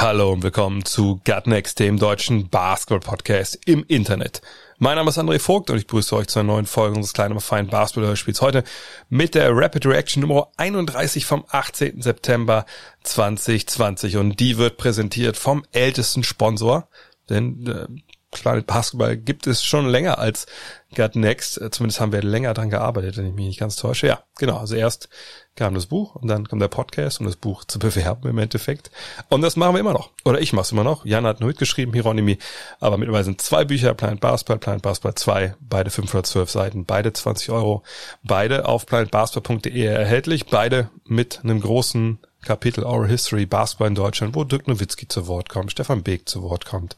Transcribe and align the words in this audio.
Hallo 0.00 0.30
und 0.30 0.44
willkommen 0.44 0.84
zu 0.84 1.20
Gut 1.24 1.48
Next, 1.48 1.80
dem 1.80 1.98
deutschen 1.98 2.48
Basketball-Podcast 2.48 3.58
im 3.66 3.84
Internet. 3.88 4.42
Mein 4.78 4.94
Name 4.94 5.10
ist 5.10 5.18
André 5.18 5.40
Vogt 5.40 5.70
und 5.70 5.76
ich 5.76 5.88
begrüße 5.88 6.14
euch 6.14 6.28
zu 6.28 6.38
einer 6.38 6.52
neuen 6.52 6.66
Folge 6.66 6.94
unseres 6.94 7.14
kleinen, 7.14 7.32
aber 7.32 7.40
feinen 7.40 7.68
Basketball-Hörspiels 7.68 8.40
heute 8.40 8.62
mit 9.08 9.34
der 9.34 9.50
Rapid 9.50 9.86
Reaction 9.86 10.20
Nummer 10.20 10.52
31 10.56 11.26
vom 11.26 11.44
18. 11.48 12.00
September 12.00 12.64
2020 13.02 14.18
und 14.18 14.38
die 14.38 14.56
wird 14.56 14.76
präsentiert 14.76 15.36
vom 15.36 15.64
ältesten 15.72 16.22
Sponsor, 16.22 16.86
denn 17.28 17.66
äh, 17.66 17.86
Planet 18.30 18.66
Basketball 18.66 19.16
gibt 19.16 19.46
es 19.46 19.64
schon 19.64 19.88
länger 19.88 20.18
als 20.18 20.46
Gut 20.94 21.16
Next. 21.16 21.60
Äh, 21.60 21.70
Zumindest 21.70 22.00
haben 22.00 22.12
wir 22.12 22.22
länger 22.22 22.54
dran 22.54 22.70
gearbeitet, 22.70 23.16
wenn 23.16 23.26
ich 23.26 23.34
mich 23.34 23.46
nicht 23.46 23.60
ganz 23.60 23.76
täusche. 23.76 24.06
Ja, 24.06 24.22
genau. 24.38 24.58
Also 24.58 24.74
erst 24.74 25.08
kam 25.56 25.74
das 25.74 25.86
Buch 25.86 26.14
und 26.14 26.28
dann 26.28 26.46
kam 26.46 26.58
der 26.58 26.68
Podcast, 26.68 27.20
um 27.20 27.26
das 27.26 27.36
Buch 27.36 27.64
zu 27.64 27.78
bewerben 27.78 28.28
im 28.28 28.38
Endeffekt. 28.38 28.90
Und 29.28 29.40
das 29.42 29.56
machen 29.56 29.74
wir 29.74 29.80
immer 29.80 29.92
noch. 29.92 30.10
Oder 30.24 30.40
ich 30.40 30.52
mache 30.52 30.64
es 30.64 30.72
immer 30.72 30.84
noch. 30.84 31.04
Jan 31.06 31.26
hat 31.26 31.40
nur 31.40 31.48
mitgeschrieben, 31.48 31.94
Hieronymi. 31.94 32.38
Aber 32.80 32.98
mittlerweile 32.98 33.24
sind 33.24 33.40
zwei 33.40 33.64
Bücher, 33.64 33.94
Planet 33.94 34.20
Basketball, 34.20 34.58
Planet 34.58 34.82
Basketball 34.82 35.14
2, 35.14 35.54
beide 35.60 35.90
512 35.90 36.50
Seiten, 36.50 36.84
beide 36.84 37.12
20 37.12 37.50
Euro, 37.50 37.82
beide 38.22 38.66
auf 38.66 38.84
planetbasketball.de 38.86 39.84
erhältlich, 39.84 40.46
beide 40.46 40.90
mit 41.04 41.40
einem 41.42 41.60
großen 41.60 42.18
Kapitel 42.42 42.84
Oral 42.84 43.08
History 43.08 43.46
Basketball 43.46 43.88
in 43.88 43.94
Deutschland, 43.94 44.34
wo 44.34 44.44
Dirk 44.44 44.68
Nowitzki 44.68 45.08
zu 45.08 45.26
Wort 45.26 45.48
kommt, 45.48 45.72
Stefan 45.72 46.02
Beek 46.02 46.28
zu 46.28 46.42
Wort 46.42 46.66
kommt. 46.66 46.96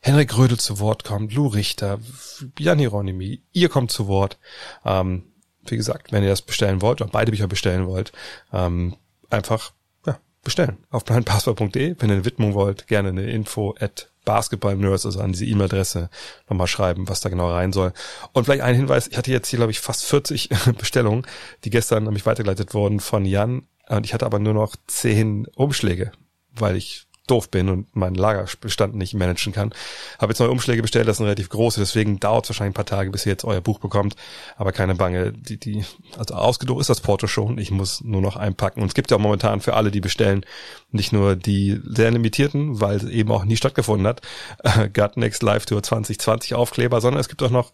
Henrik 0.00 0.36
Rödel 0.36 0.58
zu 0.58 0.78
Wort 0.78 1.04
kommt, 1.04 1.34
Lou 1.34 1.46
Richter, 1.46 1.98
Jan 2.58 2.78
Hieronymi, 2.78 3.42
ihr 3.52 3.68
kommt 3.68 3.90
zu 3.90 4.06
Wort. 4.08 4.38
Ähm, 4.84 5.24
wie 5.66 5.76
gesagt, 5.76 6.10
wenn 6.10 6.22
ihr 6.22 6.30
das 6.30 6.42
bestellen 6.42 6.80
wollt 6.80 7.02
oder 7.02 7.10
beide 7.10 7.30
Bücher 7.30 7.46
bestellen 7.46 7.86
wollt, 7.86 8.12
ähm, 8.52 8.96
einfach 9.28 9.72
ja, 10.06 10.18
bestellen 10.42 10.78
auf 10.90 11.04
planetbasketball.de. 11.04 11.96
Wenn 11.98 12.08
ihr 12.08 12.14
eine 12.14 12.24
Widmung 12.24 12.54
wollt, 12.54 12.86
gerne 12.86 13.10
eine 13.10 13.30
Info 13.30 13.74
at 13.78 14.10
Basketball-Nerds, 14.24 15.06
also 15.06 15.20
an 15.20 15.32
diese 15.32 15.44
E-Mail-Adresse 15.46 16.08
nochmal 16.48 16.66
schreiben, 16.66 17.08
was 17.08 17.20
da 17.20 17.28
genau 17.28 17.50
rein 17.50 17.72
soll. 17.72 17.92
Und 18.32 18.44
vielleicht 18.44 18.62
ein 18.62 18.74
Hinweis, 18.74 19.06
ich 19.08 19.16
hatte 19.16 19.30
jetzt 19.30 19.48
hier, 19.48 19.58
glaube 19.58 19.72
ich, 19.72 19.80
fast 19.80 20.04
40 20.04 20.48
Bestellungen, 20.78 21.26
die 21.64 21.70
gestern 21.70 22.06
an 22.06 22.14
mich 22.14 22.26
weitergeleitet 22.26 22.72
wurden 22.74 23.00
von 23.00 23.24
Jan. 23.24 23.66
Und 23.88 24.06
ich 24.06 24.14
hatte 24.14 24.26
aber 24.26 24.38
nur 24.38 24.54
noch 24.54 24.76
10 24.86 25.46
Umschläge, 25.56 26.12
weil 26.52 26.76
ich 26.76 27.06
doof 27.30 27.50
bin 27.50 27.68
und 27.68 27.94
meinen 27.94 28.14
Lagerbestand 28.14 28.94
nicht 28.94 29.14
managen 29.14 29.52
kann. 29.52 29.72
Habe 30.18 30.32
jetzt 30.32 30.40
neue 30.40 30.50
Umschläge 30.50 30.82
bestellt, 30.82 31.08
das 31.08 31.18
sind 31.18 31.26
relativ 31.26 31.48
große, 31.48 31.80
deswegen 31.80 32.20
dauert 32.20 32.44
es 32.44 32.50
wahrscheinlich 32.50 32.72
ein 32.72 32.74
paar 32.74 32.86
Tage, 32.86 33.10
bis 33.10 33.26
ihr 33.26 33.32
jetzt 33.32 33.44
euer 33.44 33.60
Buch 33.60 33.78
bekommt. 33.78 34.16
Aber 34.56 34.72
keine 34.72 34.94
Bange, 34.94 35.32
die, 35.32 35.58
die, 35.58 35.84
also 36.18 36.34
ausgedruckt 36.34 36.80
ist 36.80 36.90
das 36.90 37.00
Porto 37.00 37.26
schon. 37.26 37.58
Ich 37.58 37.70
muss 37.70 38.02
nur 38.02 38.20
noch 38.20 38.36
einpacken. 38.36 38.82
Und 38.82 38.88
es 38.88 38.94
gibt 38.94 39.10
ja 39.10 39.16
auch 39.16 39.20
momentan 39.20 39.60
für 39.60 39.74
alle, 39.74 39.90
die 39.90 40.00
bestellen, 40.00 40.44
nicht 40.90 41.12
nur 41.12 41.36
die 41.36 41.80
sehr 41.84 42.10
limitierten, 42.10 42.80
weil 42.80 42.96
es 42.96 43.04
eben 43.04 43.30
auch 43.30 43.44
nie 43.44 43.56
stattgefunden 43.56 44.06
hat, 44.06 44.22
Gut 44.94 45.16
Next 45.16 45.42
Live 45.42 45.66
Tour 45.66 45.82
2020 45.82 46.54
Aufkleber, 46.54 47.00
sondern 47.00 47.20
es 47.20 47.28
gibt 47.28 47.42
auch 47.42 47.50
noch 47.50 47.72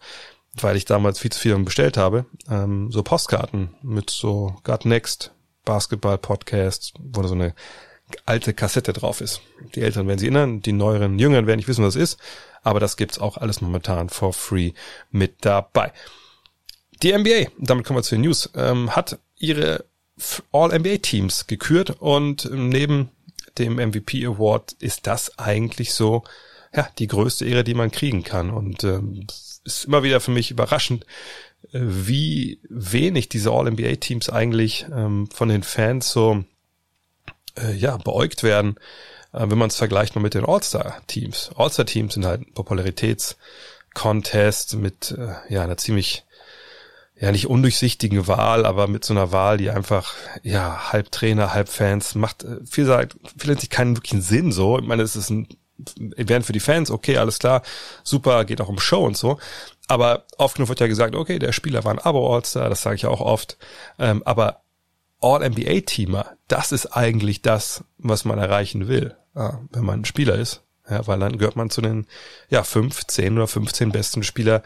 weil 0.59 0.75
ich 0.75 0.85
damals 0.85 1.19
viel 1.19 1.31
zu 1.31 1.39
viel 1.39 1.55
bestellt 1.59 1.97
habe, 1.97 2.25
ähm, 2.49 2.91
so 2.91 3.03
Postkarten 3.03 3.75
mit 3.83 4.09
so 4.09 4.55
Gut 4.63 4.85
Next 4.85 5.31
Basketball 5.65 6.17
Podcast, 6.17 6.93
wo 6.99 7.21
so 7.23 7.35
eine 7.35 7.53
alte 8.25 8.53
Kassette 8.53 8.93
drauf 8.93 9.21
ist. 9.21 9.41
Die 9.75 9.81
Älteren 9.81 10.07
werden 10.07 10.19
sich 10.19 10.27
erinnern, 10.27 10.61
die 10.61 10.73
neueren, 10.73 11.19
jüngeren 11.19 11.47
werden 11.47 11.57
nicht 11.57 11.67
wissen, 11.67 11.83
was 11.83 11.95
es 11.95 12.13
ist, 12.13 12.19
aber 12.63 12.79
das 12.79 12.97
gibt's 12.97 13.19
auch 13.19 13.37
alles 13.37 13.61
momentan 13.61 14.09
for 14.09 14.33
free 14.33 14.73
mit 15.11 15.45
dabei. 15.45 15.91
Die 17.03 17.15
NBA, 17.15 17.51
damit 17.59 17.85
kommen 17.85 17.99
wir 17.99 18.03
zu 18.03 18.15
den 18.15 18.21
News, 18.21 18.49
ähm, 18.55 18.95
hat 18.95 19.19
ihre 19.37 19.85
All-NBA-Teams 20.51 21.47
gekürt 21.47 21.91
und 21.99 22.49
neben 22.51 23.09
dem 23.57 23.75
MVP 23.75 24.25
Award 24.25 24.73
ist 24.79 25.07
das 25.07 25.37
eigentlich 25.37 25.93
so, 25.93 26.23
ja, 26.73 26.89
die 26.97 27.07
größte 27.07 27.45
Ehre, 27.45 27.63
die 27.63 27.73
man 27.73 27.91
kriegen 27.91 28.23
kann 28.23 28.49
und 28.49 28.83
ähm, 28.83 29.27
ist 29.63 29.85
immer 29.85 30.03
wieder 30.03 30.19
für 30.19 30.31
mich 30.31 30.49
überraschend, 30.49 31.05
äh, 31.71 31.79
wie 31.81 32.59
wenig 32.69 33.29
diese 33.29 33.51
All-NBA-Teams 33.51 34.29
eigentlich 34.29 34.85
ähm, 34.91 35.29
von 35.31 35.49
den 35.49 35.63
Fans 35.63 36.11
so 36.11 36.43
äh, 37.57 37.73
ja, 37.73 37.97
beäugt 37.97 38.43
werden, 38.43 38.77
äh, 39.33 39.49
wenn 39.49 39.57
man 39.57 39.67
es 39.69 39.75
vergleicht 39.75 40.15
mal 40.15 40.21
mit 40.21 40.33
den 40.33 40.45
All-Star-Teams. 40.45 41.51
All-Star-Teams 41.55 42.13
sind 42.13 42.25
halt 42.25 42.39
ein 42.41 42.53
Popularitäts-Contest 42.53 44.75
mit 44.75 45.11
äh, 45.11 45.33
ja 45.49 45.63
einer 45.63 45.77
ziemlich 45.77 46.23
ja 47.19 47.31
nicht 47.31 47.47
undurchsichtigen 47.47 48.27
Wahl, 48.27 48.65
aber 48.65 48.87
mit 48.87 49.03
so 49.03 49.13
einer 49.13 49.31
Wahl, 49.31 49.57
die 49.57 49.71
einfach 49.71 50.13
ja 50.43 50.91
halb 50.91 51.11
Trainer, 51.11 51.53
halb 51.53 51.69
Fans 51.69 52.15
macht 52.15 52.43
äh, 52.43 52.57
viel 52.65 52.85
sagt 52.85 53.17
viel 53.37 53.59
sich 53.59 53.69
keinen 53.69 53.95
wirklichen 53.95 54.21
Sinn 54.21 54.51
so. 54.51 54.79
Ich 54.79 54.85
meine, 54.85 55.03
es 55.03 55.15
ist 55.15 55.29
ein 55.29 55.47
Event 56.15 56.45
für 56.45 56.53
die 56.53 56.59
Fans, 56.59 56.89
okay, 56.89 57.17
alles 57.17 57.39
klar, 57.39 57.61
super, 58.03 58.45
geht 58.45 58.61
auch 58.61 58.69
um 58.69 58.79
Show 58.79 59.05
und 59.05 59.17
so. 59.17 59.39
Aber 59.87 60.25
oft 60.37 60.55
genug 60.55 60.69
wird 60.69 60.79
ja 60.79 60.87
gesagt, 60.87 61.15
okay, 61.15 61.39
der 61.39 61.53
Spieler 61.53 61.83
war 61.83 61.93
ein 61.93 61.99
Abo-All-Star, 61.99 62.69
das 62.69 62.81
sage 62.81 62.95
ich 62.95 63.03
ja 63.03 63.09
auch 63.09 63.21
oft. 63.21 63.57
Ähm, 63.99 64.21
aber 64.25 64.61
All-NBA-Teamer, 65.21 66.37
das 66.47 66.71
ist 66.71 66.87
eigentlich 66.87 67.41
das, 67.41 67.83
was 67.97 68.25
man 68.25 68.39
erreichen 68.39 68.87
will, 68.87 69.15
wenn 69.33 69.85
man 69.85 70.01
ein 70.01 70.05
Spieler 70.05 70.35
ist. 70.35 70.63
Ja, 70.89 71.05
weil 71.05 71.19
dann 71.19 71.37
gehört 71.37 71.55
man 71.57 71.69
zu 71.69 71.81
den 71.81 72.07
ja, 72.49 72.63
15 72.63 73.35
oder 73.35 73.47
15 73.47 73.91
besten 73.91 74.23
Spieler 74.23 74.63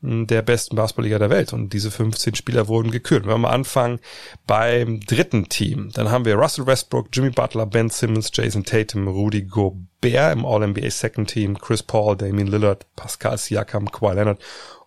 hm, 0.00 0.26
der 0.26 0.42
besten 0.42 0.76
Basketballliga 0.76 1.18
der 1.18 1.30
Welt. 1.30 1.52
Und 1.52 1.72
diese 1.72 1.90
15 1.90 2.34
Spieler 2.36 2.68
wurden 2.68 2.90
gekürt. 2.90 3.24
Wenn 3.24 3.32
wir 3.32 3.38
mal 3.38 3.50
anfangen 3.50 3.98
beim 4.46 5.00
dritten 5.00 5.48
Team, 5.48 5.90
dann 5.92 6.10
haben 6.10 6.24
wir 6.24 6.36
Russell 6.36 6.66
Westbrook, 6.66 7.08
Jimmy 7.12 7.30
Butler, 7.30 7.66
Ben 7.66 7.90
Simmons, 7.90 8.30
Jason 8.32 8.64
Tatum, 8.64 9.08
Rudy 9.08 9.42
Gobert 9.42 10.32
im 10.32 10.46
All-NBA 10.46 10.90
Second 10.90 11.30
Team, 11.30 11.58
Chris 11.58 11.82
Paul, 11.82 12.16
Damian 12.16 12.48
Lillard, 12.48 12.86
Pascal 12.94 13.36
Siakam, 13.36 13.90
Kawhi 13.90 14.14
Leonard 14.14 14.40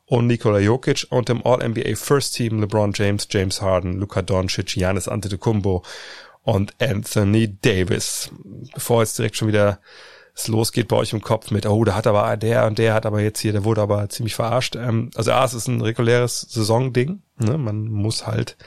und 0.10 0.28
Nikola 0.28 0.60
Jokic 0.60 1.06
und 1.10 1.30
im 1.30 1.46
All-NBA 1.46 1.96
First 1.96 2.36
Team 2.36 2.60
LeBron 2.60 2.92
James, 2.96 3.28
James 3.30 3.62
Harden, 3.62 3.94
Luka 3.94 4.22
Doncic, 4.24 4.66
Giannis 4.66 5.08
Antetokounmpo 5.08 5.84
und 6.42 6.74
Anthony 6.82 7.58
Davis. 7.62 8.32
Bevor 8.74 9.02
jetzt 9.02 9.20
direkt 9.20 9.38
schon 9.38 9.48
wieder 9.48 9.80
es 10.34 10.48
losgeht 10.48 10.88
bei 10.88 10.96
euch 10.96 11.14
im 11.14 11.22
Kopf 11.22 11.52
mit, 11.52 11.66
oh, 11.66 11.84
da 11.84 11.96
hat 11.96 12.08
aber 12.08 12.36
der 12.38 12.66
und 12.66 12.78
der 12.78 12.94
hat 12.94 13.06
aber 13.06 13.20
jetzt 13.22 13.40
hier, 13.40 13.52
der 13.52 13.66
wurde 13.66 13.82
aber 13.82 14.08
ziemlich 14.10 14.36
verarscht. 14.36 14.76
Ähm, 14.76 15.12
also 15.16 15.32
A, 15.32 15.44
es 15.44 15.54
ist 15.54 15.68
ein 15.68 15.82
reguläres 15.82 16.42
Saisonding. 16.42 17.22
Ne? 17.38 17.58
Man 17.58 17.86
muss 17.86 18.26
halt 18.26 18.58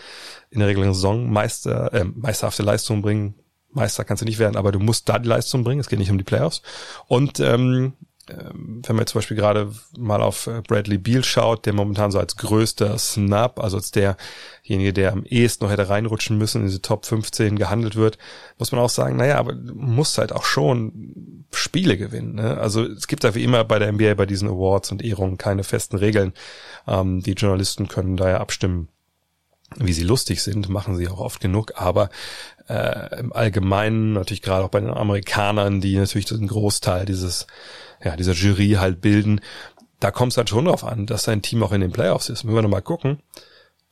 in 0.50 0.60
der 0.60 0.68
regulären 0.68 0.94
Saison 0.94 1.30
Meister, 1.30 1.92
äh, 1.94 2.04
meisterhafte 2.04 2.62
Leistung 2.62 3.02
bringen. 3.02 3.34
Meister 3.70 4.04
kannst 4.04 4.20
du 4.20 4.26
nicht 4.26 4.38
werden, 4.38 4.56
aber 4.56 4.70
du 4.70 4.80
musst 4.80 5.08
da 5.08 5.18
die 5.18 5.28
Leistung 5.28 5.64
bringen. 5.64 5.80
Es 5.80 5.88
geht 5.88 5.98
nicht 5.98 6.10
um 6.10 6.18
die 6.18 6.24
Playoffs. 6.24 6.62
Und 7.08 7.40
ähm, 7.40 7.94
wenn 8.28 8.96
man 8.96 8.98
jetzt 8.98 9.10
zum 9.10 9.18
Beispiel 9.18 9.36
gerade 9.36 9.72
mal 9.98 10.22
auf 10.22 10.46
äh, 10.46 10.62
Bradley 10.66 10.98
Beal 10.98 11.24
schaut, 11.24 11.66
der 11.66 11.72
momentan 11.72 12.12
so 12.12 12.20
als 12.20 12.36
größter 12.36 12.96
Snap, 12.96 13.58
also 13.58 13.78
als 13.78 13.90
derjenige, 13.90 14.92
der 14.92 15.12
am 15.12 15.24
ehesten 15.24 15.64
noch 15.64 15.72
hätte 15.72 15.88
reinrutschen 15.88 16.38
müssen, 16.38 16.60
in 16.60 16.68
diese 16.68 16.82
Top 16.82 17.04
15 17.04 17.58
gehandelt 17.58 17.96
wird, 17.96 18.18
muss 18.58 18.70
man 18.70 18.80
auch 18.80 18.90
sagen, 18.90 19.16
naja, 19.16 19.38
aber 19.38 19.54
du 19.54 19.74
musst 19.74 20.18
halt 20.18 20.32
auch 20.32 20.44
schon 20.44 21.44
Spiele 21.52 21.96
gewinnen. 21.96 22.36
Ne? 22.36 22.58
Also 22.58 22.84
es 22.84 23.08
gibt 23.08 23.24
ja 23.24 23.34
wie 23.34 23.42
immer 23.42 23.64
bei 23.64 23.80
der 23.80 23.90
NBA 23.90 24.14
bei 24.14 24.26
diesen 24.26 24.48
Awards 24.48 24.92
und 24.92 25.02
Ehrungen 25.02 25.36
keine 25.36 25.64
festen 25.64 25.96
Regeln. 25.96 26.32
Ähm, 26.86 27.22
die 27.22 27.32
Journalisten 27.32 27.88
können 27.88 28.16
daher 28.16 28.40
abstimmen, 28.40 28.88
wie 29.76 29.92
sie 29.92 30.04
lustig 30.04 30.42
sind, 30.42 30.68
machen 30.68 30.96
sie 30.96 31.08
auch 31.08 31.18
oft 31.18 31.40
genug, 31.40 31.72
aber 31.76 32.10
äh, 32.68 33.18
im 33.18 33.32
Allgemeinen, 33.32 34.12
natürlich 34.12 34.42
gerade 34.42 34.64
auch 34.64 34.68
bei 34.68 34.80
den 34.80 34.90
Amerikanern, 34.90 35.80
die 35.80 35.96
natürlich 35.96 36.26
den 36.26 36.46
Großteil 36.46 37.04
dieses 37.06 37.46
ja, 38.04 38.16
dieser 38.16 38.32
Jury 38.32 38.76
halt 38.78 39.00
bilden, 39.00 39.40
da 40.00 40.10
kommt 40.10 40.32
es 40.32 40.36
halt 40.36 40.48
schon 40.48 40.64
drauf 40.64 40.84
an, 40.84 41.06
dass 41.06 41.24
sein 41.24 41.42
Team 41.42 41.62
auch 41.62 41.72
in 41.72 41.80
den 41.80 41.92
Playoffs 41.92 42.28
ist. 42.28 42.44
Wenn 42.44 42.54
wir 42.54 42.62
nochmal 42.62 42.82
gucken, 42.82 43.22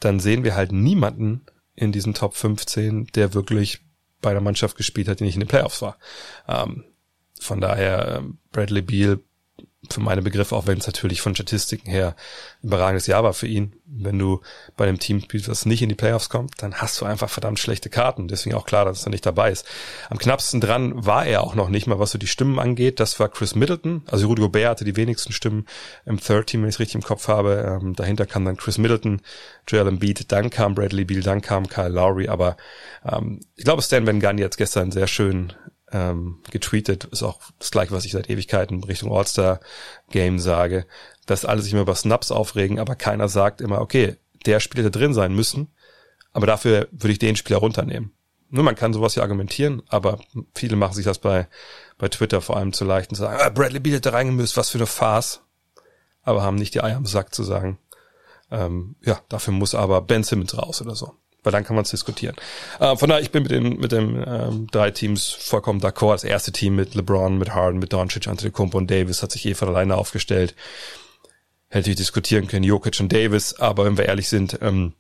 dann 0.00 0.18
sehen 0.18 0.44
wir 0.44 0.56
halt 0.56 0.72
niemanden 0.72 1.42
in 1.76 1.92
diesen 1.92 2.14
Top 2.14 2.34
15, 2.34 3.06
der 3.14 3.34
wirklich 3.34 3.80
bei 4.20 4.32
der 4.32 4.42
Mannschaft 4.42 4.76
gespielt 4.76 5.08
hat, 5.08 5.20
die 5.20 5.24
nicht 5.24 5.34
in 5.34 5.40
den 5.40 5.48
Playoffs 5.48 5.82
war. 5.82 5.98
Ähm, 6.48 6.84
von 7.40 7.60
daher, 7.60 8.16
ähm, 8.18 8.38
Bradley 8.52 8.82
Beal 8.82 9.20
für 9.88 10.00
meine 10.00 10.20
Begriffe, 10.20 10.54
auch 10.54 10.66
wenn 10.66 10.78
es 10.78 10.86
natürlich 10.86 11.22
von 11.22 11.34
Statistiken 11.34 11.90
her 11.90 12.14
überragendes 12.62 13.06
Jahr 13.06 13.24
war 13.24 13.32
für 13.32 13.46
ihn. 13.46 13.72
Wenn 13.86 14.18
du 14.18 14.42
bei 14.76 14.86
einem 14.86 14.98
Team 14.98 15.20
spielst, 15.20 15.48
das 15.48 15.64
nicht 15.64 15.80
in 15.80 15.88
die 15.88 15.94
Playoffs 15.94 16.28
kommt, 16.28 16.62
dann 16.62 16.74
hast 16.74 17.00
du 17.00 17.06
einfach 17.06 17.30
verdammt 17.30 17.58
schlechte 17.58 17.88
Karten. 17.88 18.28
Deswegen 18.28 18.54
auch 18.54 18.66
klar, 18.66 18.84
dass 18.84 19.06
er 19.06 19.10
nicht 19.10 19.24
dabei 19.24 19.50
ist. 19.50 19.66
Am 20.10 20.18
knappsten 20.18 20.60
dran 20.60 21.06
war 21.06 21.24
er 21.24 21.42
auch 21.42 21.54
noch 21.54 21.70
nicht 21.70 21.86
mal, 21.86 21.98
was 21.98 22.10
so 22.10 22.18
die 22.18 22.26
Stimmen 22.26 22.58
angeht. 22.58 23.00
Das 23.00 23.18
war 23.18 23.30
Chris 23.30 23.54
Middleton. 23.54 24.02
Also 24.06 24.26
Rudy 24.26 24.42
Gobert 24.42 24.68
hatte 24.68 24.84
die 24.84 24.96
wenigsten 24.96 25.32
Stimmen 25.32 25.66
im 26.04 26.20
Third 26.20 26.48
Team, 26.48 26.62
wenn 26.62 26.68
ich 26.68 26.76
es 26.76 26.80
richtig 26.80 26.96
im 26.96 27.02
Kopf 27.02 27.28
habe. 27.28 27.80
Ähm, 27.80 27.94
dahinter 27.94 28.26
kam 28.26 28.44
dann 28.44 28.58
Chris 28.58 28.76
Middleton, 28.76 29.22
Joel 29.66 29.88
Embiid, 29.88 30.30
dann 30.30 30.50
kam 30.50 30.74
Bradley 30.74 31.06
Beal, 31.06 31.22
dann 31.22 31.40
kam 31.40 31.68
Kyle 31.68 31.88
Lowry. 31.88 32.28
Aber 32.28 32.58
ähm, 33.10 33.40
ich 33.56 33.64
glaube, 33.64 33.80
Stan 33.80 34.06
Van 34.06 34.20
Gundy 34.20 34.42
hat 34.42 34.58
gestern 34.58 34.92
sehr 34.92 35.06
schön 35.06 35.54
ähm, 35.92 36.38
getweetet, 36.50 37.04
ist 37.04 37.22
auch 37.22 37.40
das 37.58 37.70
gleiche, 37.70 37.92
was 37.92 38.04
ich 38.04 38.12
seit 38.12 38.30
Ewigkeiten 38.30 38.84
Richtung 38.84 39.12
All-Star-Game 39.12 40.38
sage, 40.38 40.86
dass 41.26 41.44
alle 41.44 41.62
sich 41.62 41.72
immer 41.72 41.82
über 41.82 41.94
Snaps 41.94 42.30
aufregen, 42.30 42.78
aber 42.78 42.94
keiner 42.94 43.28
sagt 43.28 43.60
immer, 43.60 43.80
okay, 43.80 44.16
der 44.46 44.60
Spieler 44.60 44.84
hätte 44.84 44.98
drin 44.98 45.14
sein 45.14 45.34
müssen, 45.34 45.68
aber 46.32 46.46
dafür 46.46 46.88
würde 46.92 47.12
ich 47.12 47.18
den 47.18 47.36
Spieler 47.36 47.58
runternehmen. 47.58 48.12
Nur 48.48 48.64
man 48.64 48.74
kann 48.74 48.92
sowas 48.92 49.14
ja 49.14 49.22
argumentieren, 49.22 49.82
aber 49.88 50.18
viele 50.56 50.76
machen 50.76 50.94
sich 50.94 51.04
das 51.04 51.18
bei, 51.18 51.46
bei 51.98 52.08
Twitter 52.08 52.40
vor 52.40 52.56
allem 52.56 52.72
zu 52.72 52.84
leicht 52.84 53.10
und 53.10 53.16
sagen, 53.16 53.38
ah, 53.40 53.48
Bradley 53.48 53.78
Beal 53.78 53.96
hätte 53.96 54.12
reingemüsst, 54.12 54.56
was 54.56 54.70
für 54.70 54.78
eine 54.78 54.86
Farce. 54.86 55.40
Aber 56.22 56.42
haben 56.42 56.56
nicht 56.56 56.74
die 56.74 56.82
Eier 56.82 56.96
am 56.96 57.06
Sack 57.06 57.32
zu 57.34 57.44
sagen, 57.44 57.78
ähm, 58.50 58.96
ja, 59.02 59.20
dafür 59.28 59.54
muss 59.54 59.74
aber 59.74 60.02
Ben 60.02 60.24
Simmons 60.24 60.58
raus 60.58 60.82
oder 60.82 60.96
so 60.96 61.14
weil 61.42 61.52
dann 61.52 61.64
kann 61.64 61.76
man 61.76 61.84
es 61.84 61.90
diskutieren. 61.90 62.36
Äh, 62.78 62.96
von 62.96 63.08
daher, 63.08 63.22
ich 63.22 63.30
bin 63.30 63.42
mit 63.42 63.52
den 63.52 63.78
mit 63.78 63.92
den 63.92 64.22
ähm, 64.26 64.66
drei 64.70 64.90
Teams 64.90 65.28
vollkommen 65.28 65.80
d'accord. 65.80 66.12
Das 66.12 66.24
erste 66.24 66.52
Team 66.52 66.76
mit 66.76 66.94
LeBron, 66.94 67.38
mit 67.38 67.54
Harden, 67.54 67.78
mit 67.78 67.92
Doncic, 67.92 68.28
Antetokounmpo 68.28 68.78
und 68.78 68.90
Davis 68.90 69.22
hat 69.22 69.32
sich 69.32 69.46
eh 69.46 69.54
von 69.54 69.68
alleine 69.68 69.96
aufgestellt. 69.96 70.54
Hätte 71.68 71.90
ich 71.90 71.96
diskutieren 71.96 72.48
können, 72.48 72.64
Jokic 72.64 72.98
und 73.00 73.12
Davis, 73.12 73.54
aber 73.54 73.84
wenn 73.84 73.96
wir 73.96 74.06
ehrlich 74.06 74.28
sind, 74.28 74.58
ähm, 74.60 74.94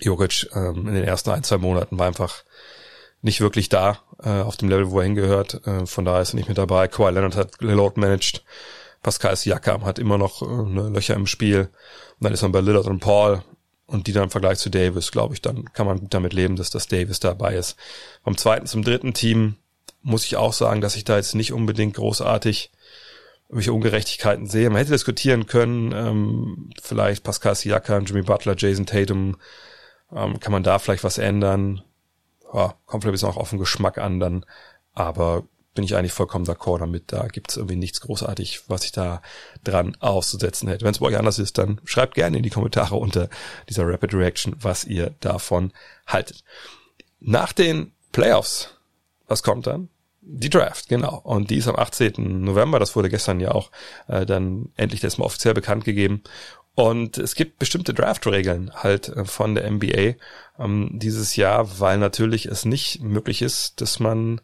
Jokic 0.00 0.48
ähm, 0.54 0.88
in 0.88 0.94
den 0.94 1.04
ersten 1.04 1.30
ein, 1.30 1.44
zwei 1.44 1.58
Monaten 1.58 1.98
war 1.98 2.06
einfach 2.06 2.42
nicht 3.22 3.40
wirklich 3.40 3.68
da 3.68 3.98
äh, 4.22 4.40
auf 4.40 4.56
dem 4.56 4.68
Level, 4.68 4.90
wo 4.90 5.00
er 5.00 5.04
hingehört. 5.04 5.66
Äh, 5.66 5.86
von 5.86 6.04
daher 6.04 6.22
ist 6.22 6.32
er 6.32 6.36
nicht 6.36 6.48
mit 6.48 6.58
dabei. 6.58 6.88
Kawhi 6.88 7.12
Leonard 7.12 7.36
hat 7.36 7.60
Lillard 7.60 7.96
managed. 7.96 8.44
Pascal 9.02 9.36
Siakam 9.36 9.84
hat 9.84 9.98
immer 9.98 10.18
noch 10.18 10.42
äh, 10.42 10.46
ne, 10.46 10.88
Löcher 10.88 11.14
im 11.14 11.26
Spiel. 11.26 11.70
Und 12.18 12.24
dann 12.24 12.32
ist 12.32 12.42
man 12.42 12.52
bei 12.52 12.60
Lillard 12.60 12.86
und 12.86 13.00
Paul 13.00 13.42
und 13.86 14.06
die 14.06 14.12
dann 14.12 14.24
im 14.24 14.30
Vergleich 14.30 14.58
zu 14.58 14.70
Davis, 14.70 15.12
glaube 15.12 15.34
ich, 15.34 15.42
dann 15.42 15.72
kann 15.72 15.86
man 15.86 16.08
damit 16.08 16.32
leben, 16.32 16.56
dass 16.56 16.70
das 16.70 16.88
Davis 16.88 17.20
dabei 17.20 17.54
ist. 17.54 17.76
Vom 18.24 18.36
zweiten 18.36 18.66
zum 18.66 18.82
dritten 18.82 19.14
Team 19.14 19.56
muss 20.02 20.24
ich 20.24 20.36
auch 20.36 20.52
sagen, 20.52 20.80
dass 20.80 20.96
ich 20.96 21.04
da 21.04 21.16
jetzt 21.16 21.34
nicht 21.34 21.52
unbedingt 21.52 21.94
großartig 21.94 22.70
welche 23.48 23.72
Ungerechtigkeiten 23.72 24.46
sehe. 24.46 24.68
Man 24.70 24.78
hätte 24.78 24.92
diskutieren 24.92 25.46
können, 25.46 25.92
ähm, 25.92 26.70
vielleicht 26.82 27.22
Pascal 27.22 27.54
Siakam, 27.54 28.04
Jimmy 28.04 28.22
Butler, 28.22 28.56
Jason 28.56 28.86
Tatum, 28.86 29.36
ähm, 30.12 30.40
kann 30.40 30.52
man 30.52 30.62
da 30.62 30.78
vielleicht 30.78 31.04
was 31.04 31.18
ändern? 31.18 31.82
Ja, 32.52 32.74
kommt 32.86 33.02
vielleicht 33.02 33.06
ein 33.06 33.12
bisschen 33.12 33.28
auch 33.28 33.36
auf 33.36 33.50
den 33.50 33.58
Geschmack 33.58 33.98
an 33.98 34.18
dann, 34.20 34.44
aber 34.92 35.44
bin 35.76 35.84
ich 35.84 35.94
eigentlich 35.94 36.12
vollkommen 36.12 36.44
d'accord 36.44 36.80
damit. 36.80 37.12
Da 37.12 37.28
gibt 37.28 37.50
es 37.50 37.56
irgendwie 37.56 37.76
nichts 37.76 38.00
großartig, 38.00 38.62
was 38.66 38.84
ich 38.84 38.90
da 38.90 39.22
dran 39.62 39.96
auszusetzen 40.00 40.68
hätte. 40.68 40.84
Wenn 40.84 40.90
es 40.90 40.98
bei 40.98 41.06
euch 41.06 41.18
anders 41.18 41.38
ist, 41.38 41.58
dann 41.58 41.80
schreibt 41.84 42.14
gerne 42.14 42.38
in 42.38 42.42
die 42.42 42.50
Kommentare 42.50 42.96
unter 42.96 43.28
dieser 43.68 43.86
Rapid 43.86 44.14
Reaction, 44.14 44.56
was 44.58 44.84
ihr 44.84 45.14
davon 45.20 45.72
haltet. 46.08 46.42
Nach 47.20 47.52
den 47.52 47.92
Playoffs, 48.10 48.74
was 49.28 49.44
kommt 49.44 49.68
dann? 49.68 49.88
Die 50.22 50.50
Draft, 50.50 50.88
genau. 50.88 51.20
Und 51.22 51.50
die 51.50 51.58
ist 51.58 51.68
am 51.68 51.76
18. 51.76 52.42
November, 52.42 52.80
das 52.80 52.96
wurde 52.96 53.08
gestern 53.08 53.38
ja 53.38 53.52
auch 53.52 53.70
äh, 54.08 54.26
dann 54.26 54.70
endlich 54.76 55.00
das 55.00 55.18
mal 55.18 55.24
offiziell 55.24 55.54
bekannt 55.54 55.84
gegeben. 55.84 56.22
Und 56.74 57.16
es 57.16 57.34
gibt 57.34 57.58
bestimmte 57.58 57.94
Draft-Regeln 57.94 58.70
halt 58.74 59.08
äh, 59.08 59.24
von 59.24 59.54
der 59.54 59.70
NBA 59.70 60.14
ähm, 60.58 60.90
dieses 60.92 61.36
Jahr, 61.36 61.78
weil 61.80 61.98
natürlich 61.98 62.46
es 62.46 62.64
nicht 62.64 63.00
möglich 63.02 63.40
ist, 63.40 63.80
dass 63.80 64.00
man 64.00 64.40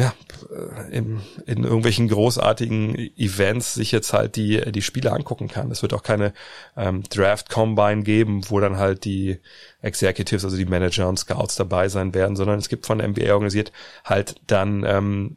ja, 0.00 0.14
äh, 0.50 0.96
in, 0.96 1.20
in 1.44 1.64
irgendwelchen 1.64 2.08
großartigen 2.08 2.96
Events 3.18 3.74
sich 3.74 3.92
jetzt 3.92 4.14
halt 4.14 4.36
die, 4.36 4.72
die 4.72 4.80
Spiele 4.80 5.12
angucken 5.12 5.48
kann. 5.48 5.70
Es 5.70 5.82
wird 5.82 5.92
auch 5.92 6.02
keine 6.02 6.32
ähm, 6.74 7.02
Draft 7.10 7.50
Combine 7.50 8.02
geben, 8.02 8.42
wo 8.48 8.60
dann 8.60 8.78
halt 8.78 9.04
die 9.04 9.40
Executives, 9.82 10.44
also 10.44 10.56
die 10.56 10.64
Manager 10.64 11.06
und 11.06 11.18
Scouts 11.18 11.56
dabei 11.56 11.88
sein 11.88 12.14
werden, 12.14 12.34
sondern 12.34 12.58
es 12.58 12.70
gibt 12.70 12.86
von 12.86 12.98
der 12.98 13.08
NBA 13.08 13.32
organisiert 13.32 13.72
halt 14.02 14.36
dann 14.46 14.84
ähm, 14.84 15.36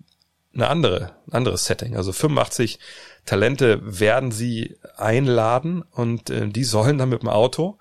eine 0.53 0.69
andere, 0.69 1.11
ein 1.27 1.33
anderes 1.33 1.65
Setting. 1.65 1.97
Also 1.97 2.13
85 2.13 2.79
Talente 3.25 3.81
werden 3.83 4.31
sie 4.31 4.77
einladen 4.95 5.83
und 5.91 6.29
äh, 6.29 6.47
die 6.47 6.63
sollen 6.63 6.97
dann 6.97 7.09
mit 7.09 7.21
dem 7.21 7.29
Auto 7.29 7.77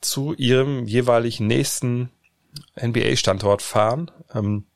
zu 0.00 0.34
ihrem 0.34 0.86
jeweilig 0.86 1.40
nächsten 1.40 2.10
NBA-Standort 2.80 3.62
fahren. 3.62 4.12
Ähm, 4.32 4.66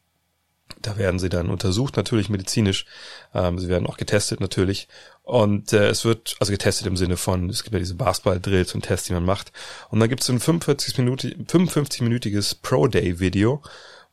da 0.86 0.98
werden 0.98 1.19
sie 1.19 1.28
dann 1.28 1.50
untersucht, 1.50 1.96
natürlich 1.96 2.28
medizinisch. 2.28 2.86
Ähm, 3.34 3.58
sie 3.58 3.69
werden 3.69 3.86
auch 3.86 3.96
getestet 3.96 4.40
natürlich. 4.40 4.88
Und 5.22 5.72
äh, 5.72 5.88
es 5.88 6.04
wird, 6.04 6.36
also 6.40 6.52
getestet 6.52 6.86
im 6.86 6.96
Sinne 6.96 7.16
von, 7.16 7.48
es 7.48 7.62
gibt 7.62 7.72
ja 7.72 7.78
diese 7.78 7.94
Basketball-Drills 7.94 8.75
und 8.75 8.82
Tests, 8.82 9.06
die 9.06 9.14
man 9.14 9.25
macht. 9.25 9.52
Und 9.90 10.00
dann 10.00 10.08
gibt 10.08 10.22
es 10.22 10.28
ein 10.28 10.40
45 10.40 10.98
Minuten, 10.98 11.46
55-minütiges 11.46 12.56
Pro-Day-Video, 12.60 13.62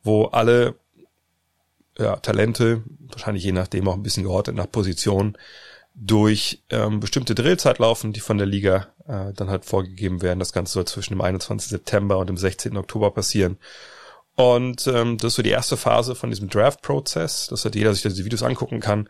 wo 0.03 0.25
alle 0.25 0.75
ja, 1.97 2.15
Talente, 2.17 2.83
wahrscheinlich 3.09 3.43
je 3.43 3.51
nachdem 3.51 3.87
auch 3.87 3.95
ein 3.95 4.03
bisschen 4.03 4.23
geordnet 4.23 4.55
nach 4.55 4.71
Position, 4.71 5.37
durch 5.93 6.63
ähm, 6.69 7.01
bestimmte 7.01 7.35
Drillzeit 7.35 7.79
laufen, 7.79 8.13
die 8.13 8.21
von 8.21 8.37
der 8.37 8.47
Liga 8.47 8.87
äh, 9.07 9.33
dann 9.33 9.49
halt 9.49 9.65
vorgegeben 9.65 10.21
werden. 10.21 10.39
Das 10.39 10.53
Ganze 10.53 10.73
soll 10.73 10.85
zwischen 10.85 11.13
dem 11.15 11.21
21. 11.21 11.69
September 11.69 12.17
und 12.17 12.27
dem 12.27 12.37
16. 12.37 12.77
Oktober 12.77 13.11
passieren. 13.11 13.57
Und 14.35 14.87
ähm, 14.87 15.17
das 15.17 15.29
ist 15.29 15.35
so 15.35 15.43
die 15.43 15.49
erste 15.49 15.77
Phase 15.77 16.15
von 16.15 16.29
diesem 16.29 16.49
Draft-Prozess, 16.49 17.47
dass 17.47 17.65
halt 17.65 17.75
jeder 17.75 17.93
sich 17.93 18.03
diese 18.03 18.25
Videos 18.25 18.43
angucken 18.43 18.79
kann. 18.79 19.09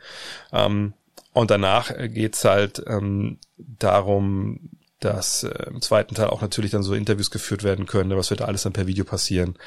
Ähm, 0.52 0.94
und 1.34 1.52
danach 1.52 1.94
geht's 1.96 2.44
halt 2.44 2.84
ähm, 2.88 3.38
darum, 3.58 4.72
dass 5.00 5.44
äh, 5.44 5.68
im 5.68 5.82
zweiten 5.82 6.16
Teil 6.16 6.28
auch 6.28 6.42
natürlich 6.42 6.72
dann 6.72 6.84
so 6.84 6.94
Interviews 6.94 7.32
geführt 7.32 7.64
werden 7.64 7.86
können, 7.86 8.16
was 8.16 8.30
wird 8.30 8.42
da 8.42 8.46
alles 8.46 8.64
dann 8.64 8.74
per 8.74 8.88
Video 8.88 9.06
passieren. 9.06 9.58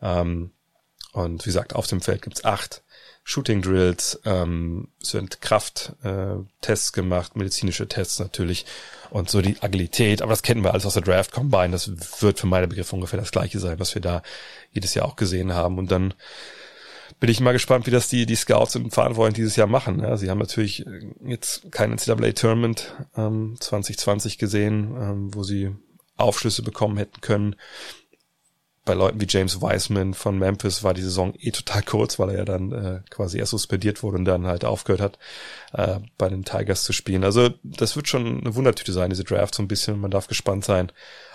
Ähm, 0.00 0.50
und 1.12 1.44
wie 1.44 1.48
gesagt, 1.48 1.74
auf 1.74 1.86
dem 1.86 2.00
Feld 2.00 2.22
gibt's 2.22 2.44
acht 2.44 2.82
Shooting 3.24 3.62
Drills, 3.62 4.20
ähm, 4.24 4.88
werden 5.12 5.28
Krafttests 5.40 6.90
äh, 6.90 6.92
gemacht, 6.92 7.36
medizinische 7.36 7.86
Tests 7.86 8.18
natürlich 8.18 8.66
und 9.10 9.30
so 9.30 9.42
die 9.42 9.62
Agilität, 9.62 10.22
aber 10.22 10.30
das 10.30 10.42
kennen 10.42 10.64
wir 10.64 10.72
alles 10.72 10.86
aus 10.86 10.94
der 10.94 11.02
Draft 11.02 11.32
Combine, 11.32 11.70
das 11.70 11.90
wird 12.20 12.40
für 12.40 12.46
meine 12.46 12.66
Begriffe 12.66 12.96
ungefähr 12.96 13.20
das 13.20 13.30
gleiche 13.30 13.60
sein, 13.60 13.78
was 13.78 13.94
wir 13.94 14.02
da 14.02 14.22
jedes 14.72 14.94
Jahr 14.94 15.06
auch 15.06 15.16
gesehen 15.16 15.52
haben. 15.52 15.78
Und 15.78 15.92
dann 15.92 16.14
bin 17.20 17.30
ich 17.30 17.40
mal 17.40 17.52
gespannt, 17.52 17.86
wie 17.86 17.92
das 17.92 18.08
die, 18.08 18.26
die 18.26 18.34
Scouts 18.34 18.74
und 18.74 18.92
Verantwortlichen 18.92 19.36
dieses 19.36 19.56
Jahr 19.56 19.68
machen. 19.68 20.00
Ja, 20.00 20.16
sie 20.16 20.28
haben 20.28 20.38
natürlich 20.38 20.84
jetzt 21.24 21.70
kein 21.70 21.92
NCAA-Tournament 21.92 22.96
ähm, 23.16 23.56
2020 23.60 24.38
gesehen, 24.38 24.96
ähm, 24.98 25.34
wo 25.34 25.44
sie 25.44 25.70
Aufschlüsse 26.16 26.62
bekommen 26.62 26.96
hätten 26.96 27.20
können 27.20 27.54
bei 28.84 28.94
Leuten 28.94 29.20
wie 29.20 29.26
James 29.28 29.60
Wiseman 29.60 30.12
von 30.12 30.38
Memphis 30.38 30.82
war 30.82 30.92
die 30.92 31.02
Saison 31.02 31.34
eh 31.38 31.52
total 31.52 31.82
kurz, 31.82 32.18
weil 32.18 32.30
er 32.30 32.38
ja 32.38 32.44
dann 32.44 32.72
äh, 32.72 33.00
quasi 33.10 33.38
erst 33.38 33.52
suspendiert 33.52 34.02
wurde 34.02 34.18
und 34.18 34.24
dann 34.24 34.46
halt 34.46 34.64
aufgehört 34.64 35.00
hat, 35.00 35.18
äh, 35.72 36.00
bei 36.18 36.28
den 36.28 36.44
Tigers 36.44 36.82
zu 36.82 36.92
spielen. 36.92 37.22
Also 37.22 37.50
das 37.62 37.94
wird 37.94 38.08
schon 38.08 38.40
eine 38.40 38.54
Wundertüte 38.56 38.92
sein, 38.92 39.10
diese 39.10 39.24
Draft 39.24 39.54
so 39.54 39.62
ein 39.62 39.68
bisschen. 39.68 40.00
Man 40.00 40.10
darf 40.10 40.26
gespannt 40.26 40.64
sein, 40.64 40.90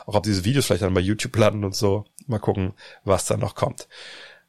auch 0.06 0.16
ob 0.16 0.24
diese 0.24 0.44
Videos 0.44 0.66
vielleicht 0.66 0.84
dann 0.84 0.94
bei 0.94 1.02
YouTube 1.02 1.36
landen 1.38 1.64
und 1.64 1.76
so. 1.76 2.06
Mal 2.28 2.40
gucken, 2.40 2.74
was 3.06 3.26
da 3.26 3.38
noch 3.38 3.56
kommt. 3.56 3.88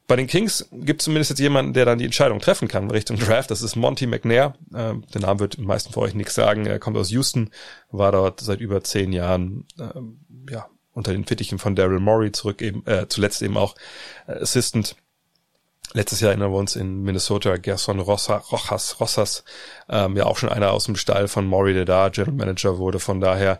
Bei 0.07 0.17
den 0.17 0.27
Kings 0.27 0.67
gibt 0.71 1.01
es 1.01 1.05
zumindest 1.05 1.29
jetzt 1.29 1.39
jemanden, 1.39 1.73
der 1.73 1.85
dann 1.85 1.99
die 1.99 2.05
Entscheidung 2.05 2.39
treffen 2.39 2.67
kann 2.67 2.91
Richtung 2.91 3.17
Draft. 3.17 3.51
Das 3.51 3.61
ist 3.61 3.77
Monty 3.77 4.07
McNair. 4.07 4.55
Äh, 4.73 4.95
der 5.13 5.21
Name 5.21 5.39
wird 5.39 5.57
den 5.57 5.65
meisten 5.65 5.93
von 5.93 6.03
euch 6.03 6.15
nichts 6.15 6.35
sagen. 6.35 6.65
Er 6.65 6.79
kommt 6.79 6.97
aus 6.97 7.11
Houston, 7.11 7.51
war 7.91 8.11
dort 8.11 8.41
seit 8.41 8.59
über 8.59 8.83
zehn 8.83 9.13
Jahren 9.13 9.65
äh, 9.77 10.51
ja, 10.51 10.67
unter 10.99 11.13
den 11.13 11.25
Fittichen 11.25 11.57
von 11.57 11.75
Daryl 11.75 11.99
Morey 11.99 12.31
zurück 12.31 12.61
eben, 12.61 12.85
äh, 12.85 13.07
zuletzt 13.07 13.41
eben 13.41 13.57
auch 13.57 13.75
äh, 14.27 14.33
Assistant. 14.33 14.95
Letztes 15.93 16.19
Jahr 16.19 16.29
erinnern 16.29 16.51
wir 16.51 16.59
uns 16.59 16.75
in 16.75 17.01
Minnesota 17.01 17.57
Gerson 17.57 17.99
Rossa, 17.99 18.37
Rojas, 18.37 18.99
Rossas, 18.99 19.43
ähm, 19.89 20.15
ja 20.15 20.25
auch 20.25 20.37
schon 20.37 20.49
einer 20.49 20.71
aus 20.71 20.85
dem 20.85 20.95
Stall 20.95 21.27
von 21.27 21.47
Morey, 21.47 21.73
der 21.73 21.85
da 21.85 22.09
General 22.09 22.35
Manager 22.35 22.77
wurde. 22.77 22.99
Von 22.99 23.19
daher 23.19 23.59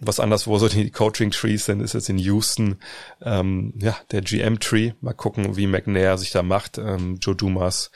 was 0.00 0.18
anders, 0.18 0.46
wo 0.46 0.58
so 0.58 0.68
die 0.68 0.90
Coaching-Trees 0.90 1.66
sind, 1.66 1.80
ist 1.80 1.92
jetzt 1.92 2.08
in 2.08 2.18
Houston 2.18 2.78
ähm, 3.22 3.74
ja 3.76 3.96
der 4.10 4.22
GM-Tree. 4.22 4.92
Mal 5.00 5.12
gucken, 5.12 5.56
wie 5.56 5.66
McNair 5.66 6.18
sich 6.18 6.32
da 6.32 6.42
macht. 6.42 6.78
Ähm, 6.78 7.18
Joe 7.20 7.36
Dumas 7.36 7.90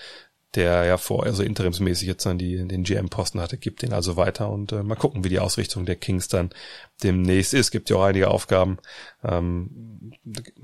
der 0.56 0.84
ja 0.84 0.96
vorher 0.96 1.32
so 1.34 1.42
interimsmäßig 1.42 2.08
jetzt 2.08 2.26
dann 2.26 2.38
die, 2.38 2.56
den 2.56 2.82
GM-Posten 2.82 3.40
hatte, 3.40 3.58
gibt 3.58 3.82
den 3.82 3.92
also 3.92 4.16
weiter 4.16 4.50
und 4.50 4.72
äh, 4.72 4.82
mal 4.82 4.96
gucken, 4.96 5.22
wie 5.22 5.28
die 5.28 5.38
Ausrichtung 5.38 5.86
der 5.86 5.96
Kings 5.96 6.28
dann 6.28 6.50
demnächst 7.02 7.54
ist. 7.54 7.70
Gibt 7.70 7.90
ja 7.90 7.96
auch 7.96 8.04
einige 8.04 8.28
Aufgaben. 8.28 8.78
Ähm, 9.22 10.12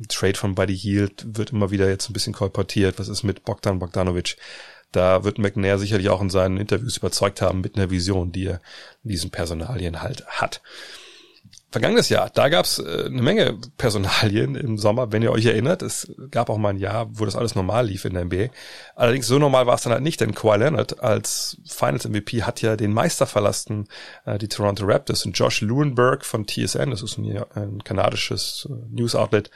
Trade 0.09 0.35
von 0.35 0.55
Buddy 0.55 0.77
Hield 0.77 1.25
wird 1.37 1.53
immer 1.53 1.71
wieder 1.71 1.89
jetzt 1.89 2.09
ein 2.09 2.15
bisschen 2.15 2.33
kolportiert. 2.33 2.99
Was 2.99 3.09
ist 3.09 3.23
mit 3.23 3.45
Bogdan 3.45 3.79
Bogdanovic? 3.79 4.37
Da 4.91 5.25
wird 5.25 5.39
McNair 5.39 5.79
sicherlich 5.79 6.09
auch 6.11 6.21
in 6.21 6.31
seinen 6.31 6.59
Interviews 6.59 6.99
überzeugt 6.99 7.41
haben 7.41 7.61
mit 7.61 7.77
einer 7.77 7.91
Vision, 7.91 8.33
die 8.33 8.47
er 8.47 8.61
in 9.05 9.11
diesen 9.11 9.31
Personalien 9.31 10.03
halt 10.03 10.27
hat 10.27 10.61
vergangenes 11.73 12.11
Jahr, 12.11 12.31
da 12.31 12.49
gab 12.49 12.67
es 12.67 12.79
äh, 12.79 13.07
eine 13.07 13.23
Menge 13.23 13.59
Personalien 13.79 14.55
im 14.55 14.77
Sommer, 14.79 15.11
wenn 15.11 15.23
ihr 15.23 15.33
euch 15.33 15.47
erinnert. 15.47 15.83
Es 15.83 16.13
gab 16.31 16.51
auch 16.51 16.59
mal 16.59 16.69
ein 16.71 16.79
Jahr, 16.79 17.09
wo 17.11 17.25
das 17.25 17.35
alles 17.35 17.55
normal 17.55 17.87
lief 17.87 18.05
in 18.05 18.15
der 18.15 18.27
NBA. 18.27 18.49
Allerdings 18.95 19.27
so 19.27 19.39
normal 19.39 19.67
war 19.67 19.75
es 19.75 19.83
dann 19.83 19.93
halt 19.93 20.03
nicht, 20.03 20.21
denn 20.21 20.35
Kawhi 20.35 20.59
Leonard 20.59 21.03
als 21.03 21.57
Finals 21.67 22.07
MVP 22.07 22.43
hat 22.43 22.61
ja 22.61 22.77
den 22.77 22.93
Meister 22.93 23.27
verlassen, 23.27 23.89
äh, 24.27 24.39
die 24.39 24.49
Toronto 24.49 24.85
Raptors. 24.85 25.25
Und 25.25 25.37
Josh 25.37 25.63
Lewinberg 25.63 26.25
von 26.25 26.47
TSN, 26.47 26.91
das 26.91 27.03
ist 27.03 27.19
ein, 27.19 27.43
ein 27.55 27.83
kanadisches 27.83 28.69
äh, 28.71 28.75
News 28.91 29.15
Outlet, 29.15 29.51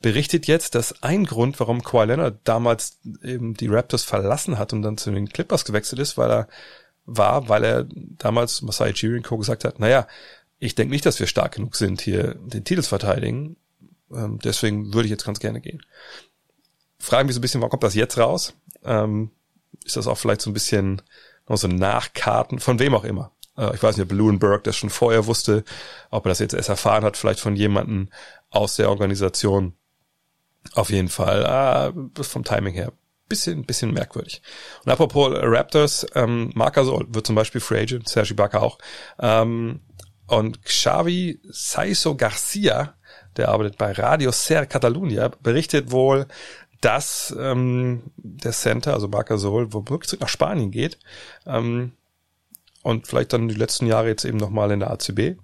berichtet 0.00 0.46
jetzt, 0.46 0.74
dass 0.76 1.02
ein 1.02 1.24
Grund, 1.24 1.58
warum 1.58 1.82
Kawhi 1.82 2.06
Leonard 2.06 2.38
damals 2.44 3.00
eben 3.22 3.54
die 3.54 3.66
Raptors 3.66 4.04
verlassen 4.04 4.58
hat 4.58 4.72
und 4.72 4.82
dann 4.82 4.98
zu 4.98 5.10
den 5.10 5.28
Clippers 5.28 5.64
gewechselt 5.64 6.00
ist, 6.00 6.16
weil 6.16 6.30
er 6.30 6.48
war, 7.06 7.48
weil 7.48 7.64
er 7.64 7.86
damals 8.18 8.62
Masai 8.62 8.90
Ujiri 8.90 9.22
Co. 9.22 9.38
gesagt 9.38 9.64
hat, 9.64 9.78
naja, 9.78 10.06
ich 10.58 10.74
denke 10.74 10.92
nicht, 10.92 11.06
dass 11.06 11.20
wir 11.20 11.26
stark 11.26 11.54
genug 11.54 11.76
sind, 11.76 12.00
hier 12.00 12.34
den 12.34 12.64
Titel 12.64 12.82
zu 12.82 12.88
verteidigen. 12.88 13.56
Ähm, 14.12 14.38
deswegen 14.42 14.94
würde 14.94 15.06
ich 15.06 15.10
jetzt 15.10 15.24
ganz 15.24 15.40
gerne 15.40 15.60
gehen. 15.60 15.82
Fragen 16.98 17.26
mich 17.26 17.34
so 17.34 17.40
ein 17.40 17.42
bisschen, 17.42 17.60
warum 17.60 17.70
kommt 17.70 17.82
das 17.82 17.94
jetzt 17.94 18.18
raus? 18.18 18.54
Ähm, 18.84 19.30
ist 19.84 19.96
das 19.96 20.06
auch 20.06 20.18
vielleicht 20.18 20.40
so 20.40 20.50
ein 20.50 20.54
bisschen 20.54 21.02
noch 21.48 21.56
so 21.56 21.68
Nachkarten, 21.68 22.58
von 22.58 22.78
wem 22.78 22.94
auch 22.94 23.04
immer? 23.04 23.32
Äh, 23.56 23.74
ich 23.74 23.82
weiß 23.82 23.96
nicht, 23.96 24.04
ob 24.04 24.08
Blumenberg 24.08 24.64
das 24.64 24.76
schon 24.76 24.90
vorher 24.90 25.26
wusste, 25.26 25.64
ob 26.10 26.26
er 26.26 26.30
das 26.30 26.38
jetzt 26.38 26.54
erst 26.54 26.68
erfahren 26.68 27.04
hat, 27.04 27.16
vielleicht 27.16 27.40
von 27.40 27.56
jemandem 27.56 28.08
aus 28.50 28.76
der 28.76 28.88
Organisation. 28.90 29.74
Auf 30.72 30.90
jeden 30.90 31.08
Fall, 31.08 31.92
äh, 31.94 32.22
vom 32.24 32.44
Timing 32.44 32.74
her, 32.74 32.92
bisschen, 33.28 33.64
bisschen 33.64 33.92
merkwürdig. 33.92 34.42
Und 34.84 34.90
apropos 34.90 35.30
Raptors, 35.32 36.06
ähm, 36.14 36.50
Marc 36.54 36.74
Gasol 36.74 37.06
wird 37.08 37.26
zum 37.26 37.36
Beispiel 37.36 37.60
Free 37.60 37.80
Agent, 37.80 38.08
Sergi 38.08 38.34
Barker 38.34 38.62
auch. 38.62 38.78
Ähm, 39.18 39.80
und 40.26 40.62
Xavi 40.64 41.40
Saiso 41.44 42.16
Garcia, 42.16 42.94
der 43.36 43.48
arbeitet 43.48 43.78
bei 43.78 43.92
Radio 43.92 44.32
Ser 44.32 44.66
Catalunya, 44.66 45.28
berichtet 45.42 45.90
wohl, 45.90 46.26
dass 46.80 47.34
ähm, 47.38 48.02
der 48.16 48.52
Center, 48.52 48.94
also 48.94 49.08
Marca 49.08 49.38
Sol, 49.38 49.72
womöglich 49.72 50.08
zurück 50.08 50.20
nach 50.20 50.28
Spanien 50.28 50.70
geht 50.70 50.98
ähm, 51.46 51.92
und 52.82 53.06
vielleicht 53.06 53.32
dann 53.32 53.48
die 53.48 53.54
letzten 53.54 53.86
Jahre 53.86 54.08
jetzt 54.08 54.24
eben 54.24 54.38
nochmal 54.38 54.70
in 54.70 54.80
der 54.80 54.90
ACB. 54.90 55.36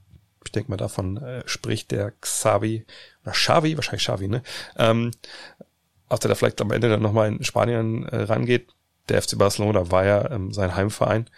Ich 0.44 0.52
denke 0.52 0.70
mal, 0.70 0.76
davon 0.76 1.16
äh, 1.18 1.42
spricht 1.46 1.90
der 1.90 2.12
Xavi 2.20 2.84
oder 3.22 3.32
Xavi, 3.32 3.76
wahrscheinlich 3.76 4.04
Xavi, 4.04 4.28
ne? 4.28 4.42
Ähm, 4.76 5.12
ob 6.08 6.20
der 6.20 6.28
da 6.28 6.34
vielleicht 6.34 6.60
am 6.60 6.72
Ende 6.72 6.90
dann 6.90 7.00
nochmal 7.00 7.28
in 7.28 7.42
Spanien 7.42 8.06
äh, 8.06 8.22
rangeht. 8.24 8.68
Der 9.08 9.22
FC 9.22 9.38
Barcelona 9.38 9.90
war 9.90 10.04
ja 10.04 10.30
ähm, 10.30 10.52
sein 10.52 10.76
Heimverein. 10.76 11.28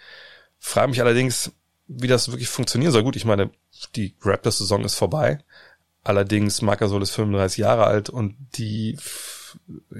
Frage 0.59 0.89
mich 0.89 1.01
allerdings, 1.01 1.51
wie 1.87 2.07
das 2.07 2.29
wirklich 2.29 2.49
funktionieren 2.49 2.91
soll. 2.91 3.03
Gut, 3.03 3.15
ich 3.15 3.25
meine, 3.25 3.51
die 3.95 4.15
Raptors-Saison 4.21 4.83
ist 4.83 4.95
vorbei. 4.95 5.39
Allerdings, 6.03 6.61
Marcasol 6.61 7.01
ist 7.01 7.11
35 7.11 7.57
Jahre 7.57 7.85
alt 7.85 8.09
und 8.09 8.35
die, 8.57 8.97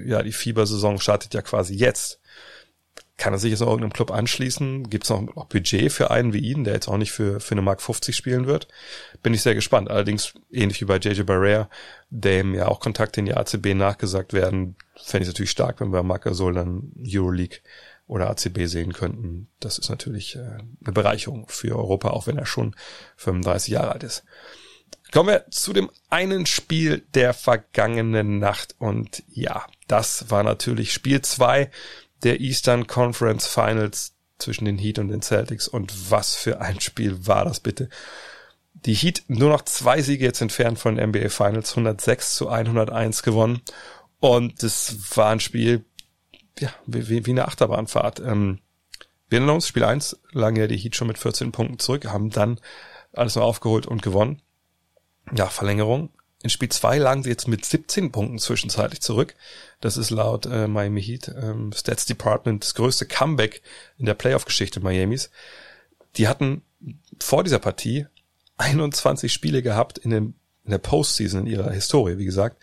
ja, 0.06 0.22
die 0.22 0.32
Fiebersaison 0.32 1.00
startet 1.00 1.34
ja 1.34 1.42
quasi 1.42 1.76
jetzt. 1.76 2.20
Kann 3.18 3.34
er 3.34 3.40
sich 3.40 3.52
jetzt 3.52 3.62
noch 3.62 3.70
irgendeinem 3.70 3.94
Club 3.94 4.12
anschließen? 4.12 4.90
Gibt 4.90 5.06
es 5.06 5.10
noch, 5.10 5.22
noch 5.22 5.46
Budget 5.46 5.92
für 5.92 6.12
einen 6.12 6.34
wie 6.34 6.40
ihn, 6.40 6.66
der 6.66 6.74
jetzt 6.74 6.90
auch 6.90 6.98
nicht 6.98 7.14
für, 7.14 7.40
für 7.40 7.54
eine 7.54 7.62
Mark 7.62 7.82
50 7.82 8.16
spielen 8.16 8.46
wird? 8.46 8.68
Bin 9.24 9.34
ich 9.34 9.42
sehr 9.42 9.56
gespannt. 9.56 9.90
Allerdings, 9.90 10.34
ähnlich 10.52 10.82
wie 10.82 10.86
bei 10.86 10.98
JJ 10.98 11.24
Barrea, 11.24 11.70
dem 12.10 12.54
ja 12.54 12.68
auch 12.68 12.82
Kontakte 12.82 13.22
in 13.22 13.26
die 13.26 13.34
ACB 13.34 13.74
nachgesagt 13.74 14.34
werden, 14.34 14.76
fände 15.02 15.24
ich 15.24 15.30
natürlich 15.30 15.52
stark, 15.52 15.80
wenn 15.80 15.94
wir 15.94 16.04
Marcasol 16.04 16.54
dann 16.54 16.92
Euroleague 17.00 17.60
oder 18.08 18.30
ACB 18.30 18.66
sehen 18.66 18.94
könnten. 18.94 19.50
Das 19.60 19.78
ist 19.78 19.90
natürlich 19.90 20.36
äh, 20.36 20.40
eine 20.40 20.94
Bereicherung 20.94 21.48
für 21.48 21.76
Europa, 21.76 22.10
auch 22.10 22.28
wenn 22.28 22.38
er 22.38 22.46
schon 22.46 22.76
35 23.18 23.74
Jahre 23.74 23.92
alt 23.94 24.04
ist. 24.04 24.24
Kommen 25.12 25.30
wir 25.30 25.46
zu 25.50 25.72
dem 25.74 25.90
einen 26.10 26.46
Spiel 26.46 27.06
der 27.14 27.34
vergangenen 27.34 28.40
Nacht 28.40 28.76
und 28.80 29.24
ja, 29.28 29.66
das 29.88 30.30
war 30.30 30.44
natürlich 30.44 30.94
Spiel 30.94 31.22
zwei 31.22 31.72
der 32.24 32.42
Eastern 32.42 32.88
Conference 32.88 33.48
Finals 33.48 34.14
zwischen 34.40 34.66
den 34.66 34.78
Heat 34.78 35.00
und 35.00 35.10
den 35.10 35.22
Celtics 35.22 35.68
und 35.68 36.12
was 36.12 36.36
für 36.36 36.60
ein 36.60 36.82
Spiel 36.82 37.28
war 37.28 37.46
das 37.46 37.60
bitte. 37.60 37.90
Die 38.74 38.94
Heat 38.94 39.24
nur 39.28 39.50
noch 39.50 39.64
zwei 39.64 40.02
Siege 40.02 40.26
jetzt 40.26 40.42
entfernt 40.42 40.80
von 40.80 40.96
NBA 40.96 41.30
Finals, 41.30 41.72
106 41.72 42.36
zu 42.36 42.50
101 42.50 43.24
gewonnen 43.24 43.62
und 44.20 44.62
es 44.64 45.16
war 45.18 45.30
ein 45.32 45.40
Spiel, 45.40 45.86
ja, 46.60 46.70
wie, 46.86 47.26
wie 47.26 47.32
eine 47.32 47.48
Achterbahnfahrt. 47.48 48.20
Ähm, 48.20 48.60
wir 49.30 49.40
erinnern 49.40 49.56
uns, 49.56 49.68
Spiel 49.68 49.84
1 49.84 50.20
lagen 50.32 50.56
ja 50.56 50.68
die 50.68 50.78
Heat 50.78 50.96
schon 50.96 51.08
mit 51.08 51.18
14 51.18 51.52
Punkten 51.52 51.80
zurück, 51.80 52.06
haben 52.06 52.30
dann 52.30 52.60
alles 53.14 53.36
noch 53.36 53.44
aufgeholt 53.44 53.88
und 53.88 54.02
gewonnen. 54.02 54.42
Ja, 55.36 55.48
Verlängerung. 55.48 56.10
In 56.44 56.50
Spiel 56.50 56.70
2 56.70 57.00
lagen 57.00 57.24
sie 57.24 57.30
jetzt 57.30 57.48
mit 57.48 57.66
17 57.66 58.12
Punkten 58.12 58.38
zwischenzeitlich 58.38 59.02
zurück. 59.02 59.34
Das 59.82 59.98
ist 59.98 60.12
laut 60.12 60.46
äh, 60.46 60.68
Miami 60.68 61.02
Heat 61.02 61.30
ähm, 61.30 61.72
Stats 61.74 62.06
Department 62.06 62.64
das 62.64 62.76
größte 62.76 63.08
Comeback 63.08 63.64
in 63.98 64.06
der 64.06 64.14
Playoff-Geschichte 64.14 64.80
Miamis. 64.80 65.32
Die 66.18 66.28
hatten 66.28 66.62
vor 67.20 67.44
dieser 67.44 67.60
Partie 67.60 68.06
21 68.58 69.34
Spiele 69.34 69.64
gehabt 69.64 69.98
in, 69.98 70.12
dem, 70.12 70.36
in 70.64 70.72
der 70.72 70.78
Postseason 70.78 71.42
in 71.42 71.48
ihrer 71.48 71.72
Historie, 71.72 72.20
wie 72.20 72.26
gesagt, 72.26 72.62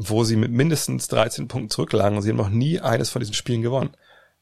wo 0.00 0.22
sie 0.22 0.36
mit 0.36 0.52
mindestens 0.52 1.08
13 1.08 1.48
Punkten 1.48 1.70
zurücklagen 1.70 2.16
und 2.16 2.22
sie 2.22 2.30
haben 2.30 2.36
noch 2.36 2.48
nie 2.48 2.80
eines 2.80 3.10
von 3.10 3.20
diesen 3.20 3.34
Spielen 3.34 3.62
gewonnen. 3.62 3.90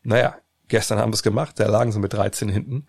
Naja, 0.02 0.36
gestern 0.68 0.98
haben 0.98 1.10
wir 1.10 1.14
es 1.14 1.22
gemacht, 1.22 1.58
da 1.58 1.66
lagen 1.66 1.92
sie 1.92 1.98
mit 1.98 2.12
13 2.12 2.50
hinten. 2.50 2.86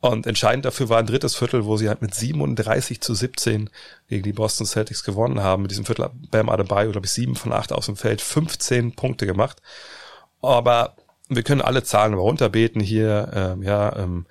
Und 0.00 0.26
entscheidend 0.26 0.64
dafür 0.64 0.88
war 0.88 0.98
ein 0.98 1.06
drittes 1.06 1.36
Viertel, 1.36 1.66
wo 1.66 1.76
sie 1.76 1.88
halt 1.88 2.02
mit 2.02 2.14
37 2.14 3.00
zu 3.00 3.14
17 3.14 3.70
gegen 4.08 4.22
die 4.24 4.32
Boston 4.32 4.66
Celtics 4.66 5.04
gewonnen 5.04 5.42
haben. 5.42 5.62
Mit 5.62 5.70
diesem 5.70 5.84
Viertel 5.84 6.10
Bam 6.30 6.48
Adebayo, 6.48 6.90
glaube 6.90 7.06
ich, 7.06 7.12
sieben 7.12 7.36
von 7.36 7.52
acht 7.52 7.70
aus 7.72 7.86
dem 7.86 7.96
Feld, 7.96 8.22
15 8.22 8.96
Punkte 8.96 9.26
gemacht. 9.26 9.62
Aber 10.40 10.96
wir 11.28 11.42
können 11.42 11.60
alle 11.60 11.84
Zahlen 11.84 12.14
runterbeten 12.14 12.80
hier. 12.80 13.30
Ähm, 13.34 13.62
ja, 13.62 13.94
ähm, 13.96 14.26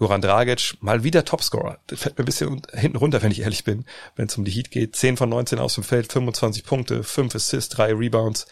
Goran 0.00 0.22
Dragic, 0.22 0.78
mal 0.80 1.04
wieder 1.04 1.26
Topscorer. 1.26 1.78
Das 1.86 2.00
fällt 2.00 2.16
mir 2.16 2.24
ein 2.24 2.24
bisschen 2.24 2.62
hinten 2.72 2.96
runter, 2.96 3.20
wenn 3.20 3.32
ich 3.32 3.42
ehrlich 3.42 3.64
bin, 3.64 3.84
wenn 4.16 4.28
es 4.28 4.38
um 4.38 4.46
die 4.46 4.50
Heat 4.50 4.70
geht. 4.70 4.96
10 4.96 5.18
von 5.18 5.28
19 5.28 5.58
aus 5.58 5.74
dem 5.74 5.84
Feld, 5.84 6.10
25 6.10 6.64
Punkte, 6.64 7.04
5 7.04 7.34
Assists, 7.34 7.74
3 7.76 7.92
Rebounds. 7.92 8.46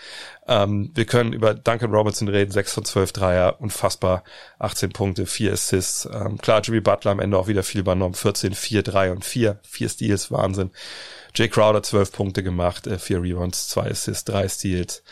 Ähm, 0.47 0.91
wir 0.95 1.07
können 1.07 1.33
über 1.33 1.55
Duncan 1.55 1.91
Robinson 1.91 2.29
reden, 2.29 2.51
6 2.51 2.75
von 2.75 2.85
12 2.85 3.13
Dreier, 3.13 3.63
unfassbar, 3.63 4.25
18 4.59 4.91
Punkte, 4.91 5.25
4 5.25 5.55
Assists. 5.55 6.07
Ähm, 6.13 6.37
klar, 6.37 6.61
Jimmy 6.61 6.83
Butler 6.83 7.13
am 7.13 7.21
Ende 7.21 7.39
auch 7.39 7.49
wieder 7.49 7.63
viel 7.63 7.81
übernommen, 7.81 8.15
14, 8.15 8.53
4, 8.53 8.83
3 8.83 9.13
und 9.13 9.25
4, 9.25 9.59
4 9.63 9.89
Steals, 9.89 10.31
Wahnsinn. 10.31 10.71
Jay 11.35 11.49
Crowder 11.49 11.83
12 11.83 12.13
Punkte 12.13 12.43
gemacht, 12.43 12.87
äh, 12.87 12.99
4 12.99 13.23
Rebounds, 13.23 13.69
2 13.69 13.91
Assists, 13.91 14.25
3 14.25 14.51
Steals 14.51 15.03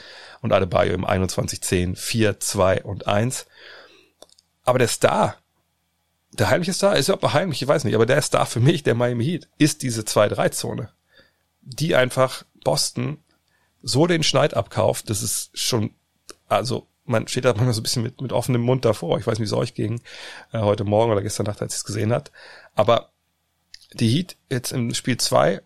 und 0.43 0.53
Adebayo 0.53 0.93
im 0.93 1.07
21, 1.07 1.63
10, 1.63 1.97
4, 1.97 2.41
2 2.41 2.83
und 2.83 3.07
1. 3.07 3.47
Aber 4.65 4.79
der 4.79 4.89
Star 4.89 5.37
der 6.39 6.51
heimliche 6.51 6.73
Star 6.73 6.97
ist 6.97 7.09
ja 7.09 7.17
auch 7.17 7.33
heimlich, 7.33 7.63
ich 7.63 7.69
weiß 7.69 7.85
nicht, 7.85 7.95
aber 7.95 8.07
der 8.07 8.23
Star 8.23 8.47
für 8.47 8.61
mich, 8.61 8.83
der 8.83 8.95
Miami 8.95 9.25
Heat, 9.25 9.49
ist 9.59 9.83
diese 9.83 10.03
2-3-Zone, 10.03 10.91
die 11.63 11.95
einfach 11.95 12.45
Boston 12.65 13.19
so 13.83 14.07
den 14.07 14.23
Schneid 14.23 14.55
abkauft, 14.55 15.11
das 15.11 15.23
ist 15.23 15.51
schon, 15.59 15.95
also 16.49 16.87
man 17.05 17.29
steht 17.29 17.45
da 17.45 17.51
manchmal 17.51 17.73
so 17.73 17.81
ein 17.81 17.85
bisschen 17.85 18.03
mit, 18.03 18.21
mit 18.21 18.33
offenem 18.33 18.63
Mund 18.63 18.85
davor. 18.85 19.19
Ich 19.19 19.27
weiß 19.27 19.39
nicht, 19.39 19.49
wie 19.49 19.53
es 19.55 19.59
euch 19.59 19.75
ging, 19.75 20.01
äh, 20.53 20.59
heute 20.59 20.85
Morgen 20.85 21.13
oder 21.13 21.23
gestern 21.23 21.47
Nacht, 21.47 21.63
als 21.63 21.75
ich 21.75 21.79
es 21.79 21.85
gesehen 21.85 22.13
hat. 22.13 22.33
Aber 22.75 23.11
die 23.93 24.09
Heat 24.09 24.37
jetzt 24.51 24.73
im 24.73 24.93
Spiel 24.93 25.17
2 25.17 25.63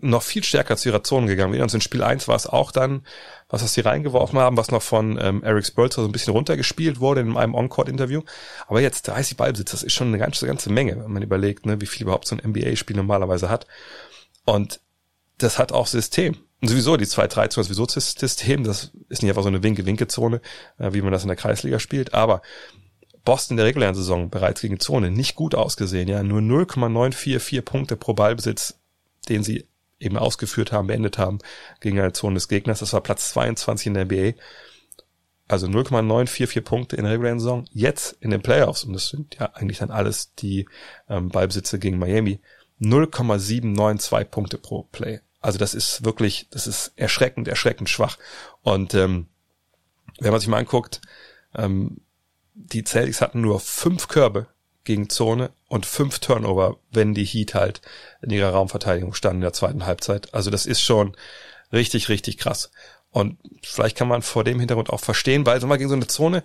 noch 0.00 0.22
viel 0.22 0.44
stärker 0.44 0.76
zu 0.76 0.88
ihrer 0.88 1.02
Zone 1.02 1.26
gegangen. 1.26 1.60
Und 1.60 1.74
in 1.74 1.80
Spiel 1.80 2.02
1 2.02 2.28
war 2.28 2.36
es 2.36 2.46
auch 2.46 2.72
dann, 2.72 3.02
was 3.48 3.62
was 3.62 3.74
sie 3.74 3.80
reingeworfen 3.80 4.38
haben, 4.38 4.56
was 4.56 4.70
noch 4.70 4.82
von 4.82 5.18
ähm, 5.20 5.42
Eric 5.42 5.66
Spolzer 5.66 6.02
so 6.02 6.08
ein 6.08 6.12
bisschen 6.12 6.32
runtergespielt 6.32 7.00
wurde 7.00 7.20
in 7.20 7.36
einem 7.36 7.54
On-Court-Interview. 7.54 8.22
Aber 8.66 8.80
jetzt 8.80 9.08
30 9.08 9.36
Ballbesitz, 9.36 9.70
das 9.70 9.82
ist 9.82 9.92
schon 9.92 10.08
eine 10.08 10.18
ganze, 10.18 10.46
ganze 10.46 10.70
Menge, 10.70 10.96
wenn 11.02 11.12
man 11.12 11.22
überlegt, 11.22 11.66
ne, 11.66 11.80
wie 11.80 11.86
viel 11.86 12.02
überhaupt 12.02 12.26
so 12.26 12.36
ein 12.36 12.50
NBA-Spiel 12.50 12.96
normalerweise 12.96 13.48
hat. 13.48 13.66
Und 14.44 14.80
das 15.38 15.58
hat 15.58 15.72
auch 15.72 15.86
System. 15.86 16.36
Und 16.60 16.68
sowieso 16.68 16.96
die 16.96 17.06
2-3-Zone, 17.06 17.64
sowieso 17.64 17.86
System, 17.86 18.64
das 18.64 18.92
ist 19.08 19.22
nicht 19.22 19.30
einfach 19.30 19.42
so 19.42 19.48
eine 19.48 19.62
Winke-Winke-Zone, 19.62 20.40
äh, 20.78 20.92
wie 20.92 21.02
man 21.02 21.12
das 21.12 21.22
in 21.22 21.28
der 21.28 21.36
Kreisliga 21.36 21.78
spielt, 21.78 22.12
aber 22.12 22.42
Boston 23.24 23.54
in 23.54 23.56
der 23.58 23.66
regulären 23.66 23.94
Saison 23.94 24.30
bereits 24.30 24.60
gegen 24.60 24.80
Zone 24.80 25.10
nicht 25.10 25.34
gut 25.34 25.54
ausgesehen, 25.54 26.08
ja, 26.08 26.22
nur 26.22 26.40
0,944 26.40 27.64
Punkte 27.64 27.96
pro 27.96 28.14
Ballbesitz, 28.14 28.78
den 29.28 29.42
sie 29.42 29.66
eben 30.00 30.16
ausgeführt 30.16 30.72
haben, 30.72 30.88
beendet 30.88 31.18
haben 31.18 31.38
gegen 31.80 32.00
eine 32.00 32.12
Zone 32.12 32.34
des 32.34 32.48
Gegners. 32.48 32.80
Das 32.80 32.92
war 32.92 33.00
Platz 33.02 33.30
22 33.30 33.86
in 33.88 33.94
der 33.94 34.04
NBA. 34.06 34.32
Also 35.46 35.66
0,944 35.66 36.64
Punkte 36.64 36.96
in 36.96 37.04
der 37.04 37.12
regulären 37.12 37.38
Saison. 37.38 37.64
Jetzt 37.72 38.16
in 38.20 38.30
den 38.30 38.42
Playoffs, 38.42 38.84
und 38.84 38.92
das 38.92 39.08
sind 39.08 39.36
ja 39.38 39.46
eigentlich 39.54 39.78
dann 39.78 39.90
alles 39.90 40.34
die 40.34 40.68
ähm, 41.08 41.28
Ballbesitze 41.28 41.78
gegen 41.78 41.98
Miami, 41.98 42.40
0,792 42.78 44.30
Punkte 44.30 44.58
pro 44.58 44.84
Play. 44.90 45.20
Also 45.40 45.58
das 45.58 45.74
ist 45.74 46.04
wirklich, 46.04 46.48
das 46.50 46.66
ist 46.66 46.92
erschreckend, 46.96 47.48
erschreckend 47.48 47.88
schwach. 47.88 48.18
Und 48.62 48.94
ähm, 48.94 49.26
wenn 50.18 50.32
man 50.32 50.40
sich 50.40 50.48
mal 50.48 50.58
anguckt, 50.58 51.00
Ähm, 51.54 52.00
die 52.54 52.84
Celtics 52.84 53.20
hatten 53.20 53.40
nur 53.40 53.60
fünf 53.60 54.08
Körbe 54.08 54.46
gegen 54.84 55.08
Zone 55.08 55.50
und 55.70 55.86
fünf 55.86 56.18
Turnover, 56.18 56.78
wenn 56.90 57.14
die 57.14 57.24
Heat 57.24 57.54
halt 57.54 57.80
in 58.22 58.30
ihrer 58.30 58.50
Raumverteidigung 58.50 59.14
standen 59.14 59.36
in 59.36 59.42
der 59.42 59.52
zweiten 59.52 59.86
Halbzeit. 59.86 60.34
Also 60.34 60.50
das 60.50 60.66
ist 60.66 60.82
schon 60.82 61.16
richtig, 61.72 62.08
richtig 62.08 62.38
krass. 62.38 62.72
Und 63.12 63.38
vielleicht 63.62 63.96
kann 63.96 64.08
man 64.08 64.22
vor 64.22 64.42
dem 64.42 64.58
Hintergrund 64.58 64.90
auch 64.90 64.98
verstehen, 64.98 65.46
weil 65.46 65.60
so 65.60 65.68
mal 65.68 65.76
gegen 65.76 65.88
so 65.88 65.94
eine 65.94 66.08
Zone, 66.08 66.42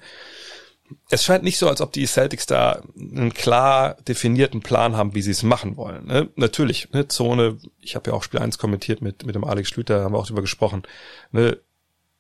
es 1.09 1.23
scheint 1.23 1.43
nicht 1.43 1.57
so, 1.57 1.67
als 1.67 1.81
ob 1.81 1.91
die 1.91 2.05
Celtics 2.05 2.45
da 2.45 2.83
einen 2.95 3.33
klar 3.33 3.95
definierten 4.07 4.61
Plan 4.61 4.95
haben, 4.95 5.15
wie 5.15 5.23
sie 5.23 5.31
es 5.31 5.41
machen 5.41 5.75
wollen. 5.75 6.05
Ne? 6.05 6.29
Natürlich, 6.35 6.91
ne, 6.91 7.07
Zone, 7.07 7.57
ich 7.81 7.95
habe 7.95 8.11
ja 8.11 8.15
auch 8.15 8.21
Spiel 8.21 8.39
1 8.39 8.59
kommentiert 8.59 9.01
mit, 9.01 9.25
mit 9.25 9.33
dem 9.33 9.43
Alex 9.43 9.69
Schlüter, 9.69 10.03
haben 10.03 10.13
wir 10.13 10.19
auch 10.19 10.27
drüber 10.27 10.41
gesprochen. 10.41 10.83
Ne, 11.31 11.57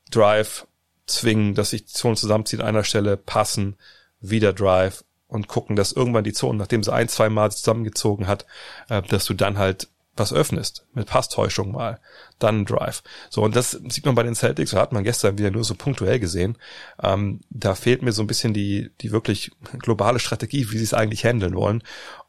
Drive, 0.09 0.65
zwingen, 1.05 1.53
dass 1.53 1.69
sich 1.69 1.85
die 1.85 1.93
Zone 1.93 2.15
zusammenzieht 2.15 2.61
an 2.61 2.67
einer 2.69 2.83
Stelle, 2.83 3.15
passen, 3.15 3.75
wieder 4.21 4.53
Drive 4.53 5.03
und 5.35 5.47
gucken, 5.47 5.75
dass 5.75 5.91
irgendwann 5.91 6.23
die 6.23 6.33
Zone, 6.33 6.57
nachdem 6.57 6.83
sie 6.83 6.93
ein, 6.93 7.07
zwei 7.09 7.29
Mal 7.29 7.51
zusammengezogen 7.51 8.27
hat, 8.27 8.45
äh, 8.89 9.01
dass 9.03 9.25
du 9.25 9.33
dann 9.33 9.57
halt 9.57 9.89
was 10.17 10.31
öffnest, 10.31 10.85
mit 10.93 11.07
Passtäuschung 11.07 11.73
mal, 11.73 11.99
dann 12.39 12.65
Drive. 12.65 13.03
So, 13.29 13.41
und 13.43 13.55
das 13.55 13.71
sieht 13.71 14.05
man 14.05 14.15
bei 14.15 14.23
den 14.23 14.35
Celtics, 14.35 14.73
hat 14.73 14.93
man 14.93 15.03
gestern 15.03 15.37
wieder 15.37 15.51
nur 15.51 15.63
so 15.63 15.75
punktuell 15.75 16.19
gesehen. 16.19 16.57
Ähm, 17.03 17.41
da 17.49 17.75
fehlt 17.75 18.01
mir 18.01 18.13
so 18.13 18.23
ein 18.23 18.27
bisschen 18.27 18.53
die, 18.53 18.91
die 19.01 19.11
wirklich 19.11 19.51
globale 19.79 20.19
Strategie, 20.19 20.71
wie 20.71 20.77
sie 20.77 20.85
es 20.85 20.93
eigentlich 20.93 21.25
handeln 21.25 21.55
wollen. 21.55 21.83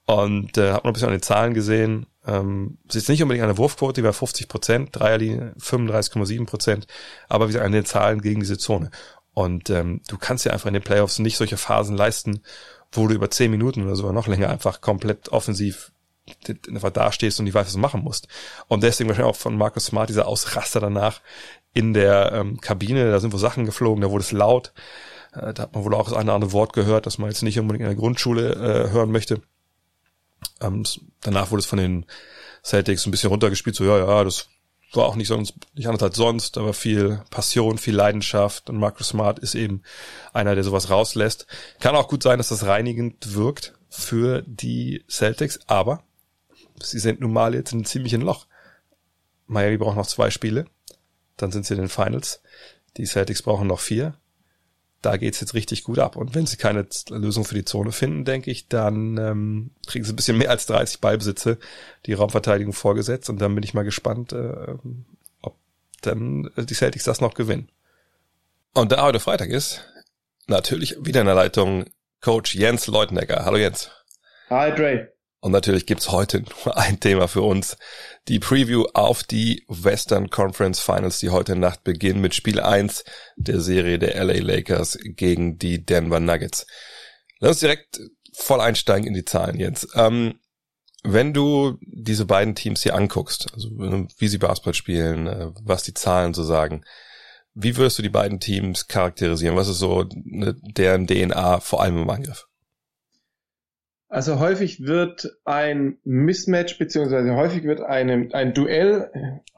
Und 0.04 0.58
äh, 0.58 0.72
hat 0.72 0.84
man 0.84 0.90
ein 0.90 0.94
bisschen 0.94 1.08
an 1.08 1.14
den 1.14 1.22
Zahlen 1.22 1.54
gesehen. 1.54 2.06
Ähm, 2.26 2.78
es 2.88 2.96
ist 2.96 3.08
nicht 3.08 3.22
unbedingt 3.22 3.44
eine 3.44 3.58
Wurfquote, 3.58 4.00
die 4.00 4.04
war 4.04 4.12
50 4.12 4.48
Prozent, 4.48 4.90
Dreierlinie 4.92 5.54
35,7 5.60 6.44
Prozent, 6.46 6.86
aber 7.28 7.46
wie 7.46 7.52
gesagt, 7.52 7.66
an 7.66 7.72
den 7.72 7.84
Zahlen 7.84 8.20
gegen 8.20 8.40
diese 8.40 8.58
Zone. 8.58 8.90
Und 9.32 9.70
ähm, 9.70 10.00
du 10.08 10.16
kannst 10.16 10.44
ja 10.44 10.52
einfach 10.52 10.66
in 10.66 10.75
den 10.75 10.82
Playoffs 10.82 11.18
nicht 11.18 11.36
solche 11.36 11.56
Phasen 11.56 11.96
leisten, 11.96 12.40
wo 12.93 13.07
du 13.07 13.14
über 13.14 13.31
zehn 13.31 13.50
Minuten 13.50 13.85
oder 13.85 13.97
sogar 13.97 14.12
noch 14.12 14.26
länger 14.26 14.49
einfach 14.49 14.81
komplett 14.81 15.28
offensiv 15.31 15.93
einfach 16.69 16.90
dastehst 16.90 17.38
und 17.38 17.45
nicht 17.45 17.55
weißt, 17.55 17.66
was 17.66 17.75
du 17.75 17.78
machen 17.78 18.02
musst. 18.02 18.28
Und 18.69 18.83
deswegen 18.83 19.09
wahrscheinlich 19.09 19.33
auch 19.33 19.38
von 19.38 19.57
Markus 19.57 19.87
Smart 19.87 20.09
dieser 20.09 20.26
Ausraster 20.26 20.81
danach 20.81 21.21
in 21.73 21.93
der 21.93 22.33
ähm, 22.33 22.61
Kabine, 22.61 23.11
da 23.11 23.21
sind 23.21 23.33
wohl 23.33 23.38
Sachen 23.38 23.66
geflogen, 23.66 24.02
da 24.02 24.11
wurde 24.11 24.25
es 24.25 24.33
laut. 24.33 24.73
Äh, 25.33 25.55
da 25.55 25.64
hat 25.64 25.75
man 25.75 25.85
wohl 25.85 25.95
auch 25.95 26.09
das 26.09 26.14
eine 26.14 26.25
oder 26.25 26.35
andere 26.35 26.52
Wort 26.52 26.73
gehört, 26.73 27.07
das 27.07 27.19
man 27.19 27.31
jetzt 27.31 27.43
nicht 27.43 27.59
unbedingt 27.61 27.83
in 27.83 27.88
der 27.88 27.97
Grundschule 27.97 28.52
äh, 28.52 28.90
hören 28.90 29.12
möchte. 29.12 29.40
Ähm, 30.61 30.85
danach 31.23 31.50
wurde 31.50 31.61
es 31.61 31.66
von 31.66 31.78
den 31.78 32.07
Celtics 32.64 33.07
ein 33.07 33.11
bisschen 33.11 33.31
runtergespielt, 33.31 33.76
so 33.76 33.85
ja, 33.85 33.99
ja, 33.99 34.25
das 34.25 34.49
war 34.93 35.07
auch 35.07 35.16
nicht 35.16 35.28
sonst, 35.28 35.55
nicht 35.75 35.88
anders 35.88 36.02
als 36.02 36.16
sonst, 36.16 36.59
aber 36.59 36.73
viel 36.73 37.23
Passion, 37.31 37.78
viel 37.78 37.95
Leidenschaft 37.95 38.71
und 38.71 38.78
Marcus 38.78 39.09
Smart 39.09 39.38
ist 39.38 39.55
eben 39.55 39.83
einer, 40.33 40.55
der 40.55 40.64
sowas 40.64 40.90
rauslässt. 40.90 41.47
Kann 41.81 41.97
auch 41.97 42.09
gut 42.09 42.23
sein, 42.23 42.38
dass 42.38 42.49
das 42.49 42.66
reinigend 42.66 43.35
wirkt 43.35 43.75
für 43.88 44.43
die 44.47 45.05
Celtics, 45.09 45.61
aber 45.66 46.02
sie 46.81 46.99
sind 46.99 47.21
nun 47.21 47.33
mal 47.33 47.55
jetzt 47.55 47.73
in 47.73 47.78
einem 47.78 47.87
ziemlichen 47.87 48.21
Loch. 48.21 48.47
Miami 49.47 49.76
braucht 49.76 49.97
noch 49.97 50.07
zwei 50.07 50.31
Spiele, 50.31 50.66
dann 51.37 51.52
sind 51.52 51.66
sie 51.66 51.75
in 51.75 51.81
den 51.81 51.88
Finals. 51.88 52.40
Die 52.97 53.07
Celtics 53.07 53.43
brauchen 53.43 53.66
noch 53.66 53.81
vier. 53.81 54.19
Da 55.06 55.18
geht's 55.18 55.38
jetzt 55.38 55.54
richtig 55.54 55.84
gut 55.84 56.00
ab. 56.00 56.16
Und 56.16 56.34
wenn 56.34 56.46
sie 56.46 56.56
keine 56.56 56.84
Lösung 57.10 57.44
für 57.44 57.54
die 57.54 57.64
Zone 57.64 57.92
finden, 57.92 58.25
denke 58.25 58.50
ich, 58.50 58.66
dann 58.66 59.16
ähm, 59.18 59.70
kriegen 59.86 60.04
sie 60.04 60.12
ein 60.12 60.16
bisschen 60.16 60.36
mehr 60.36 60.50
als 60.50 60.66
30 60.66 61.00
Ballbesitze, 61.00 61.58
die 62.06 62.12
Raumverteidigung 62.12 62.72
vorgesetzt. 62.72 63.30
Und 63.30 63.40
dann 63.40 63.54
bin 63.54 63.62
ich 63.62 63.72
mal 63.72 63.84
gespannt, 63.84 64.32
äh, 64.32 64.75
ob 65.42 65.54
dann 66.00 66.50
die 66.56 66.75
Celtics 66.75 67.04
das 67.04 67.20
noch 67.20 67.34
gewinnen. 67.34 67.68
Und 68.75 68.90
da 68.90 69.02
heute 69.02 69.20
Freitag 69.20 69.50
ist, 69.50 69.84
natürlich 70.48 70.96
wieder 70.98 71.20
in 71.20 71.26
der 71.26 71.36
Leitung 71.36 71.84
Coach 72.20 72.56
Jens 72.56 72.88
Leutnecker. 72.88 73.44
Hallo 73.44 73.58
Jens. 73.58 73.92
Hi 74.50 74.75
Dre. 74.75 75.12
Und 75.40 75.52
natürlich 75.52 75.87
gibt's 75.87 76.11
heute 76.11 76.43
nur 76.64 76.76
ein 76.76 77.00
Thema 77.00 77.28
für 77.28 77.43
uns. 77.43 77.76
Die 78.28 78.38
Preview 78.38 78.85
auf 78.95 79.23
die 79.23 79.64
Western 79.69 80.31
Conference 80.31 80.81
Finals, 80.81 81.21
die 81.21 81.31
heute 81.31 81.57
Nacht 81.57 81.85
beginnen 81.85 82.21
mit 82.21 82.35
Spiel 82.35 82.61
1 82.61 83.05
der 83.37 83.61
Serie 83.61 83.99
der 83.99 84.23
LA 84.23 84.40
Lakers 84.40 84.99
gegen 85.02 85.59
die 85.59 85.85
Denver 85.85 86.21
Nuggets. 86.21 86.66
Lass 87.38 87.52
uns 87.52 87.61
direkt 87.61 88.00
voll 88.33 88.61
einsteigen 88.61 89.07
in 89.07 89.14
die 89.14 89.25
Zahlen 89.25 89.59
jetzt. 89.59 89.88
Ähm, 89.95 90.40
wenn 91.02 91.33
du 91.33 91.79
diese 91.83 92.25
beiden 92.25 92.55
Teams 92.55 92.83
hier 92.83 92.96
anguckst, 92.96 93.53
also 93.55 93.70
wie 93.70 94.29
sie 94.29 94.38
Basketball 94.38 94.75
spielen, 94.75 95.27
äh, 95.27 95.51
was 95.62 95.85
die 95.85 95.94
Zahlen 95.94 96.35
so 96.35 96.42
sagen, 96.42 96.85
wie 97.55 97.77
würdest 97.77 97.99
du 97.99 98.03
die 98.03 98.09
beiden 98.09 98.40
Teams 98.40 98.87
charakterisieren? 98.88 99.57
Was 99.57 99.68
ist 99.68 99.79
so 99.79 100.05
ne, 100.12 100.57
deren 100.62 101.07
DNA 101.07 101.61
vor 101.61 101.81
allem 101.81 102.03
im 102.03 102.11
Angriff? 102.11 102.46
Also 104.16 104.40
häufig 104.40 104.87
wird 104.87 105.29
ein 105.44 105.98
Mismatch 106.02 106.79
beziehungsweise 106.79 107.35
häufig 107.35 107.64
wird 107.64 107.83
eine, 107.83 108.31
ein 108.33 108.55
Duell 108.55 109.11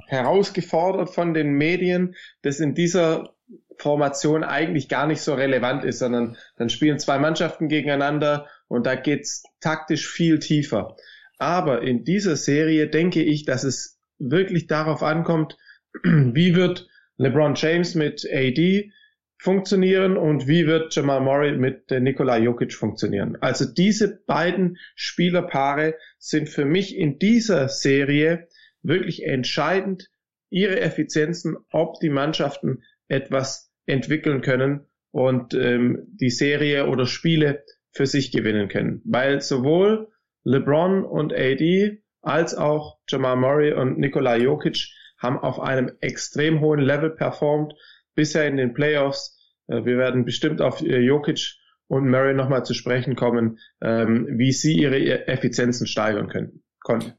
herausgefordert 0.09 1.11
von 1.11 1.33
den 1.33 1.53
Medien, 1.53 2.17
das 2.43 2.59
in 2.59 2.75
dieser 2.75 3.37
Formation 3.77 4.43
eigentlich 4.43 4.89
gar 4.89 5.07
nicht 5.07 5.21
so 5.21 5.35
relevant 5.35 5.85
ist, 5.85 6.01
sondern 6.01 6.37
dann 6.57 6.71
spielen 6.71 6.99
zwei 6.99 7.21
Mannschaften 7.21 7.69
gegeneinander 7.69 8.49
und 8.67 8.85
da 8.85 8.97
geht's 8.97 9.45
taktisch 9.61 10.09
viel 10.09 10.41
tiefer. 10.41 10.97
Aber 11.39 11.83
in 11.83 12.03
dieser 12.03 12.35
Serie 12.35 12.89
denke 12.89 13.23
ich, 13.23 13.45
dass 13.45 13.63
es 13.63 14.01
wirklich 14.19 14.67
darauf 14.67 15.05
ankommt, 15.05 15.57
wie 16.03 16.57
wird 16.57 16.89
LeBron 17.17 17.55
James 17.55 17.95
mit 17.95 18.27
AD 18.29 18.91
funktionieren 19.39 20.17
und 20.17 20.49
wie 20.49 20.67
wird 20.67 20.95
Jamal 20.95 21.21
Murray 21.21 21.57
mit 21.57 21.91
Nikola 21.91 22.37
Jokic 22.39 22.75
funktionieren. 22.75 23.37
Also 23.41 23.65
diese 23.65 24.23
beiden 24.27 24.79
Spielerpaare 24.97 25.95
sind 26.19 26.49
für 26.49 26.65
mich 26.65 26.97
in 26.97 27.19
dieser 27.19 27.69
Serie 27.69 28.49
wirklich 28.83 29.25
entscheidend, 29.25 30.11
ihre 30.51 30.81
Effizienzen, 30.81 31.57
ob 31.71 32.01
die 32.01 32.09
Mannschaften 32.09 32.83
etwas 33.07 33.73
entwickeln 33.87 34.41
können 34.41 34.87
und 35.11 35.55
ähm, 35.55 36.07
die 36.21 36.31
Serie 36.31 36.87
oder 36.87 37.07
Spiele 37.07 37.65
für 37.93 38.07
sich 38.07 38.33
gewinnen 38.33 38.69
können. 38.69 39.03
Weil 39.05 39.41
sowohl 39.41 40.09
LeBron 40.45 41.05
und 41.05 41.33
AD 41.33 42.03
als 42.23 42.55
auch 42.55 42.99
Jamal 43.09 43.37
Murray 43.37 43.73
und 43.73 43.99
Nikola 43.99 44.37
Jokic 44.37 44.89
haben 45.19 45.39
auf 45.39 45.61
einem 45.61 45.93
extrem 46.01 46.61
hohen 46.61 46.81
Level 46.81 47.11
performt 47.11 47.75
bisher 48.19 48.49
in 48.49 48.57
den 48.57 48.75
Playoffs. 48.75 49.39
Äh, 49.69 49.85
wir 49.85 49.97
werden 49.97 50.25
bestimmt 50.25 50.61
auf 50.61 50.83
äh, 50.83 50.99
Jokic 50.99 51.55
und 51.87 52.11
Murray 52.11 52.35
nochmal 52.35 52.65
zu 52.65 52.75
sprechen 52.75 53.15
kommen, 53.15 53.61
ähm, 53.81 54.27
wie 54.33 54.53
sie 54.53 54.75
ihre 54.75 55.29
Effizienzen 55.29 55.87
steigern 55.87 56.29
können, 56.29 56.65
konnten. 56.81 57.13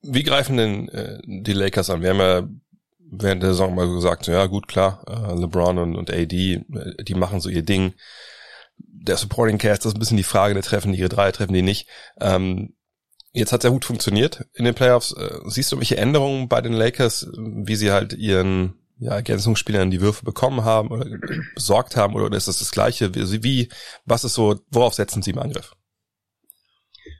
Wie 0.00 0.22
greifen 0.22 0.56
denn 0.56 0.88
äh, 0.88 1.18
die 1.26 1.52
Lakers 1.52 1.90
an? 1.90 2.00
Wir 2.00 2.10
haben 2.10 2.18
ja 2.18 2.48
während 3.10 3.42
der 3.42 3.50
Saison 3.50 3.74
mal 3.74 3.88
gesagt, 3.88 4.26
ja 4.26 4.46
gut, 4.46 4.68
klar, 4.68 5.02
LeBron 5.34 5.78
und, 5.78 5.96
und 5.96 6.10
AD, 6.10 6.28
die 6.28 7.14
machen 7.14 7.40
so 7.40 7.48
ihr 7.48 7.62
Ding. 7.62 7.94
Der 8.76 9.16
Supporting 9.16 9.56
Cast, 9.56 9.84
das 9.84 9.92
ist 9.92 9.96
ein 9.96 10.00
bisschen 10.00 10.18
die 10.18 10.24
Frage, 10.24 10.52
der 10.52 10.62
treffen 10.62 10.92
die 10.92 10.98
ihre 10.98 11.08
drei, 11.08 11.32
treffen 11.32 11.54
die 11.54 11.62
nicht. 11.62 11.88
Ähm, 12.20 12.74
Jetzt 13.32 13.52
hat 13.52 13.62
sehr 13.62 13.70
gut 13.70 13.84
funktioniert 13.84 14.46
in 14.54 14.64
den 14.64 14.74
Playoffs. 14.74 15.14
Siehst 15.46 15.70
du 15.70 15.78
welche 15.78 15.96
Änderungen 15.96 16.48
bei 16.48 16.60
den 16.60 16.72
Lakers, 16.72 17.30
wie 17.36 17.76
sie 17.76 17.92
halt 17.92 18.14
ihren 18.14 18.74
ja, 18.98 19.12
Ergänzungsspielern 19.12 19.90
die 19.90 20.00
Würfe 20.00 20.24
bekommen 20.24 20.64
haben 20.64 20.90
oder 20.90 21.06
besorgt 21.54 21.96
haben 21.96 22.14
oder 22.14 22.36
ist 22.36 22.48
das 22.48 22.58
das 22.58 22.70
Gleiche? 22.72 23.14
Wie, 23.14 23.68
was 24.04 24.24
ist 24.24 24.34
so, 24.34 24.60
worauf 24.70 24.94
setzen 24.94 25.22
sie 25.22 25.30
im 25.30 25.38
Angriff? 25.38 25.74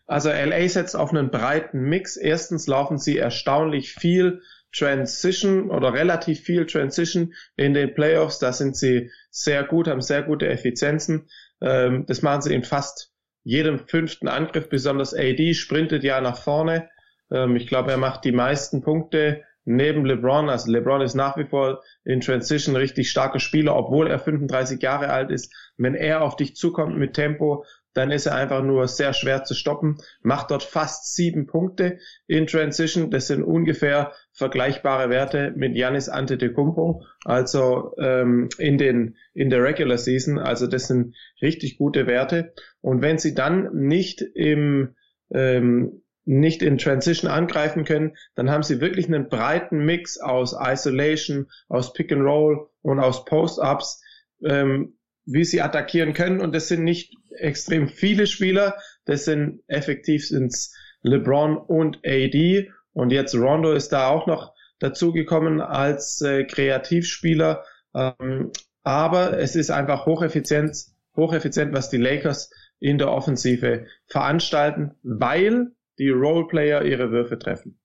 Also 0.06 0.30
LA 0.30 0.68
setzt 0.68 0.96
auf 0.96 1.10
einen 1.10 1.30
breiten 1.30 1.80
Mix. 1.80 2.16
Erstens 2.16 2.66
laufen 2.66 2.98
sie 2.98 3.18
erstaunlich 3.18 3.92
viel 3.92 4.42
Transition 4.72 5.70
oder 5.70 5.92
relativ 5.92 6.40
viel 6.40 6.66
Transition 6.66 7.34
in 7.56 7.74
den 7.74 7.94
Playoffs. 7.94 8.38
Da 8.38 8.52
sind 8.52 8.76
sie 8.76 9.10
sehr 9.30 9.64
gut, 9.64 9.86
haben 9.86 10.00
sehr 10.00 10.22
gute 10.22 10.48
Effizienzen. 10.48 11.28
Ähm, 11.60 12.06
das 12.06 12.22
machen 12.22 12.42
sie 12.42 12.54
in 12.54 12.64
fast 12.64 13.12
jedem 13.44 13.86
fünften 13.86 14.28
Angriff, 14.28 14.68
besonders 14.68 15.14
AD 15.14 15.54
sprintet 15.54 16.04
ja 16.04 16.20
nach 16.20 16.38
vorne. 16.38 16.88
Ähm, 17.30 17.56
ich 17.56 17.66
glaube, 17.66 17.90
er 17.90 17.96
macht 17.96 18.24
die 18.24 18.32
meisten 18.32 18.82
Punkte 18.82 19.44
neben 19.68 20.06
LeBron. 20.06 20.48
Also 20.48 20.72
LeBron 20.72 21.02
ist 21.02 21.14
nach 21.14 21.36
wie 21.36 21.44
vor 21.44 21.82
in 22.04 22.20
Transition 22.20 22.74
richtig 22.74 23.10
starker 23.10 23.38
Spieler, 23.38 23.76
obwohl 23.76 24.08
er 24.08 24.18
35 24.18 24.82
Jahre 24.82 25.10
alt 25.10 25.30
ist. 25.30 25.52
Wenn 25.76 25.94
er 25.94 26.22
auf 26.22 26.36
dich 26.36 26.56
zukommt 26.56 26.96
mit 26.96 27.12
Tempo, 27.12 27.64
dann 27.92 28.10
ist 28.10 28.26
er 28.26 28.34
einfach 28.34 28.62
nur 28.62 28.88
sehr 28.88 29.12
schwer 29.12 29.44
zu 29.44 29.54
stoppen. 29.54 29.98
Macht 30.22 30.50
dort 30.50 30.62
fast 30.62 31.14
sieben 31.14 31.46
Punkte 31.46 31.98
in 32.26 32.46
Transition. 32.46 33.10
Das 33.10 33.26
sind 33.26 33.42
ungefähr 33.42 34.12
vergleichbare 34.32 35.10
Werte 35.10 35.52
mit 35.54 35.76
Yanis 35.76 36.08
Antetokounmpo, 36.08 37.02
also 37.24 37.92
ähm, 37.98 38.48
in 38.58 38.78
den 38.78 39.16
in 39.34 39.50
der 39.50 39.62
Regular 39.62 39.98
Season. 39.98 40.38
Also 40.38 40.66
das 40.66 40.86
sind 40.86 41.14
richtig 41.42 41.76
gute 41.76 42.06
Werte. 42.06 42.54
Und 42.80 43.02
wenn 43.02 43.18
sie 43.18 43.34
dann 43.34 43.68
nicht 43.74 44.22
im 44.22 44.94
ähm, 45.30 46.02
nicht 46.28 46.62
in 46.62 46.76
Transition 46.76 47.30
angreifen 47.30 47.84
können, 47.84 48.14
dann 48.34 48.50
haben 48.50 48.62
sie 48.62 48.82
wirklich 48.82 49.06
einen 49.06 49.30
breiten 49.30 49.78
Mix 49.78 50.20
aus 50.20 50.54
Isolation, 50.54 51.46
aus 51.68 51.94
Pick 51.94 52.12
and 52.12 52.22
Roll 52.22 52.68
und 52.82 53.00
aus 53.00 53.24
Post-Ups, 53.24 54.02
ähm, 54.44 54.98
wie 55.24 55.44
sie 55.44 55.62
attackieren 55.62 56.12
können. 56.12 56.40
Und 56.42 56.54
das 56.54 56.68
sind 56.68 56.84
nicht 56.84 57.14
extrem 57.30 57.88
viele 57.88 58.26
Spieler. 58.26 58.76
Das 59.06 59.24
sind 59.24 59.62
effektiv 59.68 60.28
sind's 60.28 60.76
LeBron 61.02 61.56
und 61.56 62.00
AD. 62.04 62.70
Und 62.92 63.10
jetzt 63.10 63.34
Rondo 63.34 63.72
ist 63.72 63.88
da 63.92 64.08
auch 64.08 64.26
noch 64.26 64.52
dazugekommen 64.80 65.62
als 65.62 66.20
äh, 66.20 66.44
Kreativspieler. 66.44 67.64
Ähm, 67.94 68.52
aber 68.82 69.38
es 69.38 69.56
ist 69.56 69.70
einfach 69.70 70.04
hocheffizient, 70.04 70.76
hocheffizient, 71.16 71.72
was 71.72 71.88
die 71.88 71.96
Lakers 71.96 72.50
in 72.80 72.98
der 72.98 73.10
Offensive 73.10 73.86
veranstalten, 74.06 74.94
weil 75.02 75.72
die 75.98 76.10
Roleplayer 76.10 76.84
ihre 76.84 77.10
Würfe 77.10 77.38
treffen. 77.38 77.78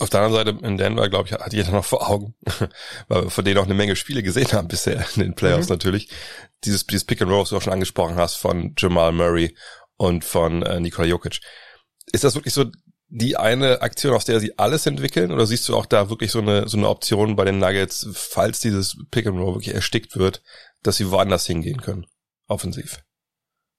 Auf 0.00 0.10
der 0.10 0.22
anderen 0.22 0.46
Seite 0.46 0.66
in 0.66 0.76
Denver, 0.76 1.08
glaube 1.08 1.28
ich, 1.28 1.32
hat 1.32 1.52
jeder 1.52 1.70
noch 1.70 1.84
vor 1.84 2.08
Augen, 2.08 2.34
weil 3.08 3.24
wir 3.24 3.30
von 3.30 3.44
denen 3.44 3.58
auch 3.58 3.64
eine 3.64 3.74
Menge 3.74 3.94
Spiele 3.94 4.24
gesehen 4.24 4.52
haben 4.52 4.66
bisher 4.66 5.04
in 5.14 5.22
den 5.22 5.34
Playoffs 5.34 5.68
mhm. 5.68 5.74
natürlich. 5.74 6.08
Dieses, 6.64 6.86
dieses 6.86 7.04
Pick 7.04 7.22
and 7.22 7.30
Roll, 7.30 7.42
was 7.42 7.50
du 7.50 7.56
auch 7.56 7.62
schon 7.62 7.72
angesprochen 7.72 8.16
hast, 8.16 8.34
von 8.34 8.74
Jamal 8.76 9.12
Murray 9.12 9.56
und 9.96 10.24
von 10.24 10.62
äh, 10.62 10.80
Nikola 10.80 11.06
Jokic. 11.06 11.40
Ist 12.12 12.24
das 12.24 12.34
wirklich 12.34 12.54
so 12.54 12.64
die 13.08 13.36
eine 13.36 13.82
Aktion, 13.82 14.14
aus 14.14 14.24
der 14.24 14.40
sie 14.40 14.58
alles 14.58 14.86
entwickeln? 14.86 15.30
Oder 15.30 15.46
siehst 15.46 15.68
du 15.68 15.76
auch 15.76 15.86
da 15.86 16.10
wirklich 16.10 16.32
so 16.32 16.40
eine, 16.40 16.68
so 16.68 16.76
eine 16.76 16.88
Option 16.88 17.36
bei 17.36 17.44
den 17.44 17.58
Nuggets, 17.58 18.08
falls 18.12 18.58
dieses 18.58 18.96
Pick 19.12 19.26
and 19.26 19.38
Roll 19.38 19.54
wirklich 19.54 19.74
erstickt 19.74 20.16
wird, 20.16 20.42
dass 20.82 20.96
sie 20.96 21.10
woanders 21.10 21.46
hingehen 21.46 21.80
können? 21.80 22.06
Offensiv. 22.48 23.03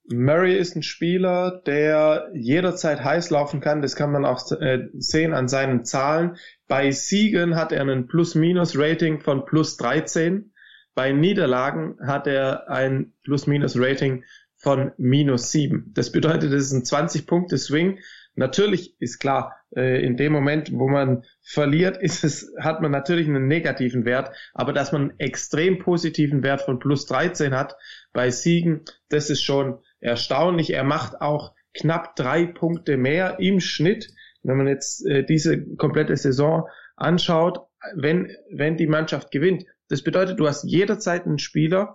Murray 0.07 0.57
ist 0.57 0.75
ein 0.75 0.83
Spieler, 0.83 1.61
der 1.65 2.29
jederzeit 2.33 3.03
heiß 3.03 3.31
laufen 3.31 3.59
kann. 3.59 3.81
Das 3.81 3.95
kann 3.95 4.11
man 4.11 4.25
auch 4.25 4.51
äh, 4.51 4.87
sehen 4.93 5.33
an 5.33 5.47
seinen 5.47 5.83
Zahlen. 5.83 6.37
Bei 6.67 6.91
Siegen 6.91 7.55
hat 7.55 7.71
er 7.71 7.81
einen 7.81 8.07
Plus-Minus-Rating 8.07 9.21
von 9.21 9.45
plus 9.45 9.77
13. 9.77 10.51
Bei 10.93 11.11
Niederlagen 11.11 11.97
hat 12.05 12.27
er 12.27 12.69
ein 12.69 13.13
Plus-Minus-Rating 13.23 14.23
von 14.57 14.91
minus 14.97 15.51
7. 15.51 15.91
Das 15.93 16.11
bedeutet, 16.11 16.51
es 16.53 16.71
ist 16.71 16.91
ein 16.91 17.07
20-Punkte-Swing. 17.07 17.99
Natürlich 18.35 18.95
ist 18.99 19.19
klar, 19.19 19.55
äh, 19.75 20.03
in 20.03 20.17
dem 20.17 20.33
Moment, 20.33 20.71
wo 20.73 20.87
man 20.87 21.23
verliert, 21.41 21.97
ist 21.97 22.23
es, 22.23 22.53
hat 22.59 22.81
man 22.81 22.91
natürlich 22.91 23.27
einen 23.27 23.47
negativen 23.47 24.05
Wert, 24.05 24.31
aber 24.53 24.73
dass 24.73 24.91
man 24.91 25.03
einen 25.03 25.19
extrem 25.19 25.79
positiven 25.79 26.43
Wert 26.43 26.61
von 26.61 26.79
plus 26.79 27.05
13 27.05 27.53
hat 27.53 27.75
bei 28.11 28.29
Siegen, 28.29 28.81
das 29.09 29.29
ist 29.29 29.43
schon 29.43 29.79
erstaunlich. 29.99 30.73
Er 30.73 30.83
macht 30.83 31.21
auch 31.21 31.53
knapp 31.73 32.15
drei 32.15 32.45
Punkte 32.45 32.97
mehr 32.97 33.39
im 33.39 33.59
Schnitt, 33.59 34.09
wenn 34.43 34.57
man 34.57 34.67
jetzt 34.67 35.05
äh, 35.05 35.23
diese 35.23 35.65
komplette 35.75 36.15
Saison 36.15 36.67
anschaut, 36.95 37.59
wenn, 37.95 38.31
wenn 38.51 38.77
die 38.77 38.87
Mannschaft 38.87 39.31
gewinnt. 39.31 39.65
Das 39.89 40.03
bedeutet, 40.03 40.39
du 40.39 40.47
hast 40.47 40.63
jederzeit 40.63 41.25
einen 41.25 41.39
Spieler, 41.39 41.93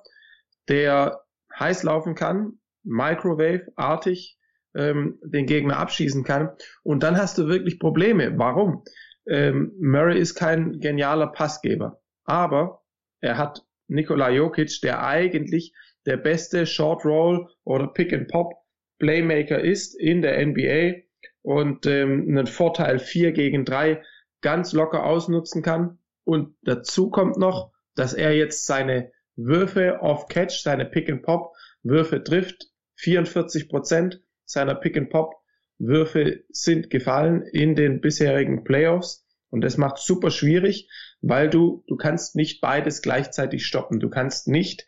der 0.68 1.20
heiß 1.58 1.82
laufen 1.82 2.14
kann, 2.14 2.60
Microwave-artig 2.84 4.38
ähm, 4.74 5.18
den 5.24 5.46
Gegner 5.46 5.78
abschießen 5.78 6.24
kann. 6.24 6.50
Und 6.82 7.02
dann 7.02 7.16
hast 7.16 7.38
du 7.38 7.48
wirklich 7.48 7.78
Probleme. 7.78 8.38
Warum? 8.38 8.84
Ähm, 9.26 9.72
Murray 9.80 10.18
ist 10.18 10.34
kein 10.34 10.80
genialer 10.80 11.28
Passgeber, 11.28 12.00
aber 12.24 12.82
er 13.20 13.36
hat 13.36 13.64
Nikola 13.88 14.30
Jokic, 14.30 14.80
der 14.82 15.04
eigentlich 15.04 15.74
der 16.06 16.16
beste 16.16 16.66
Short 16.66 17.04
Roll 17.04 17.48
oder 17.64 17.88
Pick 17.88 18.12
and 18.12 18.28
Pop 18.28 18.54
Playmaker 18.98 19.60
ist 19.60 19.98
in 19.98 20.22
der 20.22 20.44
NBA 20.46 21.02
und 21.42 21.86
ähm, 21.86 22.26
einen 22.28 22.46
Vorteil 22.46 22.98
4 22.98 23.32
gegen 23.32 23.64
3 23.64 24.02
ganz 24.40 24.72
locker 24.72 25.04
ausnutzen 25.04 25.62
kann. 25.62 25.98
Und 26.24 26.54
dazu 26.62 27.10
kommt 27.10 27.36
noch, 27.36 27.72
dass 27.94 28.14
er 28.14 28.36
jetzt 28.36 28.66
seine 28.66 29.10
Würfe 29.36 30.00
off 30.00 30.28
Catch, 30.28 30.62
seine 30.62 30.84
Pick 30.84 31.10
and 31.10 31.22
Pop 31.22 31.54
Würfe 31.82 32.22
trifft. 32.22 32.68
44 32.96 33.68
Prozent 33.68 34.20
seiner 34.44 34.74
Pick 34.74 34.96
and 34.96 35.10
Pop 35.10 35.34
Würfe 35.78 36.44
sind 36.50 36.90
gefallen 36.90 37.42
in 37.42 37.74
den 37.74 38.00
bisherigen 38.00 38.64
Playoffs. 38.64 39.26
Und 39.48 39.62
das 39.62 39.78
macht 39.78 39.98
super 39.98 40.30
schwierig, 40.30 40.88
weil 41.22 41.48
du, 41.48 41.82
du 41.86 41.96
kannst 41.96 42.36
nicht 42.36 42.60
beides 42.60 43.02
gleichzeitig 43.02 43.66
stoppen. 43.66 43.98
Du 43.98 44.10
kannst 44.10 44.46
nicht 44.46 44.86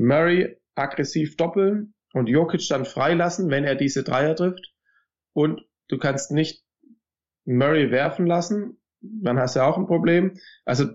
Murray 0.00 0.56
aggressiv 0.76 1.36
doppeln 1.36 1.92
und 2.14 2.28
Jokic 2.28 2.66
dann 2.68 2.86
freilassen, 2.86 3.50
wenn 3.50 3.64
er 3.64 3.74
diese 3.74 4.02
Dreier 4.02 4.34
trifft. 4.34 4.72
Und 5.34 5.60
du 5.88 5.98
kannst 5.98 6.30
nicht 6.30 6.64
Murray 7.44 7.90
werfen 7.90 8.26
lassen, 8.26 8.80
dann 9.02 9.38
hast 9.38 9.56
du 9.56 9.60
auch 9.60 9.76
ein 9.76 9.86
Problem. 9.86 10.38
Also 10.64 10.86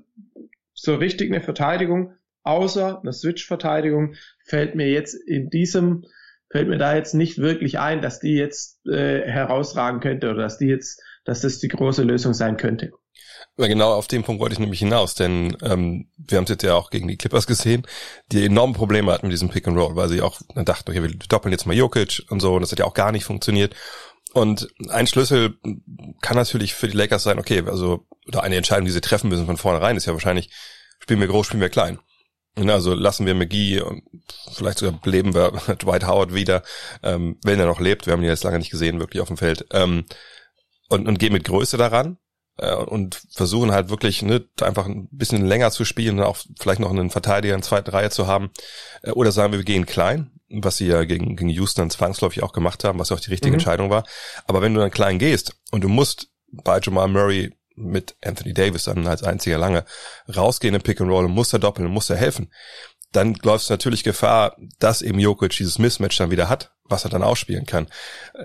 so 0.73 0.95
richtig 0.95 1.31
eine 1.31 1.41
Verteidigung, 1.41 2.13
außer 2.41 2.99
eine 2.99 3.13
Switch-Verteidigung, 3.13 4.15
fällt 4.43 4.73
mir 4.73 4.89
jetzt 4.89 5.13
in 5.13 5.49
diesem, 5.49 6.05
fällt 6.49 6.67
mir 6.67 6.77
da 6.77 6.95
jetzt 6.95 7.13
nicht 7.13 7.37
wirklich 7.37 7.77
ein, 7.77 8.01
dass 8.01 8.19
die 8.19 8.35
jetzt 8.35 8.85
äh, 8.87 9.21
herausragen 9.21 9.99
könnte 9.99 10.31
oder 10.31 10.41
dass 10.41 10.57
die 10.57 10.67
jetzt, 10.67 10.99
dass 11.25 11.41
das 11.41 11.59
die 11.59 11.67
große 11.67 12.03
Lösung 12.03 12.33
sein 12.33 12.57
könnte. 12.57 12.91
Ja, 13.57 13.67
genau 13.67 13.93
auf 13.93 14.07
den 14.07 14.23
Punkt 14.23 14.41
wollte 14.41 14.53
ich 14.53 14.59
nämlich 14.59 14.79
hinaus, 14.79 15.15
denn 15.15 15.55
ähm, 15.61 16.09
wir 16.17 16.37
haben 16.37 16.43
es 16.43 16.49
jetzt 16.49 16.63
ja 16.63 16.75
auch 16.75 16.89
gegen 16.89 17.07
die 17.07 17.15
Clippers 17.15 17.47
gesehen, 17.47 17.87
die 18.33 18.45
enorme 18.45 18.73
Probleme 18.73 19.13
hatten 19.13 19.27
mit 19.27 19.33
diesem 19.33 19.47
Pick 19.47 19.65
and 19.65 19.77
Roll, 19.77 19.95
weil 19.95 20.09
sie 20.09 20.21
auch 20.21 20.41
dachten, 20.55 20.91
okay, 20.91 21.01
wir 21.01 21.09
doppeln 21.29 21.53
jetzt 21.53 21.65
mal 21.65 21.75
Jokic 21.75 22.23
und 22.29 22.41
so, 22.41 22.55
und 22.55 22.61
das 22.61 22.73
hat 22.73 22.79
ja 22.79 22.85
auch 22.85 22.93
gar 22.93 23.13
nicht 23.13 23.23
funktioniert. 23.23 23.73
Und 24.33 24.67
ein 24.89 25.07
Schlüssel 25.07 25.57
kann 26.21 26.35
natürlich 26.35 26.73
für 26.73 26.89
die 26.89 26.97
Lakers 26.97 27.23
sein, 27.23 27.39
okay, 27.39 27.63
also, 27.65 28.05
oder 28.27 28.43
eine 28.43 28.57
Entscheidung, 28.57 28.85
die 28.85 28.91
sie 28.91 28.99
treffen 28.99 29.29
müssen 29.29 29.45
von 29.45 29.55
vornherein, 29.55 29.95
ist 29.95 30.05
ja 30.05 30.11
wahrscheinlich, 30.11 30.49
spielen 30.99 31.21
wir 31.21 31.27
groß, 31.27 31.47
spielen 31.47 31.61
wir 31.61 31.69
klein. 31.69 31.99
Also 32.57 32.93
lassen 32.93 33.25
wir 33.25 33.35
McGee 33.35 33.79
und 33.79 34.03
vielleicht 34.53 34.79
sogar 34.79 34.99
beleben 34.99 35.33
wir 35.33 35.51
Dwight 35.81 36.05
Howard 36.05 36.33
wieder, 36.33 36.61
ähm, 37.03 37.39
wenn 37.43 37.59
er 37.59 37.67
noch 37.67 37.79
lebt. 37.79 38.05
Wir 38.05 38.13
haben 38.13 38.21
ihn 38.21 38.29
jetzt 38.29 38.43
lange 38.43 38.57
nicht 38.57 38.71
gesehen, 38.71 38.99
wirklich 38.99 39.21
auf 39.21 39.29
dem 39.29 39.37
Feld. 39.37 39.65
Ähm, 39.71 40.05
und, 40.89 41.07
und 41.07 41.19
gehen 41.19 41.33
mit 41.33 41.45
Größe 41.45 41.77
daran 41.77 42.17
und 42.57 43.21
versuchen 43.31 43.71
halt 43.71 43.89
wirklich 43.89 44.21
ne, 44.21 44.45
einfach 44.61 44.85
ein 44.85 45.07
bisschen 45.11 45.45
länger 45.45 45.71
zu 45.71 45.83
spielen 45.85 46.19
und 46.19 46.25
auch 46.25 46.37
vielleicht 46.59 46.79
noch 46.79 46.89
einen 46.89 47.09
Verteidiger 47.09 47.53
in 47.53 47.63
zweiter 47.63 47.93
Reihe 47.93 48.09
zu 48.09 48.27
haben. 48.27 48.51
Äh, 49.01 49.11
oder 49.11 49.31
sagen 49.31 49.51
wir, 49.51 49.59
wir 49.59 49.65
gehen 49.65 49.85
klein, 49.85 50.31
was 50.49 50.77
sie 50.77 50.87
ja 50.87 51.03
gegen, 51.03 51.35
gegen 51.35 51.49
Houston 51.49 51.89
zwangsläufig 51.89 52.43
auch 52.43 52.53
gemacht 52.53 52.83
haben, 52.83 52.99
was 52.99 53.11
auch 53.11 53.19
die 53.19 53.31
richtige 53.31 53.51
mhm. 53.51 53.55
Entscheidung 53.55 53.89
war. 53.89 54.05
Aber 54.47 54.61
wenn 54.61 54.73
du 54.73 54.79
dann 54.79 54.91
klein 54.91 55.19
gehst 55.19 55.55
und 55.71 55.83
du 55.83 55.89
musst 55.89 56.29
bei 56.51 56.79
Jamal 56.81 57.07
Murray 57.07 57.53
mit 57.75 58.15
Anthony 58.23 58.53
Davis 58.53 58.85
dann 58.85 59.05
als 59.05 59.23
einziger 59.23 59.57
lange 59.57 59.83
rausgehen 60.33 60.75
im 60.75 60.81
Pick 60.81 61.01
and 61.01 61.11
Roll 61.11 61.25
und 61.25 61.31
muss 61.31 61.49
da 61.49 61.57
doppeln 61.57 61.87
und 61.87 61.93
muss 61.93 62.07
da 62.07 62.15
helfen, 62.15 62.49
dann 63.15 63.35
läufst 63.43 63.69
du 63.69 63.73
natürlich 63.73 64.03
Gefahr, 64.03 64.57
dass 64.79 65.01
eben 65.01 65.19
Jokic 65.19 65.51
dieses 65.51 65.79
Mismatch 65.79 66.17
dann 66.17 66.31
wieder 66.31 66.49
hat, 66.49 66.75
was 66.83 67.05
er 67.05 67.09
dann 67.09 67.23
ausspielen 67.23 67.65
kann. 67.65 67.87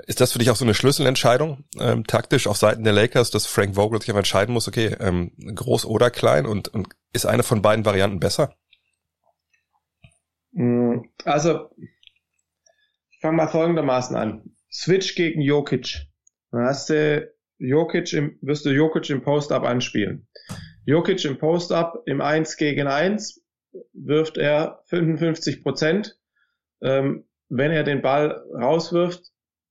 Ist 0.07 0.21
das 0.21 0.33
für 0.33 0.39
dich 0.39 0.51
auch 0.51 0.57
so 0.57 0.65
eine 0.65 0.75
Schlüsselentscheidung, 0.75 1.65
ähm, 1.79 2.07
taktisch 2.07 2.47
auf 2.47 2.57
Seiten 2.57 2.85
der 2.85 2.93
Lakers, 2.93 3.31
dass 3.31 3.47
Frank 3.47 3.75
Vogel 3.75 4.01
sich 4.01 4.11
aber 4.11 4.21
entscheiden 4.21 4.53
muss, 4.55 4.69
okay, 4.69 4.97
ähm, 5.01 5.33
groß 5.55 5.87
oder 5.87 6.11
klein 6.11 6.47
und, 6.47 6.69
und 6.69 6.89
ist 7.13 7.27
eine 7.27 7.43
von 7.43 7.63
beiden 7.63 7.85
Varianten 7.85 8.21
besser? 8.21 8.55
Mm, 10.53 11.01
also, 11.25 11.71
ich 11.77 13.21
fange 13.21 13.37
mal 13.37 13.49
folgendermaßen 13.49 14.17
an. 14.17 14.57
Switch 14.73 15.17
gegen 15.17 15.41
Jokic. 15.41 16.07
Dann 16.53 16.65
hast 16.65 16.91
du 16.91 17.29
Jokic 17.59 18.13
im, 18.13 18.39
wirst 18.41 18.65
du 18.65 18.71
Jokic 18.71 19.11
im 19.11 19.23
Post-Up 19.23 19.65
anspielen. 19.65 20.29
Jokic 20.87 21.25
im 21.25 21.39
Post-Up 21.39 22.03
im 22.07 22.21
1 22.21 22.57
gegen 22.57 22.87
1 22.87 23.40
wirft 23.93 24.39
er 24.39 24.83
55 24.87 25.63
Prozent. 25.63 26.17
Ähm, 26.83 27.25
wenn 27.49 27.73
er 27.73 27.83
den 27.83 28.03
Ball 28.03 28.43
rauswirft, 28.55 29.23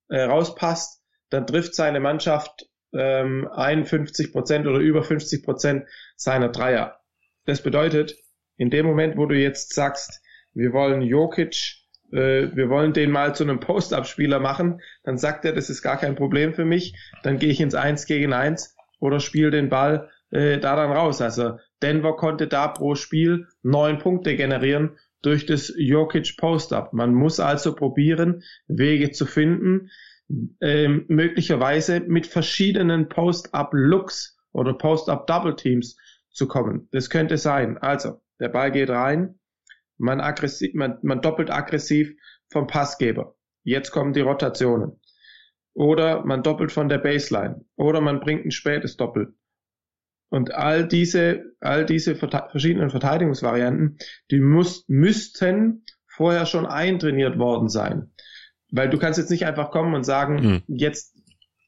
äh, 0.10 0.22
rauspasst, 0.22 1.02
dann 1.30 1.48
trifft 1.48 1.76
seine 1.76 2.00
Mannschaft 2.00 2.68
ähm, 2.94 3.48
51 3.48 4.32
Prozent 4.32 4.68
oder 4.68 4.80
über 4.80 5.04
50 5.04 5.44
Prozent 5.44 5.88
seiner 6.16 6.50
Dreier. 6.50 7.00
Das 7.46 7.62
bedeutet, 7.62 8.16
in 8.58 8.70
dem 8.70 8.86
Moment, 8.86 9.18
wo 9.18 9.26
du 9.26 9.36
jetzt 9.36 9.74
sagst, 9.74 10.22
wir 10.54 10.74
wollen 10.74 11.02
Jokic, 11.02 11.78
äh, 12.12 12.50
wir 12.54 12.70
wollen 12.70 12.94
den 12.94 13.12
mal 13.12 13.36
zu 13.36 13.44
einem 13.44 13.60
Post-Up-Spieler 13.60 14.40
machen, 14.40 14.82
dann 15.04 15.18
sagt 15.18 15.46
er, 15.46 15.54
das 15.54 15.70
ist 15.70 15.82
gar 15.82 15.98
kein 15.98 16.16
Problem 16.16 16.54
für 16.54 16.66
mich, 16.66 16.96
dann 17.24 17.38
gehe 17.38 17.50
ich 17.50 17.62
ins 17.62 17.76
1 17.76 18.06
gegen 18.06 18.34
1 18.34 18.76
oder 19.00 19.20
spiele 19.20 19.52
den 19.52 19.70
Ball 19.70 20.10
äh, 20.32 20.58
da 20.58 20.76
dann 20.76 20.92
raus. 20.92 21.22
Also 21.22 21.58
Denver 21.82 22.16
konnte 22.16 22.48
da 22.48 22.68
pro 22.68 22.96
Spiel 22.96 23.48
neun 23.64 24.00
Punkte 24.00 24.36
generieren 24.36 24.98
durch 25.22 25.46
das 25.46 25.74
Jokic 25.76 26.38
Post-Up. 26.38 26.94
Man 26.94 27.14
muss 27.14 27.40
also 27.40 27.76
probieren, 27.76 28.44
Wege 28.68 29.12
zu 29.12 29.26
finden, 29.26 29.90
ähm, 30.62 31.06
möglicherweise 31.08 32.00
mit 32.02 32.28
verschiedenen 32.28 33.10
Post-Up-Looks 33.10 34.38
oder 34.52 34.74
Post-Up-Double-Teams 34.74 35.98
zu 36.32 36.48
kommen. 36.48 36.88
Das 36.92 37.10
könnte 37.10 37.38
sein. 37.38 37.78
Also, 37.78 38.22
der 38.40 38.50
Ball 38.50 38.72
geht 38.72 38.90
rein, 38.90 39.40
man, 39.98 40.22
aggressiv, 40.22 40.74
man, 40.74 40.98
man 41.02 41.22
doppelt 41.22 41.52
aggressiv 41.52 42.14
vom 42.50 42.68
Passgeber. 42.68 43.36
Jetzt 43.64 43.92
kommen 43.92 44.14
die 44.14 44.22
Rotationen. 44.22 45.00
Oder 45.74 46.26
man 46.26 46.44
doppelt 46.44 46.72
von 46.72 46.90
der 46.90 46.98
Baseline. 46.98 47.66
Oder 47.76 48.02
man 48.02 48.20
bringt 48.20 48.46
ein 48.46 48.52
spätes 48.52 48.98
Doppel. 48.98 49.36
Und 50.30 50.54
all 50.54 50.88
diese, 50.88 51.56
all 51.60 51.86
diese 51.86 52.16
verschiedenen 52.16 52.90
Verteidigungsvarianten, 52.90 53.98
die 54.30 54.40
muss, 54.40 54.86
müssten 54.88 55.86
vorher 56.08 56.46
schon 56.46 56.66
eintrainiert 56.66 57.40
worden 57.40 57.70
sein. 57.70 58.12
Weil 58.72 58.90
du 58.90 59.00
kannst 59.00 59.18
jetzt 59.18 59.32
nicht 59.32 59.46
einfach 59.46 59.72
kommen 59.72 59.96
und 59.96 60.04
sagen, 60.04 60.36
mhm. 60.36 60.64
jetzt 60.68 61.18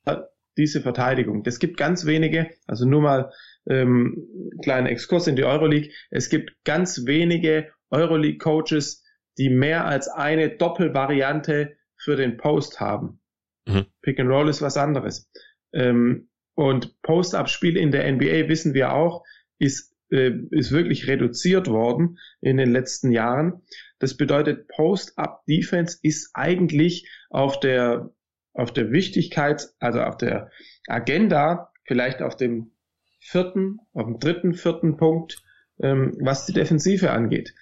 äh, 0.06 0.17
diese 0.58 0.82
Verteidigung. 0.82 1.43
Es 1.45 1.58
gibt 1.58 1.78
ganz 1.78 2.06
wenige, 2.06 2.52
also 2.67 2.86
nur 2.86 3.02
mal 3.02 3.32
ähm, 3.67 4.28
kleinen 4.62 4.88
Exkurs 4.88 5.28
in 5.28 5.36
die 5.36 5.43
Euroleague. 5.43 5.91
Es 6.10 6.30
gibt 6.30 6.63
ganz 6.63 7.06
wenige 7.06 7.69
Euroleague-Coaches, 7.89 9.04
die 9.38 9.50
mehr 9.50 9.86
als 9.86 10.08
eine 10.08 10.50
Doppelvariante 10.50 11.78
für 11.97 12.15
den 12.15 12.38
Post 12.38 12.80
haben. 12.80 13.21
Mhm. 13.65 13.86
Pick 14.02 14.19
and 14.19 14.30
Roll 14.30 14.50
ist 14.50 14.62
was 14.62 14.78
anderes. 14.78 15.32
Ähm, 15.74 16.30
und 16.55 17.01
Post-Up-Spiel 17.01 17.77
in 17.77 17.91
der 17.91 18.11
NBA 18.11 18.47
wissen 18.49 18.73
wir 18.73 18.93
auch, 18.93 19.23
ist, 19.57 19.95
äh, 20.11 20.31
ist 20.51 20.71
wirklich 20.71 21.07
reduziert 21.07 21.67
worden 21.67 22.19
in 22.41 22.57
den 22.57 22.71
letzten 22.71 23.11
Jahren. 23.11 23.61
Das 23.99 24.17
bedeutet, 24.17 24.67
Post-Up-Defense 24.67 25.99
ist 26.01 26.31
eigentlich 26.33 27.09
auf 27.29 27.59
der, 27.59 28.11
auf 28.53 28.73
der 28.73 28.91
Wichtigkeit, 28.91 29.69
also 29.79 30.01
auf 30.01 30.17
der 30.17 30.51
Agenda, 30.87 31.71
vielleicht 31.85 32.21
auf 32.21 32.35
dem 32.35 32.71
vierten, 33.19 33.79
auf 33.93 34.05
dem 34.05 34.19
dritten, 34.19 34.53
vierten 34.53 34.97
Punkt, 34.97 35.41
ähm, 35.81 36.17
was 36.19 36.45
die 36.45 36.53
Defensive 36.53 37.11
angeht. 37.11 37.53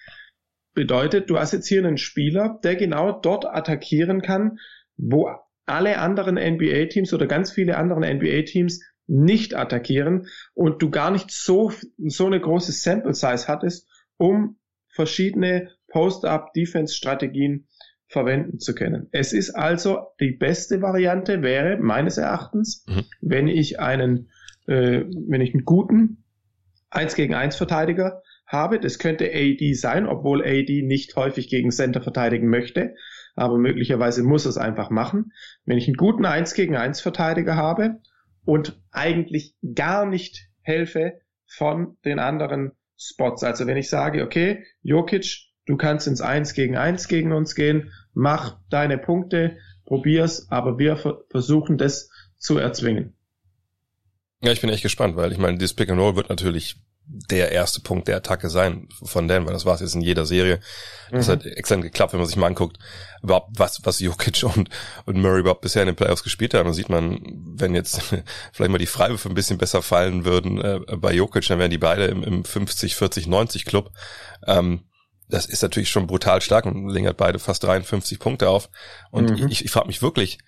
Bedeutet, 0.72 1.30
du 1.30 1.38
hast 1.38 1.52
jetzt 1.52 1.66
hier 1.66 1.84
einen 1.84 1.98
Spieler, 1.98 2.58
der 2.62 2.76
genau 2.76 3.12
dort 3.12 3.44
attackieren 3.44 4.22
kann, 4.22 4.58
wo 4.96 5.28
alle 5.70 5.98
anderen 5.98 6.36
NBA-Teams 6.36 7.12
oder 7.14 7.26
ganz 7.26 7.50
viele 7.50 7.76
andere 7.76 8.00
NBA-Teams 8.12 8.80
nicht 9.06 9.56
attackieren 9.56 10.26
und 10.54 10.82
du 10.82 10.90
gar 10.90 11.10
nicht 11.10 11.30
so, 11.30 11.72
so 11.98 12.26
eine 12.26 12.40
große 12.40 12.72
Sample 12.72 13.14
Size 13.14 13.48
hattest, 13.48 13.88
um 14.16 14.58
verschiedene 14.88 15.70
Post-Up-Defense-Strategien 15.88 17.66
verwenden 18.06 18.58
zu 18.58 18.74
können. 18.74 19.08
Es 19.12 19.32
ist 19.32 19.50
also 19.50 20.08
die 20.20 20.32
beste 20.32 20.82
Variante 20.82 21.42
wäre 21.42 21.78
meines 21.78 22.18
Erachtens, 22.18 22.84
mhm. 22.88 23.04
wenn 23.20 23.48
ich 23.48 23.78
einen, 23.80 24.30
äh, 24.66 25.04
wenn 25.28 25.40
ich 25.40 25.54
einen 25.54 25.64
guten 25.64 26.24
1 26.90 27.14
gegen 27.14 27.34
1 27.34 27.56
Verteidiger 27.56 28.22
habe, 28.46 28.80
das 28.80 28.98
könnte 28.98 29.30
AD 29.32 29.74
sein, 29.74 30.06
obwohl 30.06 30.42
AD 30.42 30.82
nicht 30.82 31.14
häufig 31.14 31.48
gegen 31.48 31.70
Center 31.70 32.02
verteidigen 32.02 32.48
möchte, 32.48 32.94
aber 33.36 33.58
möglicherweise 33.58 34.22
muss 34.22 34.46
es 34.46 34.58
einfach 34.58 34.90
machen. 34.90 35.32
Wenn 35.64 35.78
ich 35.78 35.86
einen 35.86 35.96
guten 35.96 36.24
1 36.24 36.54
gegen 36.54 36.76
1 36.76 37.00
Verteidiger 37.00 37.56
habe 37.56 38.00
und 38.44 38.80
eigentlich 38.90 39.54
gar 39.74 40.06
nicht 40.06 40.48
helfe 40.62 41.20
von 41.46 41.96
den 42.04 42.18
anderen 42.18 42.72
Spots. 42.96 43.42
Also 43.42 43.66
wenn 43.66 43.76
ich 43.76 43.88
sage, 43.88 44.22
okay, 44.22 44.64
Jokic, 44.82 45.50
du 45.66 45.76
kannst 45.76 46.06
ins 46.06 46.20
1 46.20 46.54
gegen 46.54 46.76
1 46.76 47.08
gegen 47.08 47.32
uns 47.32 47.54
gehen, 47.54 47.92
mach 48.12 48.58
deine 48.68 48.98
Punkte, 48.98 49.56
probier's, 49.84 50.50
aber 50.50 50.78
wir 50.78 50.96
versuchen 51.30 51.78
das 51.78 52.10
zu 52.38 52.58
erzwingen. 52.58 53.14
Ja, 54.42 54.52
ich 54.52 54.60
bin 54.60 54.70
echt 54.70 54.82
gespannt, 54.82 55.16
weil 55.16 55.32
ich 55.32 55.38
meine, 55.38 55.58
dieses 55.58 55.74
Pick 55.74 55.90
and 55.90 56.00
Roll 56.00 56.16
wird 56.16 56.30
natürlich 56.30 56.76
der 57.12 57.50
erste 57.50 57.80
Punkt 57.80 58.06
der 58.06 58.16
Attacke 58.16 58.48
sein 58.48 58.88
von 59.02 59.26
Dan, 59.26 59.44
weil 59.46 59.52
das 59.52 59.64
war 59.64 59.74
es 59.74 59.80
jetzt 59.80 59.94
in 59.94 60.00
jeder 60.00 60.26
Serie. 60.26 60.60
Das 61.10 61.26
mhm. 61.26 61.32
hat 61.32 61.46
exzellent 61.46 61.84
geklappt, 61.84 62.12
wenn 62.12 62.20
man 62.20 62.28
sich 62.28 62.36
mal 62.36 62.46
anguckt, 62.46 62.78
überhaupt 63.22 63.58
was, 63.58 63.84
was 63.84 63.98
Jokic 63.98 64.44
und, 64.56 64.68
und 65.06 65.20
Murray 65.20 65.40
überhaupt 65.40 65.62
bisher 65.62 65.82
in 65.82 65.86
den 65.86 65.96
Playoffs 65.96 66.22
gespielt 66.22 66.54
haben. 66.54 66.66
Dann 66.66 66.74
sieht 66.74 66.88
man, 66.88 67.20
wenn 67.56 67.74
jetzt 67.74 68.00
vielleicht 68.52 68.70
mal 68.70 68.78
die 68.78 68.86
Freiwürfe 68.86 69.28
ein 69.28 69.34
bisschen 69.34 69.58
besser 69.58 69.82
fallen 69.82 70.24
würden 70.24 70.60
äh, 70.60 70.80
bei 70.96 71.12
Jokic, 71.12 71.46
dann 71.48 71.58
wären 71.58 71.70
die 71.70 71.78
beide 71.78 72.06
im, 72.06 72.22
im 72.22 72.44
50, 72.44 72.94
40, 72.94 73.26
90 73.26 73.64
Club. 73.64 73.90
Ähm, 74.46 74.84
das 75.28 75.46
ist 75.46 75.62
natürlich 75.62 75.90
schon 75.90 76.06
brutal 76.06 76.40
stark 76.40 76.66
und 76.66 76.88
legen 76.88 77.06
halt 77.06 77.16
beide 77.16 77.38
fast 77.38 77.62
53 77.64 78.18
Punkte 78.18 78.48
auf. 78.48 78.68
Und 79.10 79.30
mhm. 79.30 79.48
ich, 79.48 79.64
ich 79.64 79.70
frage 79.70 79.86
mich 79.86 80.02
wirklich, 80.02 80.38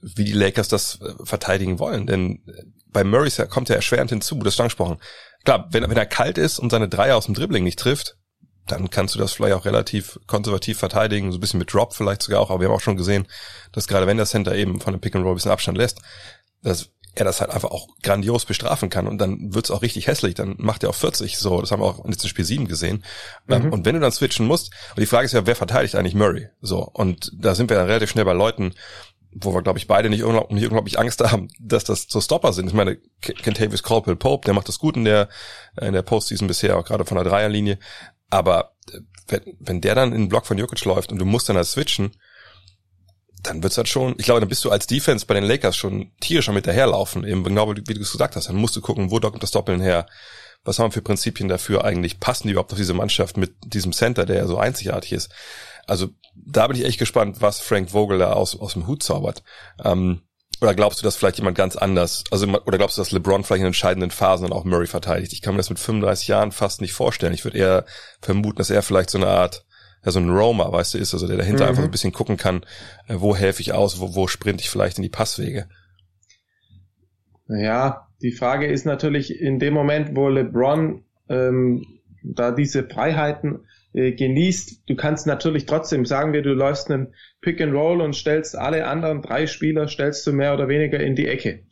wie 0.00 0.24
die 0.24 0.32
Lakers 0.32 0.68
das 0.68 1.00
äh, 1.00 1.12
verteidigen 1.24 1.78
wollen. 1.78 2.06
Denn 2.06 2.42
äh, 2.46 2.64
bei 2.86 3.04
Murray 3.04 3.30
kommt 3.48 3.68
ja 3.68 3.76
erschwerend 3.76 4.10
hinzu, 4.10 4.36
das 4.36 4.54
ist 4.54 4.60
angesprochen. 4.60 4.98
Klar, 5.44 5.68
wenn, 5.70 5.88
wenn 5.88 5.96
er 5.96 6.06
kalt 6.06 6.38
ist 6.38 6.58
und 6.58 6.70
seine 6.70 6.88
Dreier 6.88 7.16
aus 7.16 7.26
dem 7.26 7.34
Dribbling 7.34 7.64
nicht 7.64 7.78
trifft, 7.78 8.16
dann 8.66 8.90
kannst 8.90 9.14
du 9.14 9.18
das 9.18 9.32
vielleicht 9.32 9.54
auch 9.54 9.64
relativ 9.64 10.18
konservativ 10.26 10.78
verteidigen, 10.78 11.32
so 11.32 11.38
ein 11.38 11.40
bisschen 11.40 11.58
mit 11.58 11.72
Drop 11.72 11.94
vielleicht 11.94 12.22
sogar 12.22 12.40
auch, 12.40 12.50
aber 12.50 12.60
wir 12.60 12.68
haben 12.68 12.76
auch 12.76 12.80
schon 12.80 12.96
gesehen, 12.96 13.26
dass 13.72 13.88
gerade 13.88 14.06
wenn 14.06 14.16
der 14.16 14.26
Center 14.26 14.54
eben 14.54 14.80
von 14.80 14.92
dem 14.92 15.00
Pick 15.00 15.14
and 15.14 15.24
Roll 15.24 15.32
ein 15.32 15.36
bisschen 15.36 15.50
Abstand 15.50 15.78
lässt, 15.78 16.00
dass 16.62 16.90
er 17.14 17.24
das 17.24 17.40
halt 17.40 17.50
einfach 17.50 17.70
auch 17.70 17.88
grandios 18.02 18.44
bestrafen 18.44 18.88
kann 18.88 19.08
und 19.08 19.18
dann 19.18 19.52
wird's 19.52 19.70
auch 19.70 19.82
richtig 19.82 20.06
hässlich, 20.06 20.34
dann 20.34 20.54
macht 20.58 20.84
er 20.84 20.90
auf 20.90 20.96
40 20.96 21.38
so, 21.38 21.60
das 21.60 21.72
haben 21.72 21.82
wir 21.82 21.86
auch 21.86 22.04
in 22.04 22.16
Spiel 22.16 22.44
7 22.44 22.68
gesehen. 22.68 23.04
Ähm, 23.48 23.64
mhm. 23.64 23.72
Und 23.72 23.84
wenn 23.84 23.94
du 23.94 24.00
dann 24.00 24.12
switchen 24.12 24.46
musst, 24.46 24.72
und 24.90 25.00
die 25.00 25.06
Frage 25.06 25.26
ist 25.26 25.32
ja, 25.32 25.46
wer 25.46 25.56
verteidigt 25.56 25.96
eigentlich 25.96 26.14
Murray? 26.14 26.48
So, 26.60 26.82
und 26.82 27.32
da 27.34 27.56
sind 27.56 27.68
wir 27.68 27.76
dann 27.76 27.86
relativ 27.86 28.10
schnell 28.10 28.24
bei 28.24 28.32
Leuten, 28.32 28.74
wo 29.32 29.54
wir, 29.54 29.62
glaube 29.62 29.78
ich, 29.78 29.86
beide 29.86 30.10
nicht 30.10 30.24
unglaublich, 30.24 30.64
unglaublich 30.64 30.98
Angst 30.98 31.20
haben, 31.20 31.48
dass 31.58 31.84
das 31.84 32.06
so 32.08 32.20
Stopper 32.20 32.52
sind. 32.52 32.66
Ich 32.68 32.74
meine, 32.74 32.96
Kentavious 33.20 33.82
Caldwell 33.82 34.16
Pope, 34.16 34.46
der 34.46 34.54
macht 34.54 34.68
das 34.68 34.78
gut 34.78 34.96
in 34.96 35.04
der, 35.04 35.28
in 35.80 35.92
der 35.92 36.02
Postseason 36.02 36.48
bisher, 36.48 36.76
auch 36.76 36.84
gerade 36.84 37.04
von 37.04 37.16
der 37.16 37.24
Dreierlinie. 37.24 37.78
Aber 38.28 38.72
äh, 38.92 39.00
wenn, 39.28 39.56
wenn 39.60 39.80
der 39.80 39.94
dann 39.94 40.12
in 40.12 40.22
den 40.22 40.28
Block 40.28 40.46
von 40.46 40.58
Jokic 40.58 40.84
läuft 40.84 41.12
und 41.12 41.18
du 41.18 41.24
musst 41.24 41.48
dann 41.48 41.56
halt 41.56 41.66
switchen, 41.66 42.16
dann 43.42 43.62
wird's 43.62 43.76
halt 43.76 43.88
schon, 43.88 44.14
ich 44.18 44.24
glaube, 44.24 44.40
dann 44.40 44.48
bist 44.48 44.64
du 44.64 44.70
als 44.70 44.86
Defense 44.86 45.24
bei 45.24 45.34
den 45.34 45.44
Lakers 45.44 45.76
schon 45.76 46.12
tierischer 46.20 46.52
mit 46.52 46.66
daherlaufen, 46.66 47.24
eben 47.24 47.42
genau 47.44 47.74
wie 47.74 47.94
du 47.94 48.00
es 48.00 48.12
gesagt 48.12 48.36
hast. 48.36 48.48
Dann 48.48 48.56
musst 48.56 48.76
du 48.76 48.80
gucken, 48.80 49.10
wo 49.10 49.18
kommt 49.18 49.42
das 49.42 49.52
Doppeln 49.52 49.80
her? 49.80 50.06
Was 50.62 50.78
haben 50.78 50.88
wir 50.88 50.92
für 50.92 51.02
Prinzipien 51.02 51.48
dafür 51.48 51.84
eigentlich? 51.84 52.20
Passen 52.20 52.48
die 52.48 52.52
überhaupt 52.52 52.72
auf 52.72 52.78
diese 52.78 52.92
Mannschaft 52.92 53.38
mit 53.38 53.54
diesem 53.64 53.92
Center, 53.92 54.26
der 54.26 54.36
ja 54.36 54.46
so 54.46 54.58
einzigartig 54.58 55.12
ist? 55.12 55.30
Also 55.90 56.10
da 56.36 56.68
bin 56.68 56.76
ich 56.76 56.84
echt 56.84 57.00
gespannt, 57.00 57.38
was 57.40 57.58
Frank 57.58 57.90
Vogel 57.90 58.18
da 58.18 58.32
aus, 58.32 58.58
aus 58.58 58.74
dem 58.74 58.86
Hut 58.86 59.02
zaubert. 59.02 59.42
Ähm, 59.84 60.20
oder 60.60 60.72
glaubst 60.74 61.00
du, 61.00 61.04
dass 61.04 61.16
vielleicht 61.16 61.38
jemand 61.38 61.56
ganz 61.56 61.74
anders, 61.74 62.22
also 62.30 62.46
oder 62.46 62.78
glaubst 62.78 62.96
du, 62.96 63.00
dass 63.00 63.10
LeBron 63.10 63.42
vielleicht 63.42 63.62
in 63.62 63.66
entscheidenden 63.66 64.12
Phasen 64.12 64.44
dann 64.46 64.56
auch 64.56 64.64
Murray 64.64 64.86
verteidigt? 64.86 65.32
Ich 65.32 65.42
kann 65.42 65.54
mir 65.54 65.58
das 65.58 65.68
mit 65.68 65.80
35 65.80 66.28
Jahren 66.28 66.52
fast 66.52 66.80
nicht 66.80 66.92
vorstellen. 66.92 67.34
Ich 67.34 67.44
würde 67.44 67.58
eher 67.58 67.86
vermuten, 68.20 68.58
dass 68.58 68.70
er 68.70 68.82
vielleicht 68.82 69.10
so 69.10 69.18
eine 69.18 69.26
Art, 69.26 69.66
ja, 70.04 70.12
so 70.12 70.20
ein 70.20 70.30
Roamer, 70.30 70.70
weißt 70.70 70.94
du, 70.94 70.98
ist, 70.98 71.12
also 71.12 71.26
der 71.26 71.38
dahinter 71.38 71.64
mhm. 71.64 71.70
einfach 71.70 71.82
ein 71.82 71.90
bisschen 71.90 72.12
gucken 72.12 72.36
kann, 72.36 72.62
äh, 73.08 73.16
wo 73.16 73.34
helfe 73.34 73.60
ich 73.60 73.72
aus, 73.72 73.98
wo, 73.98 74.14
wo 74.14 74.28
sprinte 74.28 74.62
ich 74.62 74.70
vielleicht 74.70 74.98
in 74.98 75.02
die 75.02 75.08
Passwege. 75.08 75.68
Ja, 77.48 78.06
die 78.22 78.32
Frage 78.32 78.66
ist 78.68 78.86
natürlich 78.86 79.40
in 79.40 79.58
dem 79.58 79.74
Moment, 79.74 80.14
wo 80.14 80.28
LeBron 80.28 81.02
ähm, 81.28 81.84
da 82.22 82.52
diese 82.52 82.84
Freiheiten 82.84 83.64
äh, 83.92 84.12
genießt. 84.12 84.88
Du 84.88 84.96
kannst 84.96 85.26
natürlich 85.26 85.66
trotzdem, 85.66 86.04
sagen 86.04 86.32
wir, 86.32 86.42
du 86.42 86.52
läufst 86.52 86.90
einen 86.90 87.14
Pick 87.40 87.60
and 87.60 87.74
Roll 87.74 88.00
und 88.00 88.14
stellst 88.14 88.56
alle 88.56 88.86
anderen 88.86 89.22
drei 89.22 89.46
Spieler, 89.46 89.88
stellst 89.88 90.26
du 90.26 90.32
mehr 90.32 90.54
oder 90.54 90.68
weniger 90.68 91.00
in 91.00 91.14
die 91.14 91.26
Ecke. 91.26 91.64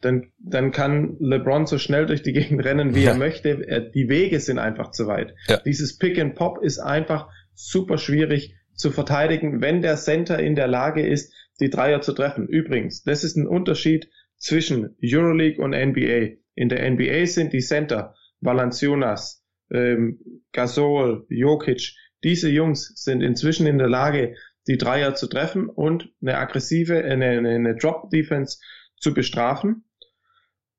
Dann, 0.00 0.30
dann 0.38 0.70
kann 0.70 1.16
LeBron 1.18 1.66
so 1.66 1.76
schnell 1.76 2.06
durch 2.06 2.22
die 2.22 2.32
Gegend 2.32 2.64
rennen, 2.64 2.94
wie 2.94 3.02
ja. 3.02 3.10
er 3.10 3.16
möchte. 3.16 3.66
Er, 3.66 3.80
die 3.80 4.08
Wege 4.08 4.38
sind 4.38 4.58
einfach 4.58 4.92
zu 4.92 5.06
weit. 5.08 5.34
Ja. 5.48 5.58
Dieses 5.58 5.98
Pick 5.98 6.18
and 6.20 6.36
Pop 6.36 6.62
ist 6.62 6.78
einfach 6.78 7.28
super 7.54 7.98
schwierig 7.98 8.54
zu 8.74 8.92
verteidigen, 8.92 9.60
wenn 9.60 9.82
der 9.82 9.96
Center 9.96 10.38
in 10.38 10.54
der 10.54 10.68
Lage 10.68 11.04
ist, 11.04 11.34
die 11.60 11.68
Dreier 11.68 12.00
zu 12.00 12.12
treffen. 12.12 12.46
Übrigens, 12.46 13.02
das 13.02 13.24
ist 13.24 13.36
ein 13.36 13.48
Unterschied 13.48 14.08
zwischen 14.36 14.96
Euroleague 15.02 15.62
und 15.62 15.72
NBA. 15.72 16.36
In 16.54 16.68
der 16.68 16.88
NBA 16.88 17.26
sind 17.26 17.52
die 17.52 17.60
Center 17.60 18.14
Valanciunas, 18.40 19.44
ähm, 19.70 20.42
Gasol, 20.52 21.26
Jokic, 21.28 21.94
diese 22.24 22.48
Jungs 22.48 22.92
sind 22.96 23.22
inzwischen 23.22 23.66
in 23.66 23.78
der 23.78 23.88
Lage, 23.88 24.34
die 24.66 24.76
Dreier 24.76 25.14
zu 25.14 25.28
treffen 25.28 25.68
und 25.68 26.12
eine 26.20 26.36
aggressive, 26.36 27.02
eine, 27.04 27.26
eine, 27.26 27.50
eine 27.50 27.76
Drop-Defense 27.76 28.58
zu 28.96 29.14
bestrafen. 29.14 29.84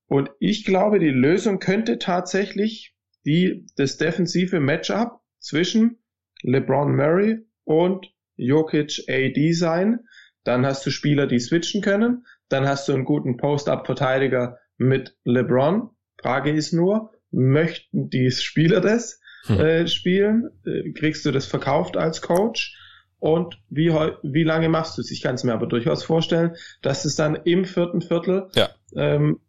Und 0.06 0.32
ich 0.39 0.65
glaube, 0.65 0.99
die 0.99 1.10
Lösung 1.10 1.60
könnte 1.60 1.97
tatsächlich 1.97 2.95
die, 3.25 3.65
das 3.75 3.97
defensive 3.97 4.60
Matchup 4.60 5.21
zwischen 5.39 5.99
LeBron 6.43 6.95
Murray 6.95 7.45
und 7.63 8.13
Jokic 8.36 9.04
AD 9.08 9.54
sein. 9.54 9.99
Dann 10.43 10.65
hast 10.65 10.86
du 10.86 10.89
Spieler, 10.89 11.28
die 11.28 11.39
switchen 11.39 11.82
können. 11.82 12.25
Dann 12.47 12.67
hast 12.67 12.88
du 12.88 12.93
einen 12.93 13.06
guten 13.06 13.38
Post-Up-Verteidiger 13.38 14.58
mit 14.78 15.15
LeBron. 15.25 15.89
Frage 16.19 16.52
ist 16.52 16.73
nur, 16.73 17.13
möchten 17.31 18.09
die 18.09 18.31
Spieler 18.31 18.81
das 18.81 19.19
hm. 19.45 19.59
äh, 19.59 19.87
spielen? 19.87 20.49
Äh, 20.65 20.91
kriegst 20.91 21.25
du 21.25 21.31
das 21.31 21.45
verkauft 21.45 21.97
als 21.97 22.21
Coach? 22.21 22.75
Und 23.19 23.61
wie, 23.69 23.89
wie 23.89 24.43
lange 24.43 24.69
machst 24.69 24.97
du 24.97 25.01
es? 25.01 25.11
Ich 25.11 25.21
kann 25.21 25.35
es 25.35 25.43
mir 25.43 25.53
aber 25.53 25.67
durchaus 25.67 26.03
vorstellen, 26.03 26.55
dass 26.81 27.03
es 27.03 27.15
dann 27.15 27.35
im 27.35 27.65
vierten 27.65 28.01
Viertel 28.01 28.47
ja. 28.55 28.69
ähm, 28.95 29.41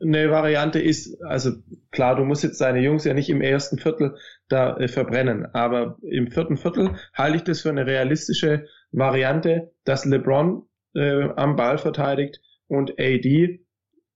eine 0.00 0.30
Variante 0.30 0.78
ist. 0.78 1.22
Also 1.22 1.52
klar, 1.90 2.16
du 2.16 2.24
musst 2.24 2.44
jetzt 2.44 2.60
deine 2.60 2.80
Jungs 2.80 3.04
ja 3.04 3.14
nicht 3.14 3.30
im 3.30 3.40
ersten 3.40 3.78
Viertel 3.78 4.16
da 4.48 4.76
äh, 4.76 4.88
verbrennen, 4.88 5.46
aber 5.54 5.98
im 6.02 6.30
vierten 6.30 6.56
Viertel 6.56 6.96
halte 7.14 7.36
ich 7.36 7.44
das 7.44 7.62
für 7.62 7.70
eine 7.70 7.86
realistische 7.86 8.66
Variante, 8.92 9.72
dass 9.84 10.04
LeBron 10.04 10.66
äh, 10.94 11.28
am 11.36 11.56
Ball 11.56 11.78
verteidigt 11.78 12.40
und 12.68 12.92
AD, 12.98 13.64